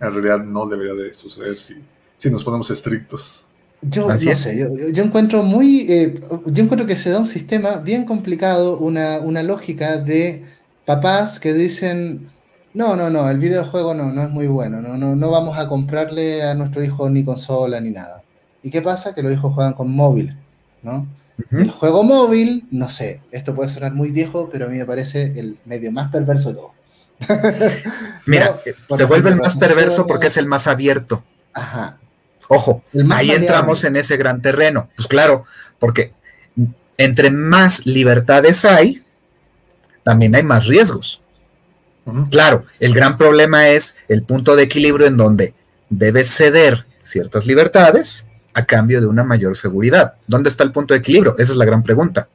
[0.00, 1.74] en realidad no debería de suceder si,
[2.16, 3.46] si nos ponemos estrictos.
[3.80, 4.40] Yo Así no es.
[4.40, 8.76] sé, yo, yo encuentro muy, eh, yo encuentro que se da un sistema bien complicado,
[8.78, 10.44] una, una lógica de
[10.84, 12.32] papás que dicen,
[12.74, 15.68] no, no, no, el videojuego no, no es muy bueno, no, no, no vamos a
[15.68, 18.24] comprarle a nuestro hijo ni consola ni nada.
[18.68, 19.14] ¿Y qué pasa?
[19.14, 20.36] Que los hijos juegan con móvil,
[20.82, 21.06] ¿no?
[21.52, 25.22] El juego móvil, no sé, esto puede sonar muy viejo, pero a mí me parece
[25.40, 26.72] el medio más perverso de todo.
[28.26, 31.24] Mira, No, se vuelve el más perverso porque es el más abierto.
[31.54, 31.96] Ajá.
[32.48, 34.90] Ojo, ahí entramos en ese gran terreno.
[34.94, 35.46] Pues claro,
[35.78, 36.12] porque
[36.98, 39.02] entre más libertades hay,
[40.02, 41.22] también hay más riesgos.
[42.30, 45.54] Claro, el gran problema es el punto de equilibrio en donde
[45.88, 50.14] debes ceder ciertas libertades a cambio de una mayor seguridad.
[50.26, 51.34] ¿Dónde está el punto de equilibrio?
[51.38, 52.28] Esa es la gran pregunta.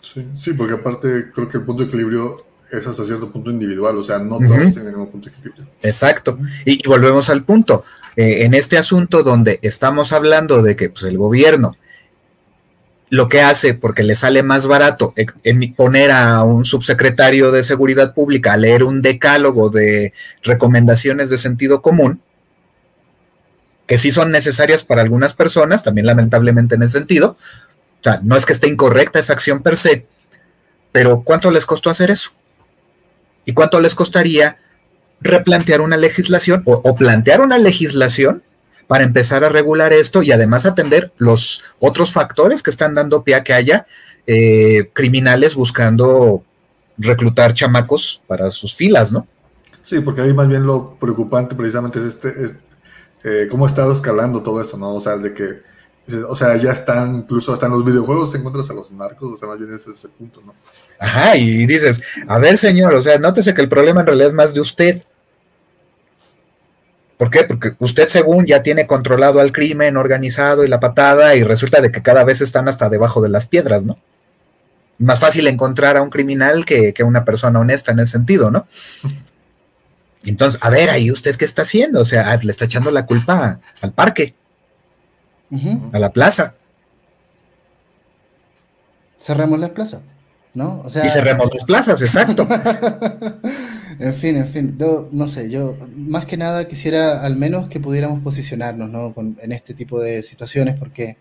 [0.00, 2.36] Sí, sí, porque aparte creo que el punto de equilibrio
[2.70, 5.66] es hasta cierto punto individual, o sea, no todos tienen el mismo punto de equilibrio.
[5.82, 6.38] Exacto.
[6.64, 7.84] Y, y volvemos al punto.
[8.16, 11.76] Eh, en este asunto donde estamos hablando de que pues, el gobierno
[13.08, 15.26] lo que hace, porque le sale más barato eh,
[15.76, 20.12] poner a un subsecretario de Seguridad Pública a leer un decálogo de
[20.44, 22.20] recomendaciones de sentido común,
[23.90, 27.36] que sí son necesarias para algunas personas, también lamentablemente en ese sentido.
[27.98, 30.06] O sea, no es que esté incorrecta esa acción per se,
[30.92, 32.30] pero ¿cuánto les costó hacer eso?
[33.44, 34.58] ¿Y cuánto les costaría
[35.20, 38.44] replantear una legislación o, plantear una legislación
[38.86, 43.34] para empezar a regular esto y además atender los otros factores que están dando pie
[43.34, 43.88] a que haya
[44.24, 46.44] eh, criminales buscando
[46.96, 49.26] reclutar chamacos para sus filas, ¿no?
[49.82, 52.54] Sí, porque ahí más bien lo preocupante precisamente es este, es,
[53.22, 54.94] eh, cómo ha estado escalando todo esto, ¿no?
[54.94, 55.60] O sea, de que,
[56.26, 59.36] o sea, ya están, incluso hasta en los videojuegos te encuentras a los narcos, o
[59.36, 60.54] sea, más bien ese es ese punto, ¿no?
[60.98, 64.34] Ajá, y dices, a ver señor, o sea, nótese que el problema en realidad es
[64.34, 65.02] más de usted.
[67.18, 67.44] ¿Por qué?
[67.44, 71.92] Porque usted según ya tiene controlado al crimen organizado y la patada y resulta de
[71.92, 73.96] que cada vez están hasta debajo de las piedras, ¿no?
[74.98, 78.50] Más fácil encontrar a un criminal que, que a una persona honesta en ese sentido,
[78.50, 78.66] ¿no?
[80.24, 83.60] Entonces, a ver, ahí usted qué está haciendo, o sea, le está echando la culpa
[83.80, 84.34] al parque,
[85.92, 86.54] a la plaza,
[89.20, 90.00] Cerramos las plazas,
[90.54, 90.80] ¿no?
[90.84, 92.46] O sea, y cerremos las plazas, exacto.
[93.98, 97.80] en fin, en fin, yo no sé, yo más que nada quisiera al menos que
[97.80, 99.12] pudiéramos posicionarnos, ¿no?
[99.12, 101.16] Con- en este tipo de situaciones, porque...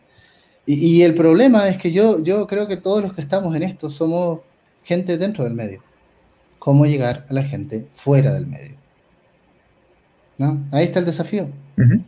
[0.65, 3.63] Y, y el problema es que yo, yo creo que todos los que estamos en
[3.63, 4.39] esto somos
[4.83, 5.83] gente dentro del medio.
[6.57, 8.78] ¿Cómo llegar a la gente fuera del medio?
[10.39, 10.65] ¿No?
[10.71, 11.49] Ahí está el desafío.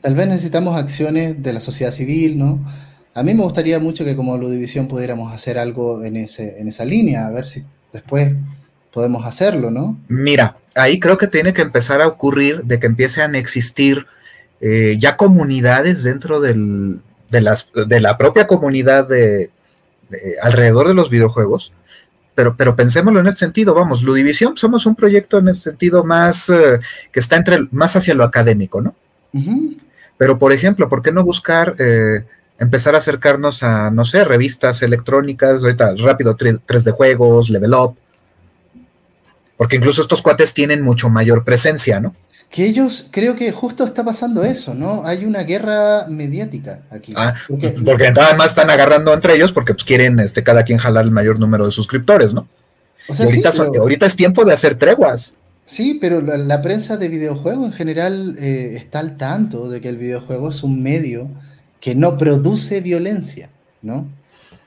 [0.02, 2.60] Tal vez necesitamos acciones de la sociedad civil, ¿no?
[3.14, 6.84] A mí me gustaría mucho que como Ludivisión pudiéramos hacer algo en, ese, en esa
[6.84, 7.64] línea, a ver si
[7.94, 8.34] después
[8.94, 9.98] podemos hacerlo, ¿no?
[10.10, 14.08] Mira, ahí creo que tiene que empezar a ocurrir de que empiecen a existir
[14.60, 17.00] eh, ya comunidades dentro del-
[17.30, 19.50] de, las, de la propia comunidad de,
[20.10, 21.72] de- alrededor de los videojuegos.
[22.36, 26.50] Pero, pero pensémoslo en este sentido, vamos, Ludivisión somos un proyecto en ese sentido más
[26.50, 26.80] eh,
[27.12, 28.96] que está entre más hacia lo académico, ¿no?
[30.18, 32.26] Pero, por ejemplo, ¿por qué no buscar eh,
[32.60, 37.96] empezar a acercarnos a, no sé, revistas electrónicas, ahorita rápido 3 de juegos, level up?
[39.58, 42.16] Porque incluso estos cuates tienen mucho mayor presencia, ¿no?
[42.52, 45.06] Que ellos, creo que justo está pasando eso, ¿no?
[45.06, 47.14] Hay una guerra mediática aquí.
[47.16, 51.06] Ah, Porque- porque además están agarrando entre ellos porque pues, quieren este, cada quien jalar
[51.06, 52.42] el mayor número de suscriptores, ¿no?
[53.08, 55.34] o Y sea, sí, ahorita, son- pero- ahorita es tiempo de hacer treguas.
[55.64, 59.88] Sí, pero la, la prensa de videojuegos en general eh, está al tanto de que
[59.90, 61.30] el videojuego es un medio
[61.80, 63.50] que no produce violencia,
[63.82, 64.08] ¿no?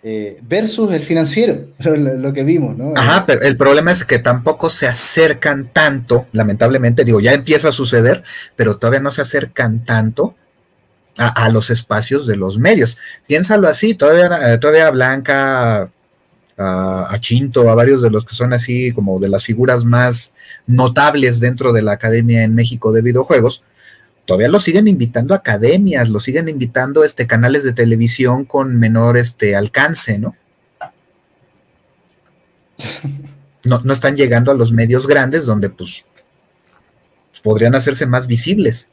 [0.07, 2.93] Eh, versus el financiero, lo, que vimos, ¿no?
[2.95, 7.73] Ajá, pero el problema es que tampoco se acercan tanto, lamentablemente, digo, ya empieza a
[7.73, 8.23] suceder,
[8.55, 10.37] pero todavía no se acercan tanto
[11.17, 12.99] a, los espacios de los medios.
[13.27, 15.89] Piénsalo así, todavía, eh, todavía Blanca,
[16.59, 20.35] a, a Chinto, a varios de los que son así como de las figuras más
[20.67, 23.63] notables dentro de la academia en México de videojuegos,
[24.25, 29.17] todavía lo siguen invitando a academias, lo siguen invitando este canales de televisión con menor
[29.17, 30.37] este alcance, ¿no?
[33.67, 36.05] No, no están llegando a los medios grandes donde pues
[37.43, 38.89] podrían hacerse más visibles.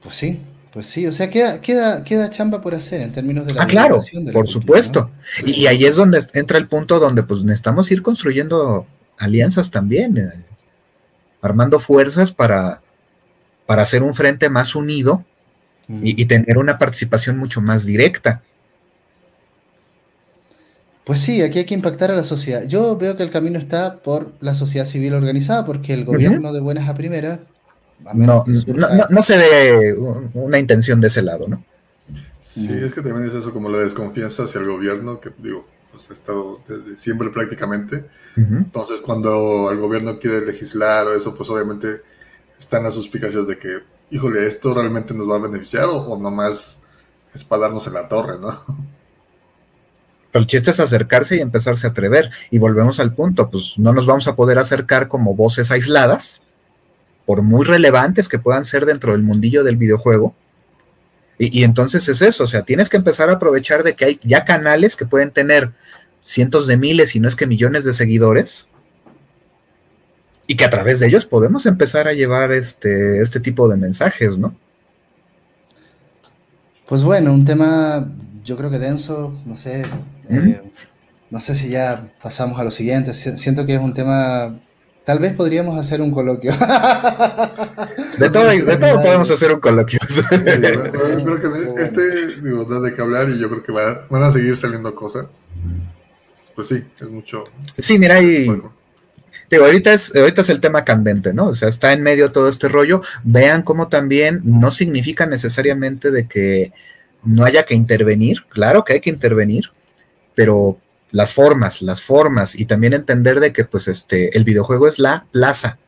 [0.00, 0.40] Pues sí,
[0.72, 3.66] pues sí, o sea, queda, queda, queda chamba por hacer en términos de la Ah,
[3.66, 5.10] claro, divulgación de la por cultura, supuesto.
[5.42, 5.48] ¿no?
[5.48, 8.86] Y, y ahí es donde entra el punto donde pues necesitamos ir construyendo
[9.18, 10.44] alianzas también, eh,
[11.40, 12.82] armando fuerzas para,
[13.66, 15.24] para hacer un frente más unido
[15.88, 16.04] Mm.
[16.04, 18.42] y, y tener una participación mucho más directa.
[21.04, 22.64] Pues sí, aquí hay que impactar a la sociedad.
[22.66, 26.58] Yo veo que el camino está por la sociedad civil organizada, porque el gobierno de
[26.60, 27.38] buenas a primeras...
[28.04, 31.62] a No, no, surja- no- no se ve un- una intención de ese lado, ¿no?
[32.42, 36.10] Sí, es que también es eso como la desconfianza hacia el gobierno, que digo, pues
[36.10, 38.04] ha estado desde siempre prácticamente.
[38.36, 42.00] Entonces, cuando el gobierno quiere legislar o eso, pues obviamente
[42.58, 43.80] están las suspicacias de que,
[44.10, 46.78] híjole, ¿esto realmente nos va a beneficiar o, o nomás
[47.34, 47.46] es
[47.86, 48.64] en la torre, no?
[50.32, 52.30] El chiste es acercarse y empezarse a atrever.
[52.50, 56.42] Y volvemos al punto, pues no nos vamos a poder acercar como voces aisladas,
[57.24, 60.34] por muy relevantes que puedan ser dentro del mundillo del videojuego.
[61.38, 64.20] Y, y entonces es eso, o sea, tienes que empezar a aprovechar de que hay
[64.22, 65.72] ya canales que pueden tener
[66.22, 68.68] cientos de miles, y no es que millones de seguidores,
[70.46, 74.38] y que a través de ellos podemos empezar a llevar este, este tipo de mensajes,
[74.38, 74.54] ¿no?
[76.86, 78.06] Pues bueno, un tema
[78.44, 79.82] yo creo que denso, no sé,
[80.30, 80.62] eh,
[81.30, 84.56] no sé si ya pasamos a lo siguiente, si- siento que es un tema,
[85.04, 86.52] tal vez podríamos hacer un coloquio.
[88.18, 89.98] De todo, de todo podemos hacer un coloquio.
[90.08, 93.72] Sí, bueno, yo creo que este, digo, da de qué hablar y yo creo que
[93.72, 95.26] va- van a seguir saliendo cosas.
[96.54, 97.42] Pues sí, es mucho.
[97.76, 98.72] Sí, mira, y bueno,
[99.50, 101.46] digo, ahorita es, ahorita es el tema candente, ¿no?
[101.46, 103.02] O sea, está en medio todo este rollo.
[103.24, 106.72] Vean cómo también no significa necesariamente de que
[107.24, 108.44] no haya que intervenir.
[108.48, 109.70] Claro que hay que intervenir,
[110.34, 110.78] pero
[111.10, 115.26] las formas, las formas, y también entender de que, pues, este, el videojuego es la
[115.32, 115.78] plaza,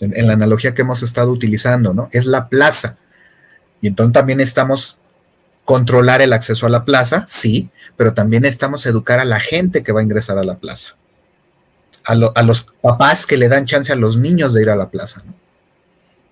[0.00, 2.08] en, en la analogía que hemos estado utilizando, ¿no?
[2.12, 2.96] Es la plaza.
[3.80, 4.98] Y entonces también estamos
[5.64, 9.92] controlar el acceso a la plaza, sí, pero también estamos educar a la gente que
[9.92, 10.96] va a ingresar a la plaza.
[12.04, 14.76] A, lo- a los papás que le dan chance a los niños de ir a
[14.76, 15.22] la plaza.
[15.24, 15.34] ¿no?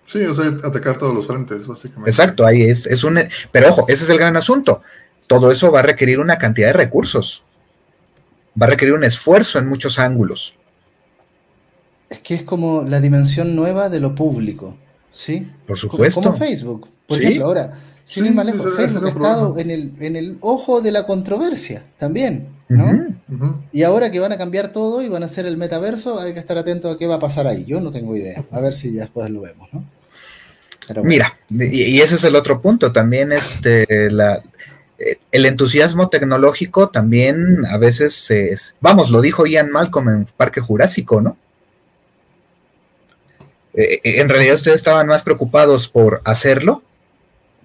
[0.07, 2.11] Sí, o sea, atacar todos los frentes, básicamente.
[2.11, 3.19] Exacto, ahí es, es un...
[3.53, 4.83] Pero ojo, ese es el gran asunto.
[5.29, 7.45] Todo eso va a requerir una cantidad de recursos.
[8.61, 10.55] Va a requerir un esfuerzo en muchos ángulos.
[12.09, 14.77] Es que es como la dimensión nueva de lo público,
[15.13, 15.53] ¿sí?
[15.67, 16.21] Por supuesto.
[16.21, 16.89] Como Facebook.
[17.07, 17.25] Por Sí.
[17.25, 17.73] ejemplo, ahora,
[18.05, 21.05] sin Sí, ir más lejos, Facebook ha estado en el, en el ojo de la
[21.07, 22.49] controversia también,
[23.73, 26.41] Y ahora que van a cambiar todo y van a hacer el metaverso, hay que
[26.41, 27.65] estar atento a qué va a pasar ahí.
[27.65, 28.45] Yo no tengo idea.
[28.51, 29.85] A ver si ya después lo vemos, ¿no?
[30.87, 31.09] Pero bueno.
[31.09, 34.43] Mira, y, y ese es el otro punto, también este, la,
[34.99, 40.61] eh, el entusiasmo tecnológico también a veces, es, vamos, lo dijo Ian Malcolm en Parque
[40.61, 41.37] Jurásico, ¿no?
[43.73, 46.83] Eh, eh, en realidad ustedes estaban más preocupados por hacerlo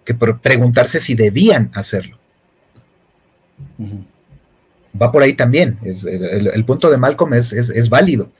[0.06, 2.18] que por preguntarse si debían hacerlo.
[3.80, 4.06] Ujú.
[5.02, 8.32] Va por ahí también, el, punto de Malcolm es, es- es válido.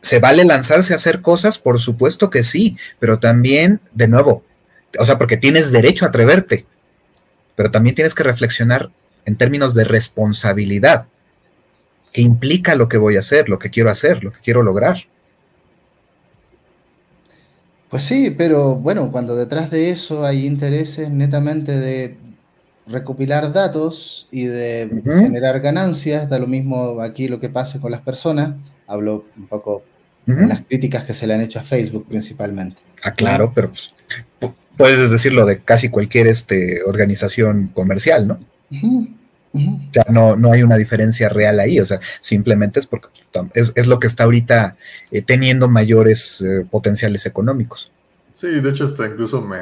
[0.00, 1.58] ¿Se vale lanzarse a hacer cosas?
[1.58, 4.44] Por supuesto que sí, pero también, de nuevo,
[4.98, 6.66] o sea, porque tienes derecho a atreverte,
[7.56, 8.90] pero también tienes que reflexionar
[9.24, 11.06] en términos de responsabilidad.
[12.12, 15.06] ¿Qué implica lo que voy a hacer, lo que quiero hacer, lo que quiero lograr?
[17.90, 22.16] Pues sí, pero bueno, cuando detrás de eso hay intereses netamente de
[22.86, 28.02] recopilar datos y de generar ganancias, da lo mismo aquí lo que pase con las
[28.02, 28.54] personas.
[28.86, 29.82] Hablo un poco
[30.26, 32.80] de las críticas que se le han hecho a Facebook principalmente.
[33.02, 33.92] Ah, claro, pero pues,
[34.40, 38.38] pu- puedes decirlo de casi cualquier este, organización comercial, ¿no?
[39.56, 43.08] O sea, no, no hay una diferencia real ahí, o sea, simplemente es porque
[43.54, 44.76] es, es lo que está ahorita
[45.12, 47.90] eh, teniendo mayores eh, potenciales económicos.
[48.34, 49.58] Sí, de hecho, hasta incluso me.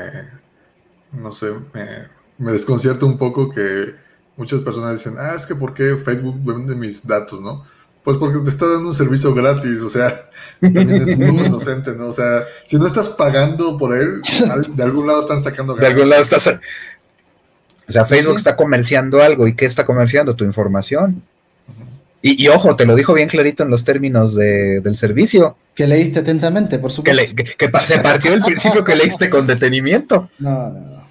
[1.12, 2.08] No sé, me,
[2.42, 3.94] me desconcierta un poco que
[4.36, 7.64] muchas personas dicen, ah, es que ¿por qué Facebook vende mis datos, no?
[8.04, 10.28] Pues porque te está dando un servicio gratis, o sea,
[10.60, 12.06] también es un poco inocente, ¿no?
[12.06, 14.20] O sea, si no estás pagando por él,
[14.74, 16.46] de algún lado están sacando De algún lado estás...
[17.88, 18.38] O sea, Facebook Sí.
[18.38, 20.34] está comerciando algo, ¿y qué está comerciando?
[20.36, 21.22] Tu información.
[22.22, 25.88] Y, y ojo, te lo dijo bien clarito en los términos de- del servicio, Que
[25.88, 27.20] leíste atentamente, por que, supuesto.
[27.22, 30.30] le- que- que pa- se partió el principio que leíste con detenimiento.
[30.38, 31.01] No, no, no.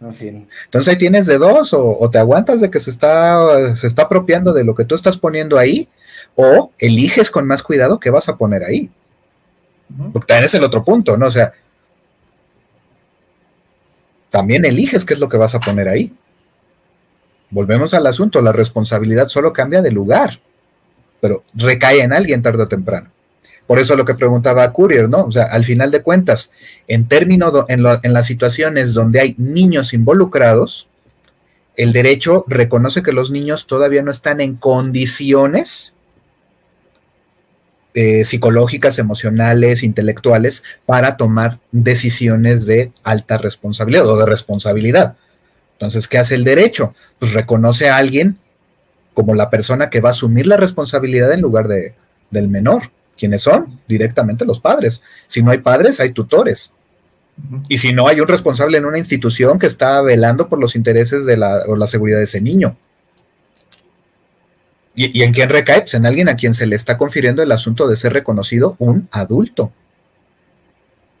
[0.00, 0.48] En fin.
[0.64, 4.02] Entonces ahí tienes de dos, o, o te aguantas de que se está, se está
[4.02, 5.88] apropiando de lo que tú estás poniendo ahí,
[6.34, 8.90] o eliges con más cuidado qué vas a poner ahí.
[10.12, 11.26] Porque también es el otro punto, ¿no?
[11.26, 11.52] O sea,
[14.30, 16.14] también eliges qué es lo que vas a poner ahí.
[17.50, 20.40] Volvemos al asunto, la responsabilidad solo cambia de lugar,
[21.20, 23.10] pero recae en alguien tarde o temprano.
[23.70, 25.26] Por eso lo que preguntaba Courier, ¿no?
[25.26, 26.50] O sea, al final de cuentas,
[26.88, 30.88] en términos, en, en las situaciones donde hay niños involucrados,
[31.76, 35.94] el derecho reconoce que los niños todavía no están en condiciones
[37.94, 45.14] eh, psicológicas, emocionales, intelectuales, para tomar decisiones de alta responsabilidad o de responsabilidad.
[45.74, 46.92] Entonces, ¿qué hace el derecho?
[47.20, 48.36] Pues reconoce a alguien
[49.14, 51.94] como la persona que va a asumir la responsabilidad en lugar de,
[52.32, 52.90] del menor.
[53.20, 53.78] ¿Quiénes son?
[53.86, 55.02] Directamente los padres.
[55.26, 56.72] Si no hay padres, hay tutores.
[57.68, 61.26] Y si no, hay un responsable en una institución que está velando por los intereses
[61.26, 62.76] de la, o la seguridad de ese niño.
[64.94, 65.82] ¿Y, ¿Y, en quién recae?
[65.82, 69.06] Pues en alguien a quien se le está confiriendo el asunto de ser reconocido un
[69.12, 69.70] adulto.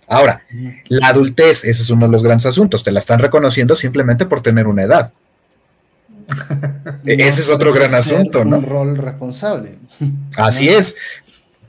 [0.08, 0.42] Ahora,
[0.88, 4.40] la adultez, ese es uno de los grandes asuntos, te la están reconociendo simplemente por
[4.40, 5.12] tener una edad.
[7.02, 8.58] No ese es otro gran asunto, ¿no?
[8.58, 9.78] Un rol responsable.
[10.36, 10.96] Así es.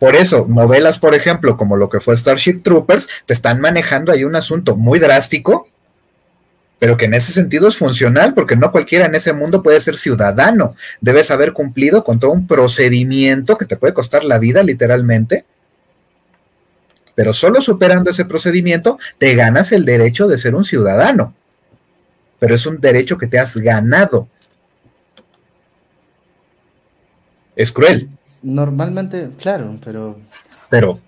[0.02, 4.23] Por eso, novelas, por ejemplo, como lo que fue Starship Troopers, te están manejando ahí
[4.23, 5.68] un asunto muy drástico,
[6.80, 9.98] pero que en ese sentido es funcional, porque no cualquiera en ese mundo puede ser
[9.98, 10.76] ciudadano.
[11.02, 15.45] Debes haber cumplido con todo un procedimiento que te puede costar la vida, literalmente.
[17.14, 21.36] Pero solo superando ese procedimiento, te ganas el derecho de ser un ciudadano.
[22.40, 24.28] Pero es un derecho que te has ganado.
[27.56, 28.10] Es cruel.
[28.43, 30.19] Normalmente, claro, pero...
[30.69, 30.99] Pero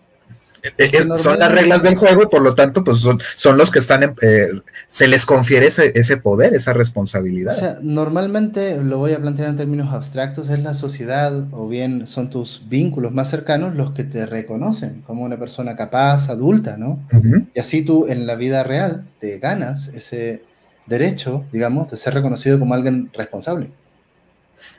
[0.78, 4.04] es, son las reglas del juego, por lo tanto, pues son, son los que están,
[4.04, 4.48] en, eh,
[4.88, 7.58] se les confiere ese, ese, poder, esa responsabilidad.
[7.58, 12.08] O sea, normalmente, lo voy a plantear en términos abstractos, es la sociedad o bien
[12.08, 17.06] son tus vínculos más cercanos los que te reconocen como una persona capaz, adulta, ¿no?
[17.12, 17.48] Uh -huh.
[17.54, 20.44] Y así tú en la vida real te ganas ese
[20.86, 23.70] derecho, digamos, de ser reconocido como alguien responsable.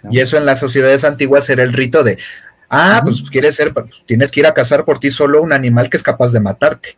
[0.02, 0.10] ¿no?
[0.12, 2.16] Y eso en las sociedades antiguas era el rito de,
[2.68, 3.72] Ah, pues quieres ser,
[4.06, 6.96] tienes que ir a cazar por ti solo un animal que es capaz de matarte.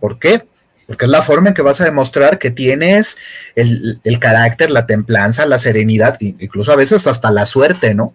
[0.00, 0.46] ¿Por qué?
[0.86, 3.16] Porque es la forma en que vas a demostrar que tienes
[3.56, 8.14] el, el carácter, la templanza, la serenidad, incluso a veces hasta la suerte, ¿no?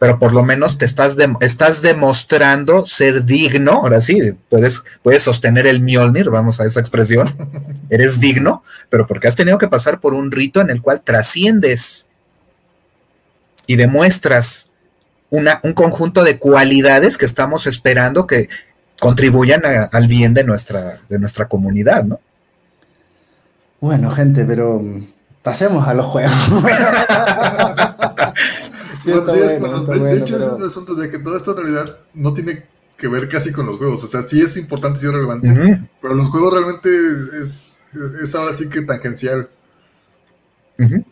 [0.00, 5.20] Pero por lo menos te estás, de, estás demostrando ser digno, ahora sí, puedes, puedes
[5.20, 7.36] sostener el Mjolnir, vamos a esa expresión,
[7.90, 12.06] eres digno, pero porque has tenido que pasar por un rito en el cual trasciendes
[13.70, 14.72] y demuestras
[15.30, 18.48] una, un conjunto de cualidades que estamos esperando que
[18.98, 22.18] contribuyan a, al bien de nuestra, de nuestra comunidad, ¿no?
[23.80, 24.82] Bueno, gente, pero
[25.44, 26.32] pasemos a los juegos.
[29.04, 30.56] sí, bueno, sí, bueno, es, bueno, de, bueno, hecho, pero...
[30.56, 32.64] es el asunto de que todo esto en realidad no tiene
[32.96, 34.02] que ver casi con los juegos.
[34.02, 35.88] O sea, sí es importante, sí es relevante, uh -huh.
[36.02, 36.90] pero los juegos realmente
[37.40, 39.48] es, es, es, ahora sí que tangencial.
[40.76, 41.04] Uh -huh.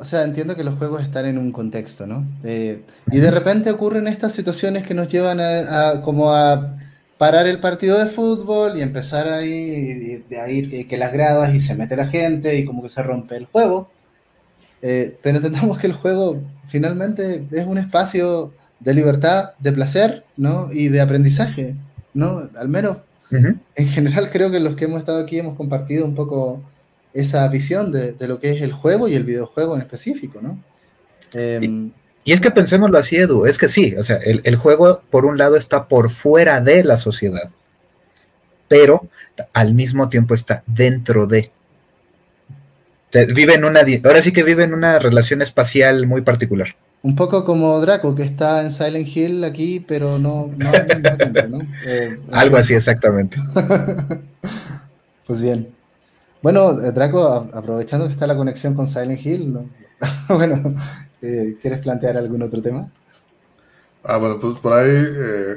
[0.00, 2.24] O sea, entiendo que los juegos están en un contexto, ¿no?
[2.42, 2.80] Eh,
[3.12, 6.74] y de repente ocurren estas situaciones que nos llevan a, a, como a
[7.18, 11.74] parar el partido de fútbol y empezar ahí, de ahí que las gradas y se
[11.74, 13.90] mete la gente y como que se rompe el juego.
[14.80, 20.72] Eh, pero entendamos que el juego finalmente es un espacio de libertad, de placer, ¿no?
[20.72, 21.74] Y de aprendizaje,
[22.14, 22.48] ¿no?
[22.56, 22.96] Al menos,
[23.30, 23.58] uh -huh.
[23.74, 26.62] en general creo que los que hemos estado aquí hemos compartido un poco
[27.12, 30.58] esa visión de, de, lo que es el juego y el videojuego en específico, ¿no?
[31.34, 31.92] Eh, y,
[32.24, 35.26] y, es que pensémoslo así, Edu, es que sí, o sea, el, el, juego por
[35.26, 37.50] un lado está por fuera de la sociedad,
[38.68, 39.08] pero
[39.52, 41.50] al mismo tiempo está dentro de.
[43.12, 46.76] Vive en una, ahora sí que vive en una relación espacial muy particular.
[47.02, 50.52] Un poco como Draco, que está en Silent Hill aquí, pero no...
[50.56, 53.38] no, no, no eh, Algo así, exactamente.
[55.26, 55.79] pues bien.
[56.42, 59.68] Bueno, eh, Draco, aprovechando que está la conexión con Silent Hill, ¿no?
[60.28, 60.74] bueno,
[61.20, 62.90] eh, ¿quieres plantear algún otro tema?
[64.02, 65.56] Ah, bueno, pues por ahí eh,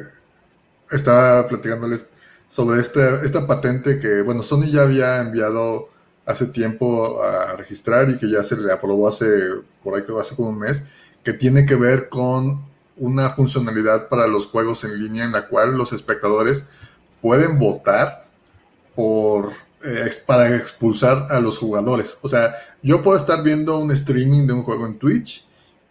[0.92, 2.08] estaba platicándoles
[2.50, 5.90] sobre este, esta patente que, bueno, Sony ya había enviado
[6.26, 9.26] hace tiempo a registrar y que ya se le aprobó hace,
[9.84, 10.84] por ahí hace como un mes,
[11.24, 12.66] que tiene que ver con
[12.98, 16.66] una funcionalidad para los juegos en línea en la cual los espectadores
[17.22, 18.26] pueden votar
[18.96, 19.52] por
[19.84, 22.18] eh, para expulsar a los jugadores.
[22.22, 25.46] O sea, yo puedo estar viendo un streaming de un juego en Twitch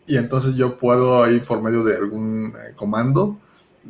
[0.07, 3.39] y entonces yo puedo ahí por medio de algún eh, comando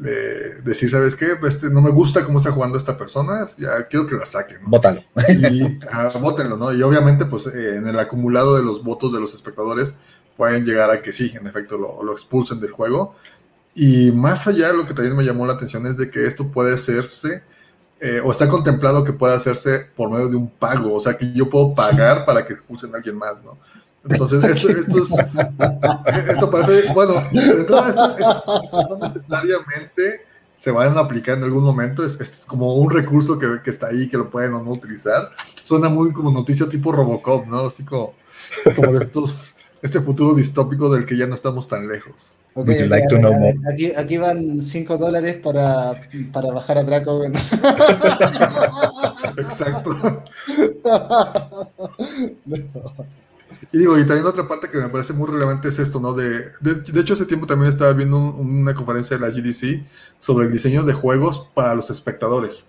[0.04, 1.36] eh, decir, ¿sabes qué?
[1.46, 4.62] Este, no me gusta cómo está jugando esta persona, ya quiero que la saquen.
[4.62, 4.70] ¿no?
[4.70, 5.04] Bótalo.
[5.28, 6.72] Y ah, bótenlo, ¿no?
[6.72, 9.94] Y obviamente, pues eh, en el acumulado de los votos de los espectadores
[10.36, 13.14] pueden llegar a que sí, en efecto, lo, lo expulsen del juego.
[13.74, 16.74] Y más allá, lo que también me llamó la atención es de que esto puede
[16.74, 17.42] hacerse
[18.04, 21.32] eh, o está contemplado que pueda hacerse por medio de un pago, o sea que
[21.32, 23.56] yo puedo pagar para que expulsen a alguien más, ¿no?
[24.02, 25.10] Entonces, esto, esto, es,
[26.26, 27.22] esto parece, bueno,
[28.88, 33.60] no necesariamente se vayan a aplicar en algún momento, es, es como un recurso que,
[33.62, 35.30] que, está ahí, que lo pueden o no utilizar.
[35.62, 37.66] Suena muy como noticia tipo Robocop, ¿no?
[37.66, 38.14] Así como,
[38.74, 42.14] como de estos este futuro distópico del que ya no estamos tan lejos.
[42.54, 43.54] Ok, Would you like to a ver, know more?
[43.72, 45.94] Aquí, aquí van 5 dólares para,
[46.32, 47.22] para bajar a Draco.
[49.36, 50.22] Exacto.
[53.70, 56.12] Y digo, y también la otra parte que me parece muy relevante es esto, ¿no?
[56.14, 59.84] De, de, de hecho, hace tiempo también estaba viendo un- una conferencia de la GDC
[60.18, 62.66] sobre el diseño de juegos para los espectadores.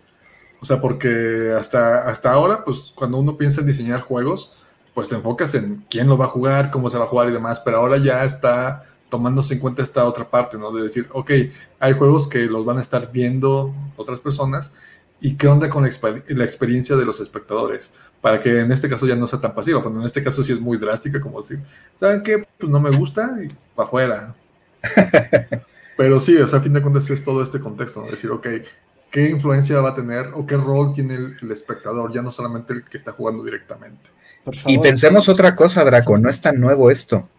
[0.61, 4.53] O sea, porque hasta, hasta ahora, pues cuando uno piensa en diseñar juegos,
[4.93, 7.33] pues te enfocas en quién lo va a jugar, cómo se va a jugar y
[7.33, 8.83] demás, pero ahora ya está
[9.13, 10.71] tomándose en cuenta esta otra parte, ¿no?
[10.71, 11.29] De decir, ok,
[11.79, 14.73] hay juegos que los van a estar viendo otras personas
[15.21, 18.89] y qué onda con la, exper- la experiencia de los espectadores para que en este
[18.89, 19.83] caso ya no sea tan pasiva.
[19.83, 21.59] Cuando en este caso sí es muy drástica, como decir,
[21.99, 22.43] ¿saben qué?
[22.57, 24.35] Pues no me gusta y para afuera.
[25.95, 28.09] Pero sí, o sea, a fin de cuentas es todo este contexto, ¿no?
[28.09, 28.47] decir, ok,
[29.11, 32.11] ¿qué influencia va a tener o qué rol tiene el, el espectador?
[32.11, 34.09] Ya no solamente el que está jugando directamente.
[34.43, 34.71] Por favor.
[34.71, 37.29] Y pensemos otra cosa, Draco, no es tan nuevo esto.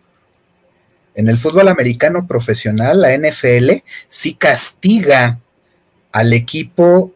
[1.14, 5.38] En el fútbol americano profesional, la NFL sí castiga
[6.12, 7.12] al equipo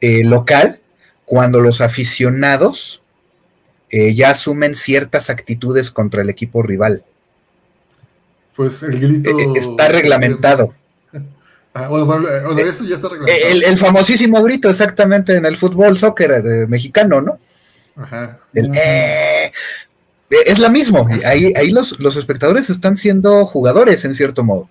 [0.00, 0.80] eh, local
[1.24, 3.02] cuando los aficionados
[3.90, 7.04] eh, ya asumen ciertas actitudes contra el equipo rival.
[8.56, 9.30] Pues el grito...
[9.38, 10.74] Eh, está reglamentado.
[11.74, 13.50] Ah, bueno, bueno, bueno, eso ya está reglamentado.
[13.52, 17.38] El, el famosísimo grito exactamente en el fútbol soccer mexicano, ¿no?
[17.94, 18.40] Ajá.
[18.52, 18.72] El,
[20.30, 21.08] es la mismo.
[21.24, 24.68] Ahí, ahí los, los espectadores están siendo jugadores en cierto modo.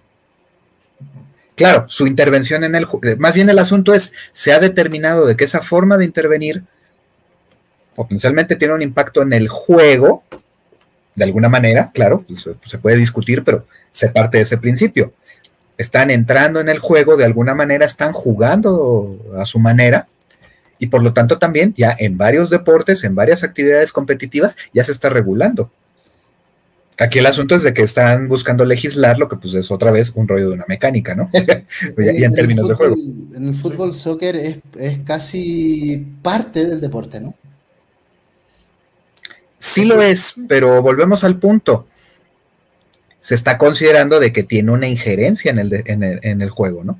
[1.58, 5.36] Claro, su intervención en el eh, más bien el asunto es, se ha determinado de
[5.36, 6.64] que esa forma de intervenir
[7.96, 10.24] potencialmente tiene un impacto en el juego,
[11.16, 15.14] de alguna manera, claro, pues, eh, se puede discutir, pero se parte de ese principio.
[15.80, 20.08] Están entrando en el juego, de alguna manera están jugando a su manera,
[20.80, 24.92] y por lo tanto también ya en varios deportes, en varias actividades competitivas, ya se
[24.92, 25.72] está regulando.
[27.00, 30.12] Aquí el asunto es de que están buscando legislar lo que pues es otra vez
[30.16, 31.30] un rollo de una mecánica, ¿no?
[31.34, 32.96] ya en términos de juego.
[32.96, 37.36] fútbol- En el fútbol soccer es, es casi parte del deporte, ¿no?
[39.60, 41.88] Sí lo es, pero volvemos al punto.
[43.20, 46.50] Se está considerando de que tiene una injerencia en el, de- en el, en el
[46.50, 47.00] juego, ¿no?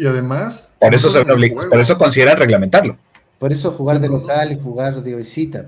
[0.00, 0.70] Y además...
[0.80, 2.96] Por eso, se por eso consideran reglamentarlo.
[3.38, 5.66] Por eso jugar de local y jugar de visita.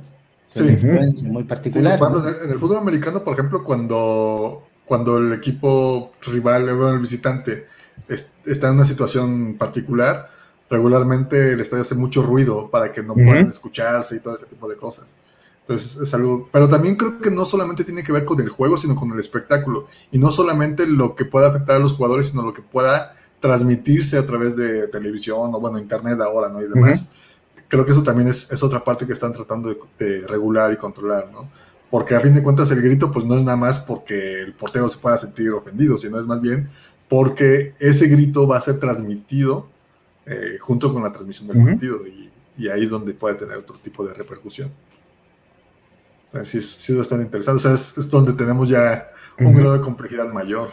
[0.49, 0.61] Sí.
[0.63, 1.99] Una influencia muy particular.
[1.99, 2.45] por ejemplo, ¿no?
[2.45, 7.67] en el- fútbol americano, por ejemplo, cuando, cuando el equipo rival, el visitante,
[8.09, 10.31] es- está en una situación particular,
[10.71, 14.67] regularmente el estadio hace mucho ruido para que no puedan escucharse y todo ese tipo
[14.67, 15.19] de cosas.
[15.61, 18.79] Entonces es algo, pero también creo que no solamente tiene que ver con el juego,
[18.79, 19.89] sino con el espectáculo.
[20.11, 24.19] Y no solamente lo que pueda afectar a los jugadores, sino lo que pueda transmitirse
[24.19, 26.63] a través de televisión o bueno, internet ahora, ¿no?
[26.63, 27.11] Y demás.
[27.69, 30.79] Creo que eso también es, es otra parte que están tratando de, de regular y
[30.79, 31.53] controlar, ¿no?
[31.91, 34.89] Porque a fin de cuentas el grito pues no es nada más porque el portero
[34.89, 36.71] se pueda sentir ofendido, sino es más bien
[37.09, 39.75] porque ese grito va a ser transmitido
[40.27, 41.67] eh, junto con la transmisión del Ujú.
[41.67, 44.79] partido y, y ahí es donde puede tener otro tipo de repercusión.
[46.33, 47.57] Entonces, sí, es- sí es bastante interesante.
[47.59, 49.09] O sea, es, es donde tenemos ya
[49.39, 49.59] un Ujú.
[49.59, 50.73] grado de complejidad mayor.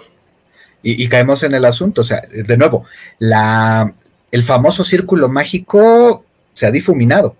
[0.81, 2.85] Y, y caemos en el asunto, o sea, de nuevo,
[3.19, 3.93] la,
[4.31, 6.23] el famoso círculo mágico
[6.53, 7.35] se ha difuminado.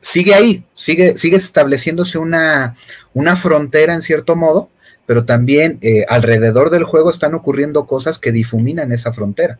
[0.00, 2.74] Sigue ahí, sigue, sigue estableciéndose una,
[3.14, 4.70] una frontera en cierto modo,
[5.04, 9.58] pero también eh, alrededor del juego están ocurriendo cosas que difuminan esa frontera.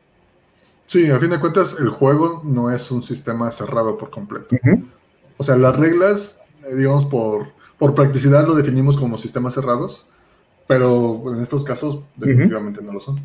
[0.87, 4.57] Sí, a fin de cuentas el juego no es un sistema cerrado por completo.
[5.37, 6.39] O sea, las reglas,
[6.69, 10.07] eh, digamos, por, por practicidad lo definimos como sistemas cerrados,
[10.67, 13.17] pero en estos casos definitivamente no lo son.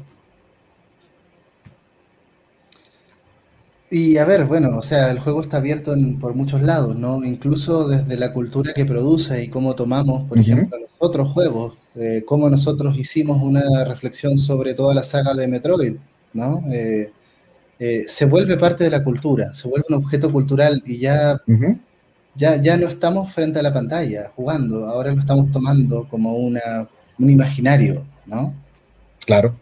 [3.90, 7.24] Y a ver, bueno, o sea, el juego está abierto en- por muchos lados, ¿no?
[7.26, 12.24] Incluso desde la cultura que produce y cómo tomamos, por ejemplo, los otros juegos, eh,
[12.26, 15.96] cómo nosotros hicimos una reflexión sobre toda la saga de Metroid,
[16.34, 16.64] ¿no?
[16.72, 17.12] Eh,
[17.80, 21.42] eh, se vuelve parte de la cultura, se vuelve un objeto cultural y ya,
[22.36, 26.88] ya, ya no estamos frente a la pantalla jugando, ahora lo estamos tomando como una,
[27.22, 28.54] un imaginario, ¿no?
[29.26, 29.56] Claro.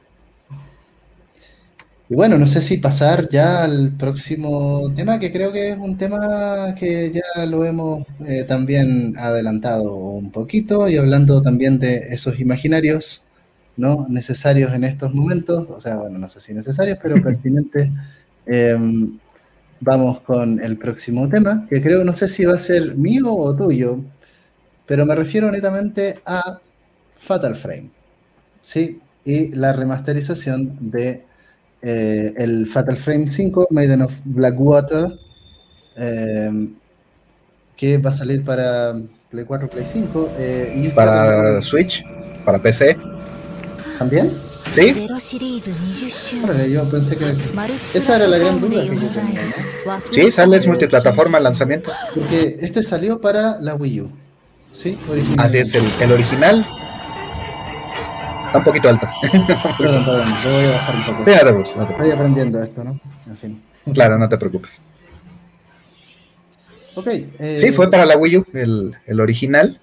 [2.09, 5.95] Y bueno, no sé si pasar ya al próximo tema, que creo que es un
[5.95, 12.39] tema que ya lo hemos eh, también adelantado un poquito y hablando también de esos
[12.39, 13.25] imaginarios,
[13.77, 14.07] ¿no?
[14.09, 17.89] Necesarios en estos momentos, o sea, bueno, no sé si necesarios, pero pertinentes.
[18.47, 19.19] Em,
[19.81, 23.55] vamos con el próximo tema, que creo, no sé si va a ser mío o
[23.55, 23.99] tuyo,
[24.87, 26.59] pero me refiero netamente a
[27.19, 27.91] Fatal Frame.
[28.61, 28.99] ¿sí?
[29.23, 31.23] Y la remasterización de
[31.81, 35.07] eh, el Fatal Frame 5, Maiden of Blackwater,
[35.97, 36.69] eh,
[37.75, 38.95] que va a salir para
[39.29, 40.29] Play 4, Play 5.
[40.37, 41.61] Eh, y para.
[41.61, 42.03] Switch,
[42.45, 42.97] para PC.
[43.97, 44.31] ¿También?
[44.71, 45.07] ¿Sí?
[46.43, 47.25] Órale, yo pensé que
[47.93, 49.41] esa era la gran duda que yo tenía.
[50.11, 51.91] Sí, sale es multiplataforma lanzamiento.
[52.13, 54.11] Porque este salió para la Wii U.
[54.71, 54.97] ¿sí?
[55.09, 55.45] Original.
[55.45, 56.65] Así es, el, el original
[58.53, 59.11] un poquito alta.
[59.77, 61.23] Pero no, no, no, voy a bajar un poco.
[61.23, 62.99] Pues, aprendiendo esto, ¿no?
[63.27, 63.61] En fin.
[63.93, 64.79] Claro, no te preocupes.
[66.95, 67.07] Ok.
[67.07, 69.79] Eh, sí, fue para la Wii U, el, el original.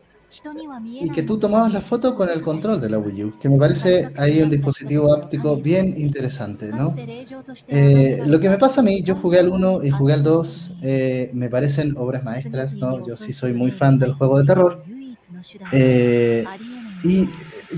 [0.85, 3.57] Y que tú tomabas la foto con el control de la Wii U, que me
[3.57, 6.95] parece ahí un dispositivo áptico bien interesante, ¿no?
[7.69, 10.77] Eh, lo que me pasa a mí, yo jugué al 1 y jugué al 2,
[10.83, 13.07] eh, me parecen obras maestras, ¿no?
[13.07, 14.83] Yo sí soy muy fan del juego de terror.
[17.03, 17.29] Y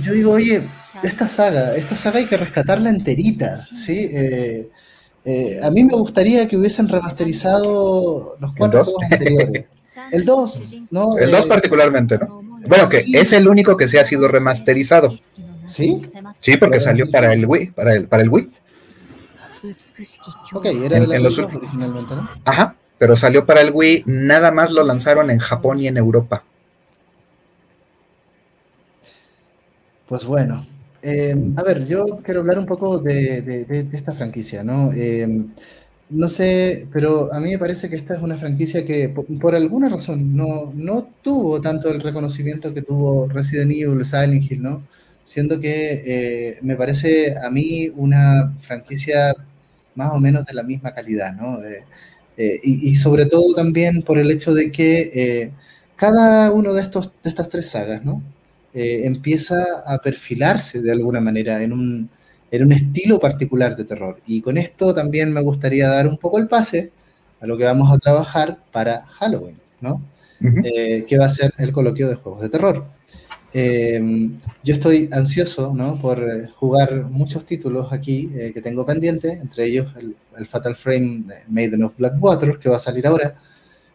[0.01, 0.63] yo digo, oye,
[1.03, 4.09] esta saga, esta saga hay que rescatarla enterita, ¿sí?
[4.13, 4.69] Eh,
[5.25, 8.95] eh, a mí me gustaría que hubiesen remasterizado los cuatro dos?
[8.95, 9.67] juegos anteriores.
[10.13, 10.61] El 2,
[10.91, 11.19] ¿no?
[11.19, 12.41] El 2 Eh, particularmente, ¿no?
[12.67, 15.13] Bueno, que es el único que se ha sido remasterizado.
[15.67, 16.01] ¿Sí?
[16.41, 18.49] Sí, porque salió para el Wii, para el, para el Wii.
[20.55, 22.31] Ok, era En- la en Wii los 2 originalmente, ¿no?
[22.45, 26.45] Ajá, pero salió para el Wii, nada más lo lanzaron en Japón y en Europa.
[30.09, 30.67] Pues bueno,
[31.03, 34.93] eh, a ver, yo quiero hablar un poco de, esta franquicia, ¿no?
[34.93, 35.47] Eh,
[36.11, 39.89] no sé, pero a mí me parece que esta es una franquicia que por, alguna
[39.89, 44.83] razón no, no tuvo tanto el reconocimiento que tuvo Resident Evil, Silent Hill, ¿no?
[45.23, 49.35] Siendo que eh, me parece a mí una franquicia
[49.95, 51.59] más o menos de la misma calidad, ¿no?
[52.63, 55.53] Y, sobre todo también por el hecho de que
[55.97, 58.23] cada uno de, estos, de estas tres sagas, ¿no?
[58.75, 62.11] Eh, empieza a perfilarse de alguna manera en un,
[62.51, 64.21] en un estilo particular de terror.
[64.27, 66.93] Y con esto también me gustaría dar un poco el pase
[67.41, 70.03] a lo que vamos a trabajar para Halloween, ¿no?
[70.41, 72.85] Eh, que va a ser el coloquio de juegos de terror.
[73.53, 74.01] Eh,
[74.63, 75.99] yo estoy ansioso ¿no?
[75.99, 81.23] por jugar muchos títulos aquí eh, que tengo pendientes, entre ellos el, el Fatal Frame
[81.27, 83.37] de Maiden of Blackwater, que va a salir ahora.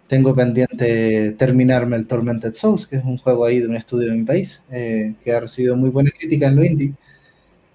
[0.08, 4.18] Tengo pendiente terminarme el Tormented Souls, que es un juego ahí de un estudio de
[4.18, 6.94] mi país, eh, que ha recibido muy buena crítica en lo indie.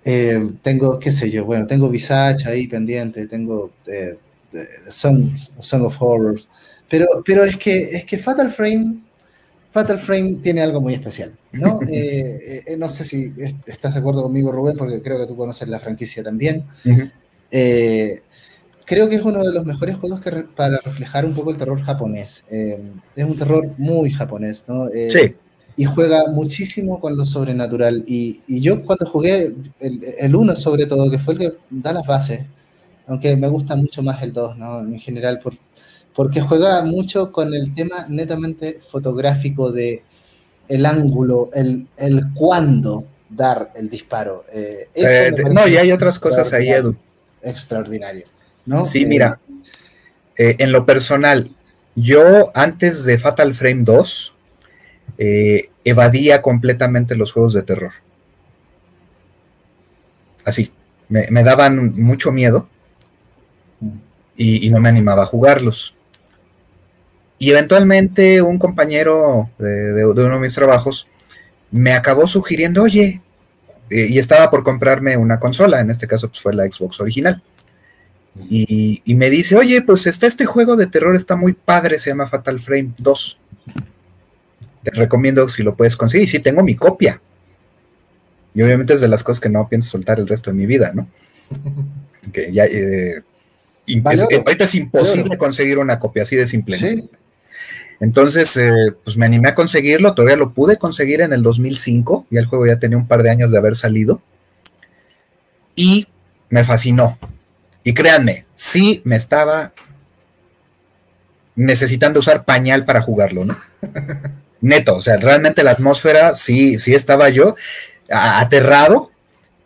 [0.04, 4.18] Eh, tengo, qué sé yo, bueno, tengo Visage ahí pendiente, tengo eh,
[4.90, 6.48] Song, Song of Horrors,
[6.90, 9.00] pero, pero es, que, es que Fatal Frame,
[9.70, 11.80] Fatal Frame tiene algo muy especial, ¿no?
[11.92, 15.36] Eh, eh, no sé si est- estás de acuerdo conmigo, Rubén, porque creo que tú
[15.36, 16.64] conoces la franquicia también.
[16.84, 17.10] Ujú.
[17.50, 18.20] Eh,
[18.88, 21.56] creo que es uno de los mejores juegos que re- para reflejar un poco el
[21.58, 22.44] terror japonés.
[22.50, 22.78] Eh,
[23.14, 24.88] es un terror muy japonés, ¿no?
[24.88, 25.34] Eh, Sí,
[25.76, 28.04] y juega muchísimo con lo sobrenatural.
[28.06, 31.92] Y, y yo cuando jugué el, el 1 sobre todo, que fue el que da
[31.92, 32.40] las bases,
[33.06, 34.80] aunque me gusta mucho más el 2, ¿no?
[34.80, 35.54] En general, por,
[36.16, 40.02] porque juega mucho con el tema netamente fotográfico de
[40.68, 44.44] el ángulo, el, el cuándo dar el disparo.
[44.52, 46.96] Eh, eso no, y hay otras cosas ahí, Edu.
[47.42, 48.26] Extraordinario.
[48.68, 48.84] ¿No?
[48.84, 49.40] Sí, Eh, mira,
[50.36, 51.50] eh, en lo personal,
[51.94, 54.34] yo antes de Fatal Frame 2
[55.18, 57.92] eh, evadía completamente los juegos de terror.
[60.44, 60.72] Así,
[61.08, 62.68] me, me daban mucho miedo
[64.36, 65.94] y, y no me animaba a jugarlos.
[67.38, 71.06] Y eventualmente un compañero de, de- de uno de mis trabajos
[71.70, 73.20] me acabó sugiriendo, oye,
[73.90, 77.42] y estaba por comprarme una consola, en este caso pues, fue la Xbox original.
[78.48, 82.10] Y, y me dice, oye, pues está este juego de terror, está muy padre, se
[82.10, 83.38] llama Fatal Frame 2.
[84.84, 86.26] Te recomiendo si lo puedes conseguir.
[86.26, 87.20] Y sí, tengo mi copia.
[88.54, 90.92] Y obviamente es de las cosas que no pienso soltar el resto de mi vida,
[90.94, 91.08] ¿no?
[92.32, 92.66] Que ya...
[92.66, 93.22] eh,
[93.86, 96.78] es- ahorita es imposible conseguir una copia así de simple.
[96.80, 96.86] ¿no?
[96.88, 97.08] Sí,
[98.00, 102.40] Entonces, eh, pues me animé a conseguirlo, todavía lo pude conseguir en el 2005, ya
[102.40, 104.20] el juego ya tenía un par de años de haber salido,
[105.74, 106.06] y
[106.50, 107.16] me fascinó.
[107.88, 109.72] Y créanme, sí me estaba
[111.56, 113.56] necesitando usar pañal para jugarlo, ¿no?
[114.60, 117.56] Neto, o sea, realmente la atmósfera, sí, sí estaba yo
[118.10, 119.10] aterrado,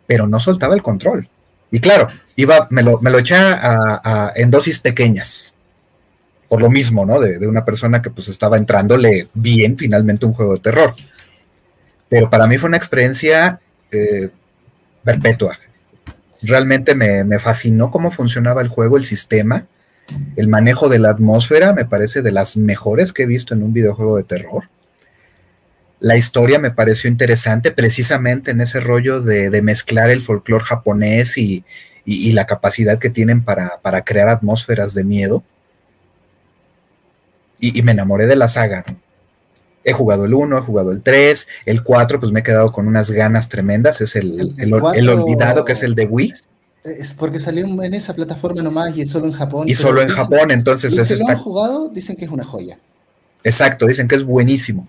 [0.07, 1.27] pero no soltaba el control.
[1.69, 5.53] Y claro, iba, me lo, me lo eché a- a- en dosis pequeñas
[6.47, 7.19] por lo mismo, ¿no?
[7.19, 10.95] De, de una persona que pues estaba entrándole bien finalmente un juego de terror.
[12.07, 13.59] Pero para mí fue una experiencia
[13.91, 14.29] eh,
[15.03, 15.57] perpetua.
[16.43, 19.65] Realmente me, fascinó cómo funcionaba el juego, el sistema,
[20.35, 23.71] el manejo de la atmósfera, me parece de las mejores que he visto en un
[23.71, 24.65] videojuego de terror.
[26.01, 31.63] La historia me pareció interesante precisamente en ese rollo de, mezclar el folclore japonés y,
[32.05, 35.43] la capacidad que tienen para, para crear atmósferas de miedo
[37.57, 38.83] y, y me enamoré de la saga.
[38.85, 39.02] ¿no?
[39.85, 42.87] He jugado el 1, he jugado el 3, el 4, pues me he quedado con
[42.87, 43.99] unas ganas tremendas.
[44.01, 46.33] Es el, El- olvidado, que es el de Wii,
[46.85, 49.67] Es porque salió en esa plataforma nomás y solo en Japón.
[49.69, 52.43] y solo en dicen- Japón, entonces ese que no han jugado dicen que es una
[52.45, 52.77] joya.
[53.45, 54.87] Exacto, dicen que es buenísimo.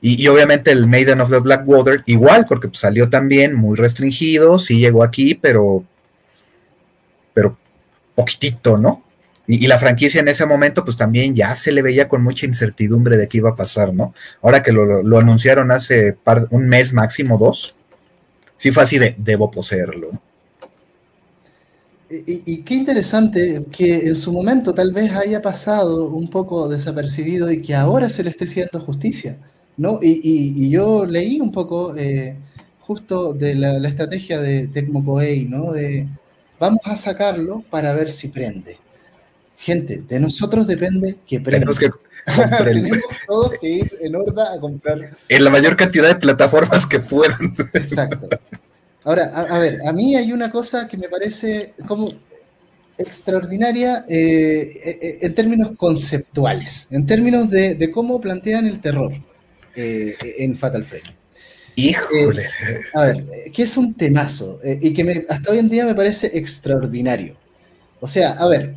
[0.00, 4.60] Y, y obviamente el Maiden of the Blackwater igual, porque pues, salió también muy restringido,
[4.60, 5.82] sí llegó aquí, pero,
[7.34, 7.56] pero
[8.14, 9.02] poquitito, ¿no?
[9.48, 13.16] Y, la franquicia en ese momento, pues también ya se le veía con mucha incertidumbre
[13.16, 14.12] de qué iba a pasar, ¿no?
[14.42, 17.74] Ahora que lo, anunciaron hace par- un mes máximo, dos,
[18.56, 20.10] sí fue así de, debo poseerlo.
[22.08, 27.60] Y, qué interesante que en su momento tal vez haya pasado un poco desapercibido y
[27.60, 29.38] que ahora se le esté haciendo justicia,
[29.76, 29.98] ¿no?
[30.02, 32.36] Y, yo leí un poco eh,
[32.80, 35.72] justo de la, la estrategia de Tecmo Koei, ¿no?
[35.72, 36.06] De
[36.58, 38.78] vamos a sacarlo para ver si prende.
[39.58, 41.40] Gente, de nosotros depende que.
[41.40, 45.76] Tenemos que comprar el- Tenemos todos que ir en horda a comprar en la mayor
[45.76, 47.38] cantidad de plataformas que puedan.
[47.72, 48.28] Exacto.
[49.04, 52.12] Ahora, a, a ver, a mí hay una cosa que me parece como
[52.98, 59.12] extraordinaria eh, eh, eh, en términos conceptuales, en términos de, de cómo plantean el terror
[59.74, 61.14] eh, en Fatal Frame.
[61.76, 62.42] Híjole.
[62.94, 66.30] A ver, que es un temazo y que me- hasta hoy en día me parece
[66.38, 67.36] extraordinario.
[68.00, 68.74] O sea, a ver,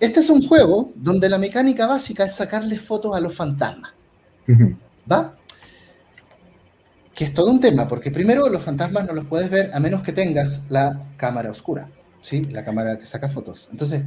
[0.00, 3.92] este es un juego donde la mecánica básica es sacarle fotos a los fantasmas.
[5.10, 5.34] ¿Va?
[7.14, 10.02] Que es todo un tema, porque primero los fantasmas no los puedes ver a menos
[10.02, 11.88] que tengas la cámara oscura,
[12.20, 12.42] ¿sí?
[12.44, 13.68] La cámara que saca fotos.
[13.72, 14.02] Entonces,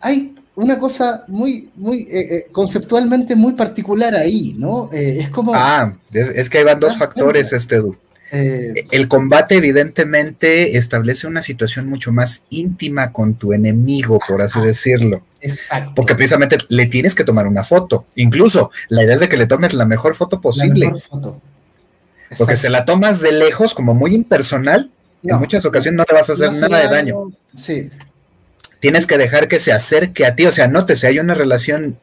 [0.00, 4.88] hay una cosa muy, muy, eh, eh, conceptualmente muy particular ahí, ¿no?
[4.92, 5.52] Eh, es como...
[5.54, 7.96] Ah, es, es que ahí van dos Ah, factores, este Edu.
[8.32, 14.58] Eh, El combate evidentemente establece una situación mucho más íntima con tu enemigo, por así
[14.60, 15.92] decirlo, exacto.
[15.94, 18.06] porque precisamente le tienes que tomar una foto.
[18.16, 21.40] Incluso la idea es de que le tomes la mejor foto la posible, mejor foto.
[22.38, 24.90] porque se la tomas de lejos como muy impersonal,
[25.22, 27.32] en muchas ocasiones no le vas a hacer no nada de daño.
[27.56, 27.90] Sí,
[28.80, 32.00] Tienes que dejar que se acerque a ti, o sea, nótese, hay una relación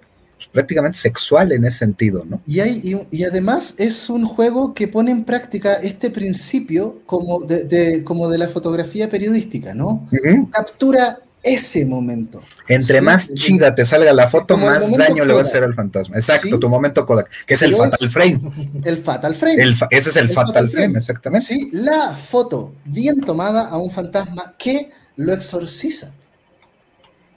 [0.51, 2.41] prácticamente sexual en ese sentido, ¿no?
[2.47, 7.39] Y, hay, y, y además es un juego que pone en práctica este principio como
[7.41, 10.07] de, de- como de la fotografía periodística, ¿no?
[10.51, 12.41] Captura ese momento.
[12.67, 15.45] Entre Sí, más chida te salga la foto, más daño le va a Kodak.
[15.45, 16.15] hacer al fantasma.
[16.17, 16.59] Exacto, Sí.
[16.59, 18.41] tu momento Kodak, que es el es- fatal frame.
[18.83, 19.63] El Fatal Frame.
[19.63, 20.99] El fa- ese es el, El fatal, fatal frame, frame.
[20.99, 21.47] exactamente.
[21.47, 26.11] Sí, la foto bien tomada a un fantasma que lo exorciza.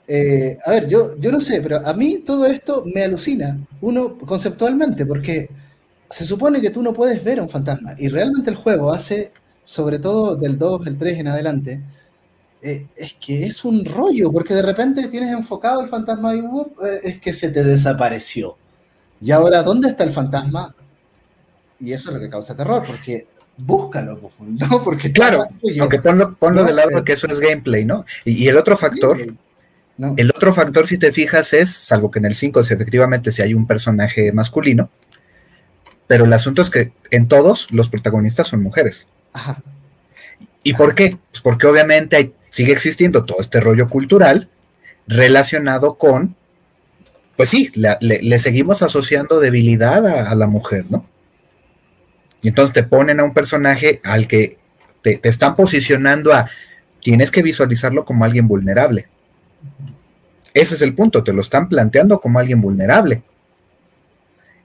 [0.07, 4.17] Eh, a ver, yo, yo no sé, pero a mí todo esto me alucina, uno
[4.17, 5.49] conceptualmente, porque
[6.09, 9.31] se supone que tú no puedes ver a un fantasma, y realmente el juego hace,
[9.63, 11.81] sobre todo del 2, el 3 en adelante,
[12.61, 16.77] eh, es que es un rollo, porque de repente tienes enfocado al fantasma y ¡wup!
[16.83, 18.57] eh, es que se te desapareció.
[19.21, 20.75] Y ahora, ¿dónde está el fantasma?
[21.79, 23.27] Y eso es lo que causa terror, porque
[23.57, 24.83] búscalo, po, ¿no?
[24.83, 25.43] Porque Claro.
[25.79, 28.05] Aunque ponlo, ponlo No, de lado que eso es gameplay, ¿no?
[28.25, 29.27] Y, y el otro factor, Sí,
[29.97, 30.13] no.
[30.17, 33.41] el otro factor, si te fijas, es, salvo que en el 5 si efectivamente si
[33.41, 34.89] hay un personaje masculino,
[36.07, 39.07] pero el asunto es que en todos los protagonistas son mujeres.
[39.33, 39.61] Ajá.
[40.63, 41.17] ¿Y por qué?
[41.31, 44.49] Pues porque obviamente hay, sigue existiendo todo este rollo cultural
[45.07, 46.35] relacionado con,
[47.35, 51.07] pues sí, la- le, le seguimos asociando debilidad a, a la mujer, ¿no?
[52.41, 54.57] Y entonces te ponen a un personaje al que
[55.01, 56.49] te, te están posicionando a,
[57.01, 59.07] tienes que visualizarlo como alguien vulnerable.
[60.53, 63.23] Ese es el punto, te lo están planteando como alguien vulnerable.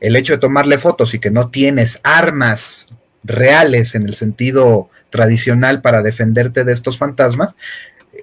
[0.00, 2.88] El hecho de tomarle fotos y que no tienes armas
[3.24, 7.56] reales en el sentido tradicional para defenderte de estos fantasmas,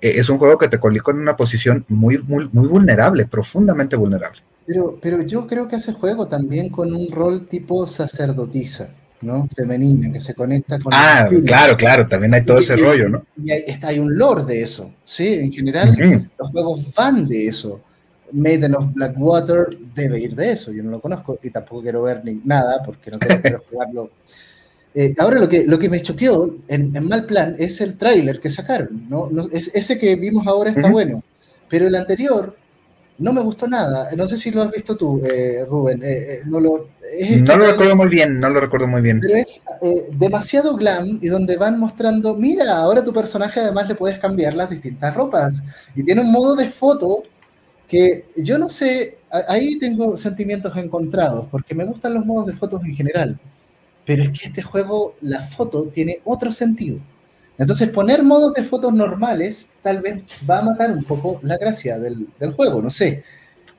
[0.02, 3.96] eh, es un juego que te coloca en una posición muy, muy, muy vulnerable, profundamente
[3.96, 4.42] vulnerable.
[4.66, 8.90] Pero, pero yo creo que hace juego también con un rol tipo sacerdotisa,
[9.22, 9.48] ¿no?
[9.56, 10.94] Femenina, que se conecta con...
[10.94, 13.26] Ah, claro, claro, también hay todo Y- ese y- rollo, ¿no?
[13.44, 15.34] Y hay, está- hay un lore de eso, ¿sí?
[15.34, 17.82] En general, los juegos van de eso.
[18.32, 22.24] Maiden of Blackwater debe ir de eso, yo no lo conozco y tampoco quiero ver
[22.26, 24.10] ni nada porque no quiero, quiero jugarlo.
[24.94, 28.40] Eh, ahora lo que, lo que me choqueó en, en mal plan es el tráiler
[28.40, 29.30] que sacaron, ¿no?
[29.32, 31.24] No- es- ese que vimos ahora está bueno,
[31.70, 32.56] pero el anterior
[33.18, 34.10] no me gustó nada.
[34.16, 36.04] No sé si lo has visto tú, eh, Rubén.
[36.04, 39.20] eh, eh, no lo, es No lo recuerdo muy bien, no lo recuerdo muy bien.
[39.22, 43.96] pero es eh, demasiado glam y donde van mostrando, mira, ahora tu personaje además le
[43.96, 45.64] puedes cambiar las distintas ropas.
[45.96, 47.24] Y tiene un modo de foto
[47.88, 52.84] que yo no sé, ahí tengo sentimientos encontrados, porque me gustan los modos de fotos
[52.84, 53.40] en general.
[54.06, 57.00] Pero es que este juego, la foto tiene otro sentido.
[57.58, 61.98] Entonces poner modos de fotos normales tal vez va a matar un poco la gracia
[61.98, 63.24] del, del juego, no sé.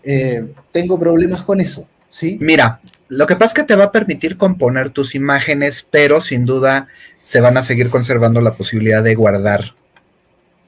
[0.02, 1.86] Eh, tengo problemas con eso.
[2.08, 2.38] ¿Sí?
[2.40, 6.46] Mira, lo que pasa es que te va a permitir componer tus imágenes, pero sin
[6.46, 6.88] duda
[7.22, 9.74] se van a seguir conservando la posibilidad de guardar.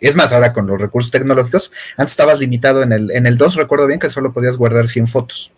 [0.01, 3.55] Es más, ahora con los recursos tecnológicos, antes estabas limitado en el, en el 2,
[3.55, 5.53] recuerdo bien que solo podías guardar 100 fotos.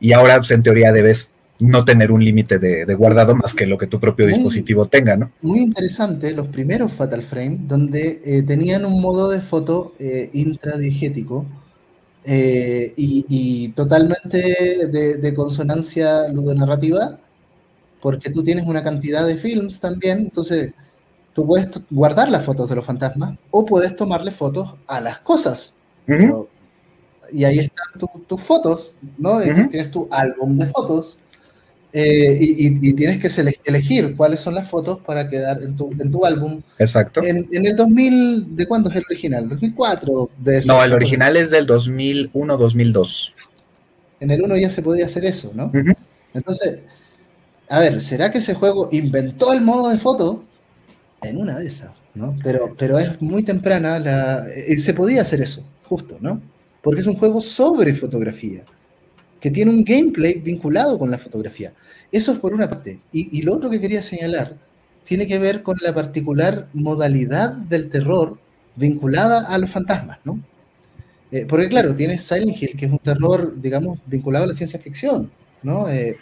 [0.00, 1.31] Y ahora, pues, en teoría, debes
[1.62, 4.86] no tener un límite de, de guardado más que lo que tu propio Muy- dispositivo
[4.86, 5.30] tenga, ¿no?
[5.42, 11.46] Muy interesante los primeros Fatal Frame, donde eh, tenían un modo de foto eh, intradiegético
[12.24, 17.18] eh, y, y totalmente de, de consonancia ludonarrativa,
[18.00, 20.72] porque tú tienes una cantidad de films también, entonces
[21.32, 25.74] tú puedes guardar las fotos de los fantasmas o puedes tomarle fotos a las cosas.
[26.06, 26.48] Pero-
[27.32, 29.40] y ahí están tu- tus fotos, ¿no?
[29.40, 31.18] Tienes tu álbum de fotos
[31.92, 33.28] eh, y, y- y tienes que
[33.66, 36.62] elegir cuáles son las fotos para quedar en tu, en tu álbum.
[36.78, 37.22] Exacto.
[37.22, 39.48] En, en el 2000, ¿de cuándo es el original?
[39.50, 40.28] ¿2004?
[40.38, 40.72] De eso.
[40.72, 43.34] No, el original es del 2001-2002.
[44.20, 45.70] En el 1 ya se podía hacer eso, ¿no?
[46.34, 46.82] Entonces,
[47.68, 50.44] a ver, ¿será que ese juego inventó el modo de foto?
[51.22, 52.36] En una de esas, ¿no?
[52.42, 56.40] Pero, pero es muy temprana, la, eh, se podía hacer eso, justo, ¿no?
[56.82, 58.64] Porque es un juego sobre fotografía,
[59.42, 61.72] que tiene un gameplay vinculado con la fotografía.
[62.12, 63.00] Eso es por una parte.
[63.12, 64.56] Y, y lo otro que quería señalar
[65.02, 68.38] tiene que ver con la particular modalidad del terror
[68.76, 70.38] vinculada a los fantasmas, ¿no?
[71.32, 74.78] Eh, porque claro, tienes Silent Hill, que es un terror, digamos, vinculado a la ciencia
[74.78, 75.30] ficción,
[75.64, 75.88] ¿no?
[75.90, 76.16] Eh,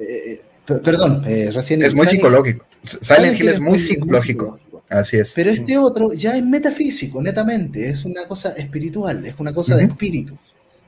[0.00, 0.40] eh,
[0.82, 1.82] perdón, recién...
[1.82, 2.66] Es muy Silent- psicológico.
[2.82, 4.44] Silent Hill es muy psicológico.
[4.56, 4.82] psicológico.
[4.88, 5.32] Así es.
[5.34, 9.84] Pero este otro ya es metafísico, netamente, es una cosa espiritual, es una cosa de
[9.84, 10.36] espíritu,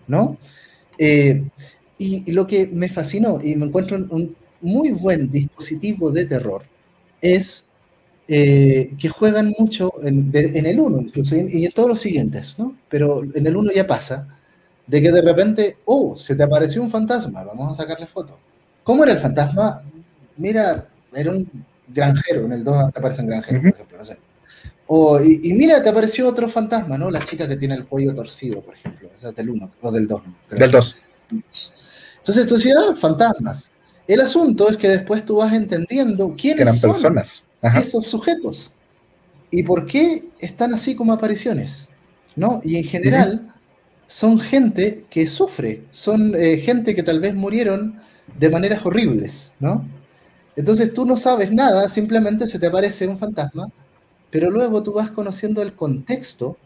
[0.09, 0.36] ¿no?
[2.01, 6.24] Y, y lo que me fascinó y me encuentro un, un muy buen dispositivo de
[6.27, 6.62] terror
[7.20, 7.66] es
[8.28, 11.89] eh, que juegan mucho en, de- en el 1 incluso y en, y en todos
[11.90, 12.77] los siguientes, ¿no?
[12.89, 14.28] Pero en el 1 ya pasa
[14.86, 18.39] de que de repente, oh, se te apareció un fantasma, vamos a sacarle foto.
[18.85, 19.82] ¿Cómo era el fantasma?
[20.36, 21.48] Mira, era un
[21.89, 24.18] granjero, en el 2 te aparecen granjeros, por ejemplo, no sé.
[24.89, 27.10] O, y, y mira, te apareció otro fantasma, ¿no?
[27.10, 29.09] La chica que tiene el cuello torcido, por ejemplo.
[29.14, 30.22] Es del 1 o del 2.
[30.51, 30.97] Del 2.
[32.20, 33.72] Entonces tú decías, ah, fantasmas.
[34.06, 37.44] El asunto es que después tú vas entendiendo quiénes eran son personas.
[37.62, 37.80] Ajá.
[37.80, 38.72] esos sujetos
[39.51, 41.88] y por qué están así como apariciones,
[42.36, 42.60] ¿no?
[42.64, 43.52] Y en general
[44.06, 47.97] son gente que sufre, son eh, gente que tal vez murieron
[48.38, 49.84] de maneras horribles, ¿no?
[50.56, 53.70] Entonces tú no sabes nada, simplemente se te aparece un fantasma,
[54.30, 56.56] pero luego tú vas conociendo el contexto,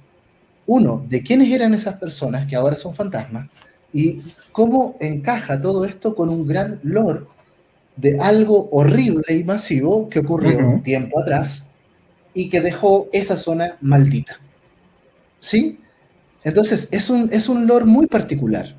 [0.67, 3.49] uno, de quiénes eran esas personas que ahora son fantasmas,
[3.95, 4.21] y
[4.53, 7.23] cómo encaja todo esto con un gran lore
[7.97, 11.71] de algo horrible y masivo que ocurrió un tiempo atrás
[12.35, 14.41] y que dejó esa zona maldita.
[15.39, 15.79] ¿Sí?
[16.43, 18.75] Entonces, es un, es un lore muy particular.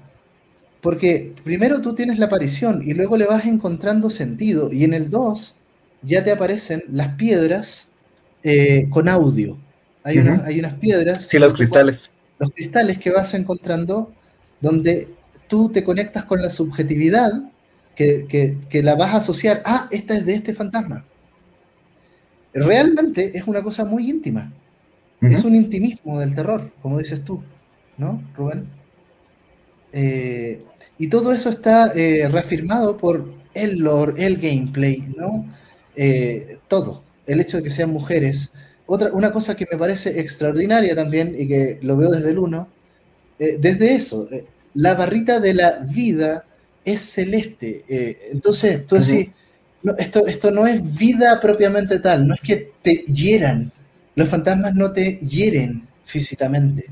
[0.82, 4.72] Porque primero tú tienes la aparición y luego le vas encontrando sentido.
[4.72, 5.56] Y en el 2
[6.02, 7.90] ya te aparecen las piedras
[8.44, 9.58] eh, con audio.
[10.04, 11.24] Hay, hay unas piedras.
[11.24, 12.12] Sí, los cristales.
[12.38, 14.14] los cristales que vas encontrando
[14.66, 15.18] donde
[15.48, 17.32] tú te conectas con la subjetividad
[17.96, 21.10] que, que- que la vas a asociar, ah, esta es de este fantasma.
[22.54, 24.58] Realmente es una cosa muy íntima,
[25.28, 27.44] es un intimismo del terror, como dices tú,
[27.98, 28.78] ¿no, Rubén?
[29.92, 30.60] Eh,
[30.98, 35.54] y todo eso está eh, reafirmado por el lore, el gameplay, ¿no?
[35.96, 38.54] Eh, todo, el hecho de que sean mujeres.
[38.86, 42.76] Otra, una cosa que me parece extraordinaria también y que lo veo desde el 1,
[43.40, 44.28] eh, desde eso,
[44.76, 46.46] la barrita de la vida
[46.84, 47.84] es celeste.
[47.88, 49.30] eh, entonces, tú decís,
[49.82, 53.72] no, esto, esto no es vida propiamente tal, no es que te hieran.
[54.16, 56.86] Los fantasmas no te hieren físicamente.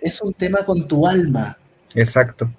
[0.00, 1.56] Es un tema con tu alma.
[1.94, 2.50] Exacto.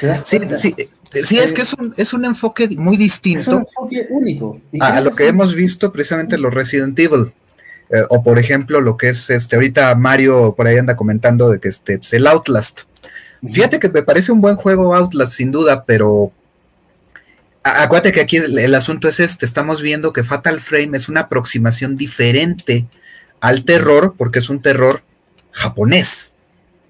[0.00, 2.98] ¿Te das Sí, sí, eh, sí, es que es un, es un enfoque muy Es
[2.98, 4.60] un distinto enfoque único.
[4.80, 7.32] A, a lo que hemos visto precisamente en los Resident Evil.
[7.90, 11.58] Eh, o por ejemplo, lo que es este, ahorita Mario por ahí anda comentando de
[11.58, 12.82] que este, pues, el Outlast.
[13.48, 16.32] Fíjate que me parece un buen juego Outlast, sin duda, pero
[17.62, 21.20] acuérdate que aquí el, el asunto es este, estamos viendo que Fatal Frame es una
[21.20, 22.86] aproximación diferente
[23.40, 25.02] al terror, porque es un terror
[25.52, 26.32] japonés,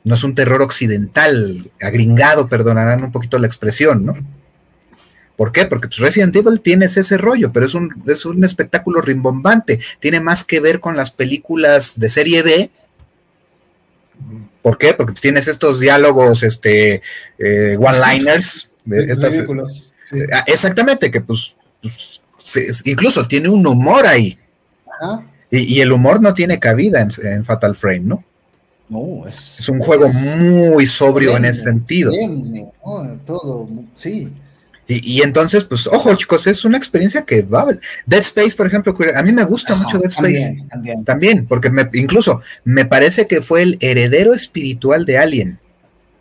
[0.04, 4.16] no es un terror occidental, agringado, perdonarán un poquito la expresión, ¿no?
[5.38, 5.64] ¿Por qué?
[5.64, 10.20] Porque pues, Resident Evil tiene ese rollo, pero es un, es un espectáculo rimbombante, tiene
[10.20, 12.70] más que ver con las películas de serie B,
[14.62, 14.92] ¿Por qué?
[14.94, 17.02] Porque pues, tienes estos diálogos, este,
[17.38, 19.34] eh, one-liners, estas-.
[20.10, 20.18] Sí.
[20.32, 24.36] ah, exactamente, que pues, pues, se- incluso tiene un humor ahí,
[25.00, 25.22] Ajá.
[25.50, 28.24] y, y el humor no tiene cabida en, en Fatal Frame, ¿no?
[28.88, 32.10] No, es, Es un juego muy sobrio en ese sentido.
[32.12, 32.72] ¿no?
[33.24, 34.32] Todo, sí.
[34.90, 37.66] Y, y entonces, pues, ojo, chicos, es una experiencia que va.
[38.06, 40.22] Dead Space, por ejemplo, a mí me gusta Ajá, mucho Dead Space.
[40.22, 41.04] También, también.
[41.04, 45.58] También, porque me- incluso me parece que fue el heredero espiritual de Alien,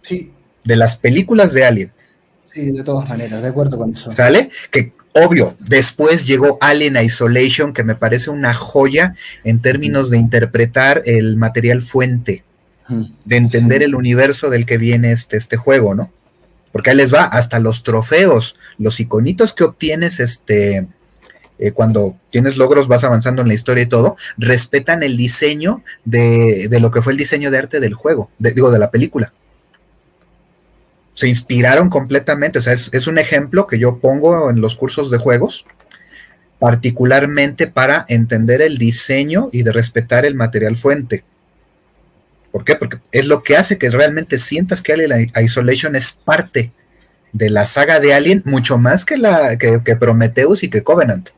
[0.02, 0.32] Sí,
[0.66, 1.92] de las películas de Alien,
[2.54, 4.12] sí, de todas maneras, de acuerdo con eso.
[4.12, 4.50] ¿sale?
[4.70, 9.16] Que obvio, después llegó Alien Isolation, que me parece una joya
[9.46, 12.44] en términos de interpretar el material fuente,
[13.26, 16.12] de entender el universo del que viene este, este juego, ¿no?
[16.78, 20.86] Porque ahí les va, hasta los trofeos, los iconitos que obtienes, este,
[21.58, 26.68] eh, cuando tienes logros, vas avanzando en la historia y todo, respetan el diseño de,
[26.70, 29.34] de lo que fue el diseño de arte del juego, de- digo, de la película.
[31.16, 35.10] Se inspiraron completamente, o sea, es, es un ejemplo que yo pongo en los cursos
[35.10, 35.66] de juegos,
[36.60, 41.24] particularmente para entender el diseño y de respetar el material fuente.
[42.58, 42.74] ¿Por qué?
[42.76, 46.72] Porque es lo que hace que realmente sientas que Alien Isolation es parte
[47.32, 51.30] de la saga de Alien, mucho más que, la, que, que Prometheus y que Covenant,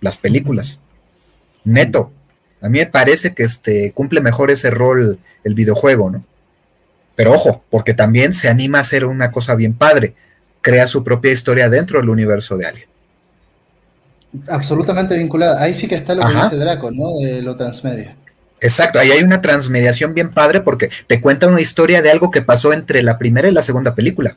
[0.00, 0.80] las películas.
[1.62, 2.10] Neto.
[2.60, 6.24] A mí me parece que este, cumple mejor ese rol el videojuego, ¿no?
[7.14, 10.16] Pero ojo, porque también se anima a hacer una cosa bien padre.
[10.62, 12.88] Crea su propia historia dentro del universo de Alien.
[14.48, 15.62] Absolutamente vinculada.
[15.62, 17.20] Ahí sí que está lo que dice Draco, ¿no?
[17.20, 18.16] De lo transmedia.
[18.60, 22.42] Exacto, ahí hay una transmediación bien padre porque te cuenta una historia de algo que
[22.42, 24.36] pasó entre la primera y la segunda película.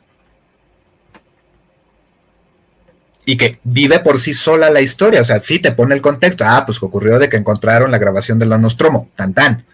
[3.26, 6.44] Y que vive por sí sola la historia, o sea, sí te pone el contexto.
[6.46, 9.64] Ah, pues ocurrió de que encontraron la grabación de la Nostromo, tan tan.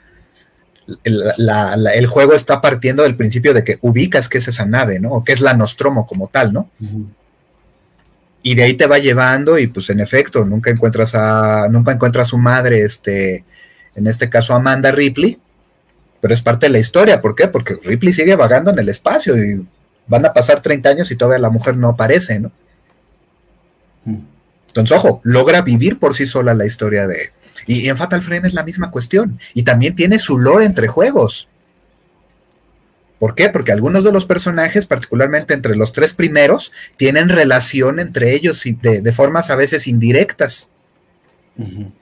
[1.04, 4.66] El, la- la- el juego está partiendo del principio de que ubicas qué es esa
[4.66, 5.10] nave, ¿no?
[5.10, 6.70] O qué es la Nostromo como tal, ¿no?
[8.42, 12.28] y de ahí te va llevando y pues en efecto nunca encuentras a nunca encuentras
[12.28, 13.44] a su madre este
[13.96, 15.38] en este caso Amanda Ripley
[16.20, 17.48] pero es parte de la historia ¿por qué?
[17.48, 19.66] porque Ripley sigue vagando en el espacio y
[20.06, 22.52] van a pasar 30 años y todavía la mujer no aparece ¿no?
[24.04, 24.18] Mm.
[24.68, 27.32] entonces ojo logra vivir por sí sola la historia de
[27.66, 30.86] y, y en Fatal Frame es la misma cuestión y también tiene su lore entre
[30.86, 31.48] juegos
[33.18, 33.48] ¿Por qué?
[33.48, 38.72] Porque algunos de los personajes, particularmente entre los tres primeros, tienen relación entre ellos y
[38.72, 40.68] de, de formas a veces indirectas.
[41.56, 41.92] Ujú.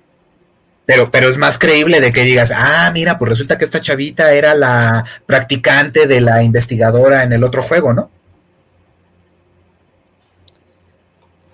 [0.86, 4.34] Pero, pero es más creíble de que digas, ah, mira, pues resulta que esta chavita
[4.34, 8.10] era la practicante de la investigadora en el otro juego, ¿no?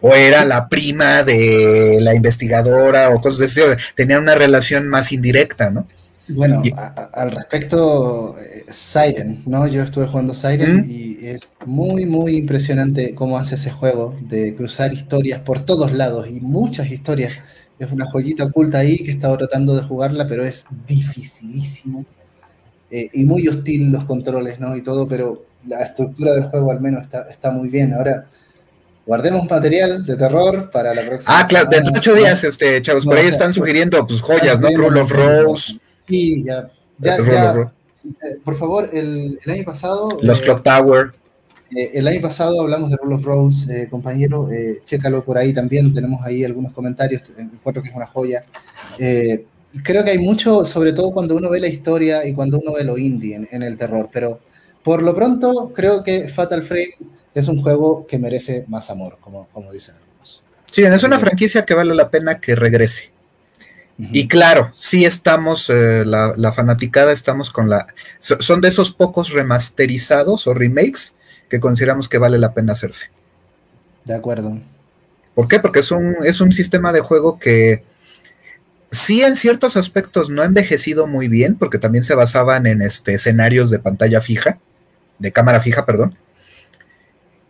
[0.03, 3.77] O era la prima de la investigadora o cosas de ese.
[3.95, 5.87] Tenían una relación más indirecta, ¿no?
[6.29, 9.67] Bueno, Y- a- a- al respecto, eh, Siren, ¿no?
[9.67, 10.91] Yo estuve jugando Siren ¿Mm?
[10.91, 16.29] y es muy, muy impresionante cómo hace ese juego de cruzar historias por todos lados
[16.31, 17.33] y muchas historias.
[17.81, 22.05] Es una joyita oculta ahí que he estado tratando de jugarla, pero es dificilísimo
[22.91, 24.77] eh, y muy hostil los controles, ¿no?
[24.77, 27.95] Y todo, pero la estructura del juego al menos está, está muy bien.
[27.95, 28.27] Ahora,
[29.07, 31.39] guardemos material de terror para la próxima.
[31.39, 34.61] Ah, claro, dentro de ocho días, este, chavos, No, por ahí están sugiriendo, pues, joyas,
[34.61, 34.69] ¿no?
[34.69, 36.71] Rule of Rose, Sí, ya.
[36.99, 37.73] Ya, ya,
[38.05, 40.19] eh, por favor, el, el año pasado.
[40.21, 41.13] los eh, Clock Tower.
[41.77, 44.51] Eh, el año pasado hablamos de Rule of Rose, eh, compañero.
[44.51, 45.93] eh, chécalo por ahí también.
[45.95, 47.23] Tenemos ahí algunos comentarios.
[47.23, 48.43] eh, Encuentro que es una joya.
[48.99, 49.45] Eh,
[49.83, 52.85] creo que hay mucho, sobre todo cuando uno ve la historia y cuando uno ve
[52.85, 54.09] lo indie en, en el terror.
[54.13, 54.41] Pero
[54.83, 56.95] por lo pronto, creo que Fatal Frame
[57.35, 60.43] es un juego que merece más amor, como, como dicen algunos.
[60.71, 63.11] Sí, es una franquicia que vale la pena que regrese.
[64.13, 67.87] Y claro, sí estamos, eh, la, la fanaticada estamos con la...
[68.19, 71.13] so- son de esos pocos remasterizados o remakes
[71.51, 73.11] que consideramos que vale la pena hacerse.
[74.07, 74.59] De acuerdo.
[75.35, 75.59] ¿Por qué?
[75.61, 77.83] Porque es un, es un sistema de juego que
[78.91, 83.15] sí en ciertos aspectos no ha envejecido muy bien, porque también se basaban en este,
[83.15, 84.59] escenarios de pantalla fija,
[85.19, 86.17] de cámara fija, perdón.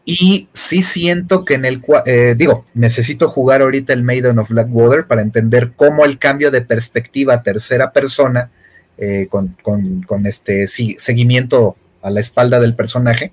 [0.04, 5.06] Y sí siento que en el eh, digo, necesito jugar ahorita el Maiden of Blackwater
[5.06, 8.50] para entender cómo el cambio de perspectiva a tercera persona,
[8.98, 13.32] eh, con, con- con este sí, seguimiento a la espalda del personaje,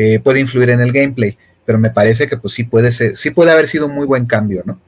[0.00, 1.36] eh, puede influir en el gameplay.
[1.66, 4.26] Pero me parece que pues sí puede ser, sí puede haber sido un muy buen
[4.26, 4.80] cambio, ¿no?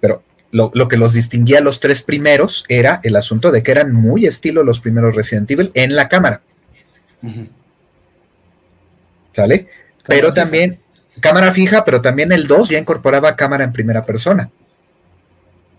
[0.00, 3.70] Pero lo, lo que los distinguía a los tres primeros era el asunto de que
[3.70, 6.42] eran muy estilo los primeros Resident Evil en la cámara.
[9.32, 9.68] ¿sale?
[10.06, 10.34] Pero fija.
[10.34, 10.78] también
[11.20, 14.50] cámara fija, pero también el 2 ya incorporaba cámara en primera persona.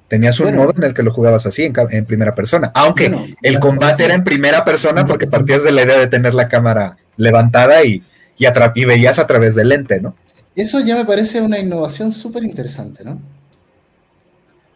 [0.07, 0.61] Tenías un Bueno.
[0.63, 2.71] modo en el que lo jugabas así, en, primera persona.
[2.75, 6.33] Aunque Bueno, el combate era en primera persona porque partías de la idea de tener
[6.33, 8.03] la cámara levantada y,
[8.37, 10.15] y, veías a través del lente, ¿no?
[10.55, 13.19] Eso ya me parece una innovación súper interesante, ¿no?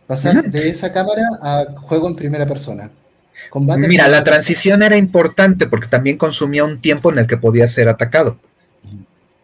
[0.06, 2.92] Pasar de esa cámara a juego en primera persona.
[3.50, 7.68] Combate Mira, la transición era importante porque también consumía un tiempo en el que podía
[7.68, 8.38] ser atacado.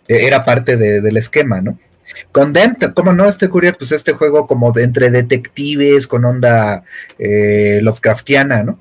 [0.07, 1.79] E- Era parte de- del esquema, ¿no?
[2.31, 3.25] Condemned, ¿cómo no?
[3.25, 6.83] Este Courier, pues este juego como de entre detectives con onda
[7.19, 8.79] eh, Lovecraftiana, ¿no?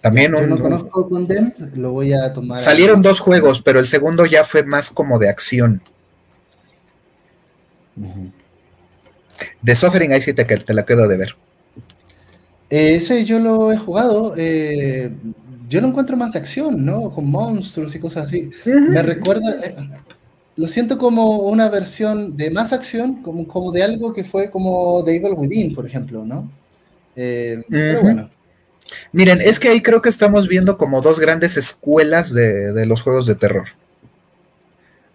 [0.00, 2.58] También Yo un- no conozco Condemned, lo voy a tomar.
[2.58, 5.82] salieron dos juegos, pero el segundo ya fue más como de acción.
[9.60, 11.36] De Suffering ahí sí te, te la quedo de ver.
[12.70, 14.34] Eh, ese yo lo he jugado.
[14.36, 15.12] eh,
[15.68, 17.10] yo lo encuentro más de acción, ¿no?
[17.10, 18.50] Con monstruos y cosas así.
[18.64, 19.50] Me recuerda.
[19.64, 19.74] eh,
[20.56, 25.02] lo siento como una versión de más acción, como, como de algo que fue como
[25.04, 26.50] The Evil Within, por ejemplo, ¿no?
[27.16, 28.30] Eh, Pero bueno.
[29.12, 33.02] Miren, es que ahí creo que estamos viendo como dos grandes escuelas de, de los
[33.02, 33.68] juegos de terror.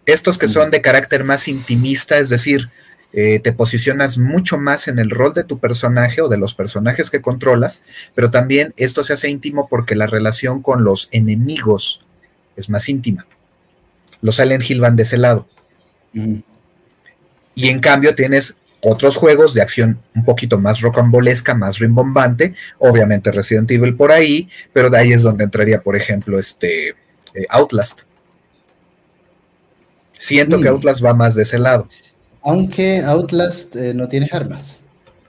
[0.07, 2.69] Estos que son de carácter más intimista, es decir,
[3.13, 7.09] eh, te posicionas mucho más en el rol de tu personaje o de los personajes
[7.09, 7.81] que controlas,
[8.15, 12.05] pero también esto se hace íntimo porque la relación con los enemigos
[12.55, 13.25] es más íntima.
[14.21, 15.47] Los Silent Hill van de ese lado.
[17.55, 23.31] Y en cambio tienes otros juegos de acción un poquito más rocambolesca, más rimbombante, obviamente
[23.31, 28.01] Resident Evil por ahí, pero de ahí es donde entraría, por ejemplo, este eh, Outlast.
[30.13, 30.67] Siento que.
[30.67, 31.87] Outlast va más de ese lado.
[32.41, 34.81] Aunque Outlast eh, no tienes armas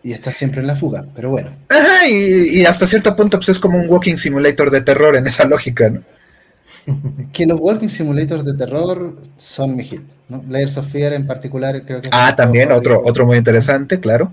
[0.02, 1.50] y está siempre en la fuga, pero bueno.
[1.68, 5.26] Ajá, y, y hasta cierto punto pues es como un walking simulator de terror en
[5.26, 6.02] esa lógica, ¿no?
[7.32, 10.42] Que los Walking Simulators de terror son mi hit, ¿no?
[10.48, 13.10] Layers of Fear en particular creo que Ah, también otro, favorito.
[13.10, 14.32] otro muy interesante, claro.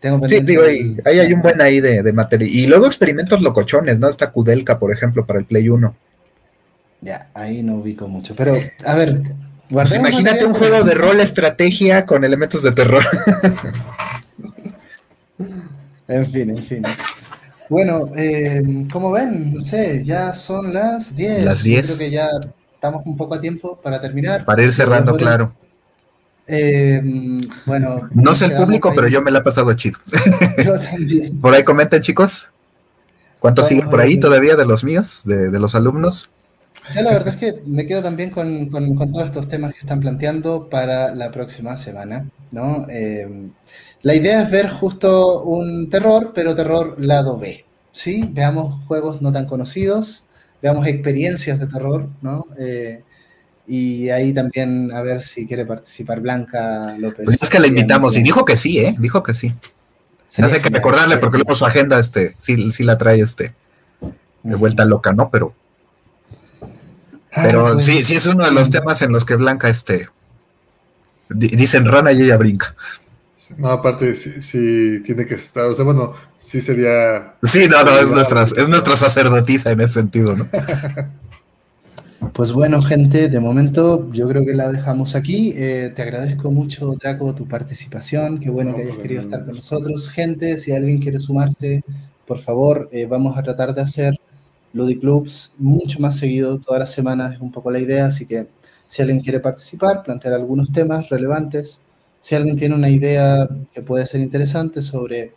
[0.00, 2.50] Tengo Sí, digo, ahí, ahí hay un buen ahí de, de material.
[2.50, 4.08] Y luego experimentos locochones, ¿no?
[4.08, 5.94] Está Kudelka, por ejemplo, para el Play 1.
[7.02, 8.34] Ya, ahí no ubico mucho.
[8.34, 8.54] Pero,
[8.86, 9.20] a ver,
[9.70, 13.02] Pues imagínate un juego de rol estrategia con elementos de terror.
[16.08, 16.82] En fin, en fin.
[17.70, 18.60] Bueno, eh,
[18.92, 21.44] como ven, no sé, ya son las 10.
[21.44, 21.86] Las Yo 10.
[21.86, 22.28] Creo que ya
[22.74, 24.44] estamos un poco a tiempo para terminar.
[24.44, 25.54] Para ir cerrando, claro.
[26.46, 27.00] Eh,
[27.64, 28.08] bueno.
[28.12, 29.98] No sé el público, pero yo me la he pasado chido.
[30.64, 31.40] Yo también.
[31.40, 32.48] Por ahí comenten, chicos.
[33.40, 36.30] ¿Cuántos Vamos siguen por ahí todavía de los míos, de, de los alumnos?
[36.94, 39.78] Yo la verdad es que me quedo también con, con- con todos estos temas que
[39.80, 42.86] están planteando para la próxima semana, ¿no?
[42.88, 43.48] Eh,
[44.02, 48.28] la idea es ver justo un terror, pero terror lado B, ¿sí?
[48.32, 50.24] Veamos juegos no tan conocidos,
[50.62, 52.46] veamos experiencias de terror, ¿no?
[52.58, 53.02] Eh,
[53.66, 57.24] y ahí también a ver si quiere participar Blanca López.
[57.26, 58.94] Pues es que la invitamos y dijo que sí, ¿eh?
[58.98, 59.54] Dijo que sí.
[60.28, 63.54] Sé qué genial, recordarle porque luego su agenda este, sí, sí la trae este,
[64.42, 65.28] de vuelta loca, ¿no?
[65.30, 65.54] Pero,
[67.32, 70.08] Ah, pero pues, sí, sí es uno de los temas en los que Blanca, este,
[71.34, 72.74] dicen rana y ella brinca.
[73.56, 75.66] No, aparte, sí, sí tiene que estar.
[75.66, 77.34] O sea, bueno, sí sería.
[77.42, 80.48] Sí, no, no, es nuestra, es nuestra sacerdotisa en ese sentido, ¿no?
[82.34, 85.52] Pues bueno, gente, de momento yo creo que la dejamos aquí.
[85.56, 88.38] Eh, te agradezco mucho, Draco, tu participación.
[88.38, 90.10] Qué bueno No, que hayas pues, querido no, estar con nosotros.
[90.10, 91.82] Gente, si alguien quiere sumarse,
[92.26, 94.20] por favor, eh, vamos a tratar de hacer
[94.72, 98.46] Ludiclubs mucho más seguido, todas las semanas es un poco la idea, así que
[98.90, 101.80] si alguien quiere participar, plantear algunos temas relevantes,
[102.18, 105.32] si alguien tiene una idea que puede ser interesante sobre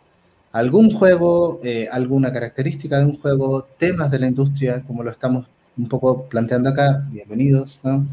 [0.50, 5.46] algún juego, eh, alguna característica de un juego, temas de la industria, como lo estamos
[5.76, 8.08] un poco planteando acá, bienvenidos, ¿no?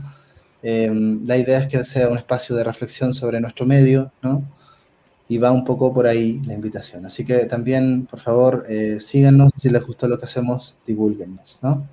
[0.62, 0.92] Eh,
[1.26, 4.44] la idea es que sea un espacio de reflexión sobre nuestro medio, ¿no?
[5.28, 7.04] Y va un poco por ahí la invitación.
[7.08, 11.88] Así que también, por favor, eh, síganos, si les gustó lo que hacemos, divulguennos, ¿no?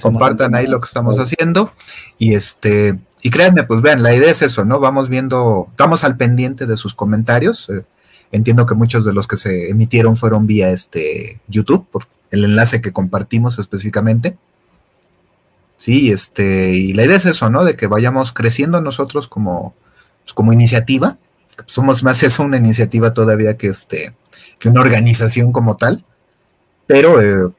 [0.00, 1.72] Compartan ahí lo que estamos haciendo
[2.18, 4.78] y este y créanme, pues vean, la idea es eso, ¿no?
[4.78, 7.68] Vamos viendo, estamos al pendiente de sus comentarios.
[7.70, 7.82] eh,
[8.30, 12.80] entiendo que muchos de los que se emitieron fueron vía este YouTube por el enlace
[12.80, 14.36] que compartimos específicamente.
[15.76, 17.64] Sí, este y la idea es eso, ¿no?
[17.64, 19.74] De que vayamos creciendo nosotros como
[20.24, 21.18] pues, como iniciativa.
[21.66, 24.14] Somos más eso una iniciativa todavía que este
[24.58, 26.04] que una organización como tal,
[26.86, 27.52] pero eh,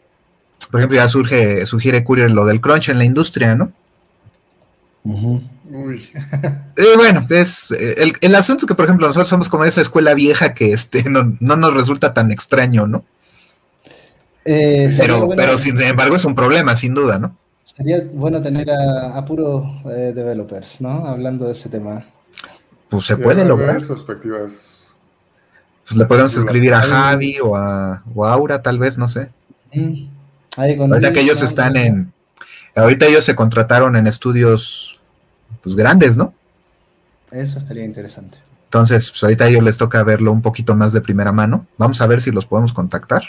[0.72, 3.72] por ejemplo, ya surge, sugiere Courier lo del crunch en la industria, ¿no?
[5.04, 5.42] Ujú.
[5.72, 6.10] Uy,
[6.78, 9.82] Eh, bueno, es eh, el, el asunto es que, por ejemplo, nosotros somos como esa
[9.82, 13.04] escuela vieja que este no, no nos resulta tan extraño, ¿no?
[14.46, 17.36] Eh, Pero, bueno- pero sin embargo es un problema, sin duda, ¿no?
[17.66, 21.06] Sería bueno tener a, a puros eh, developers, ¿no?
[21.06, 22.06] Hablando de ese tema.
[22.90, 23.86] Pues se sí, puede lograr.
[23.86, 24.52] perspectivas.
[25.86, 27.34] Pues le podemos escribir a Javi.
[27.34, 29.30] Javi o a, o a Aura, tal vez, no sé.
[29.74, 30.06] Mm.
[30.58, 32.12] Ahí con Ahorita que ellos están en.
[32.76, 35.00] Ahorita ellos se contrataron en estudios
[35.64, 36.34] pues grandes, ¿no?
[37.32, 38.38] Eso estaría interesante.
[38.66, 41.66] Entonces, pues ahorita a ellos les toca verlo un poquito más de primera mano.
[41.78, 43.24] Vamos a ver si los podemos contactar.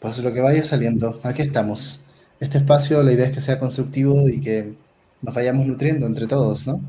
[0.00, 2.00] Pues lo que vaya saliendo, aquí estamos.
[2.40, 4.74] Este espacio, la idea es que sea constructivo y que
[5.22, 6.80] nos vayamos nutriendo entre todos, ¿no?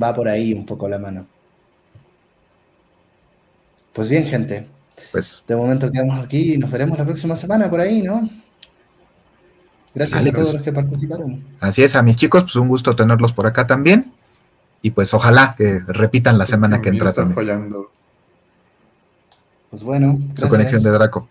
[0.00, 1.26] Va por ahí un poco la mano.
[3.92, 4.66] Pues bien, gente,
[5.12, 8.28] Pues de momento quedamos aquí y nos veremos la próxima semana por ahí, ¿no?
[9.94, 10.54] Gracias a todos pues.
[10.54, 11.44] los que participaron.
[11.60, 14.12] así es, a mis chicos, pues un gusto tenerlos por acá también.
[14.80, 17.34] Y pues ojalá que repitan la semana que entra también.
[17.34, 17.90] fallando.
[19.70, 21.28] Pues bueno, Su conexión de Draco.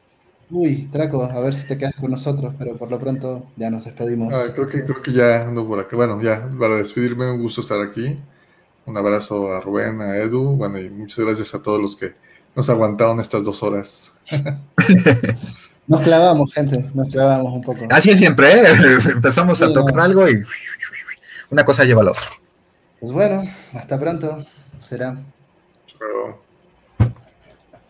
[0.49, 3.85] Uy, Draco, a ver si te quedas con nosotros, pero por lo pronto ya nos
[3.85, 4.33] despedimos.
[4.33, 5.95] Ah, creo, que, creo que ya ando por acá.
[5.95, 8.17] Bueno, ya, para despedirme, un gusto estar aquí.
[8.85, 10.55] Un abrazo a Rubén, a Edu.
[10.55, 12.13] Bueno, y muchas gracias a todos los que
[12.57, 14.11] nos aguantaron estas dos horas.
[15.87, 17.85] Nos clavamos, gente, nos clavamos un poco.
[17.91, 18.65] Así es siempre, ¿eh?
[19.13, 20.03] Empezamos a tocar no.
[20.03, 20.41] algo y
[21.49, 22.23] una cosa lleva a la otra.
[22.99, 24.45] Pues bueno, hasta pronto.
[24.81, 25.17] Será.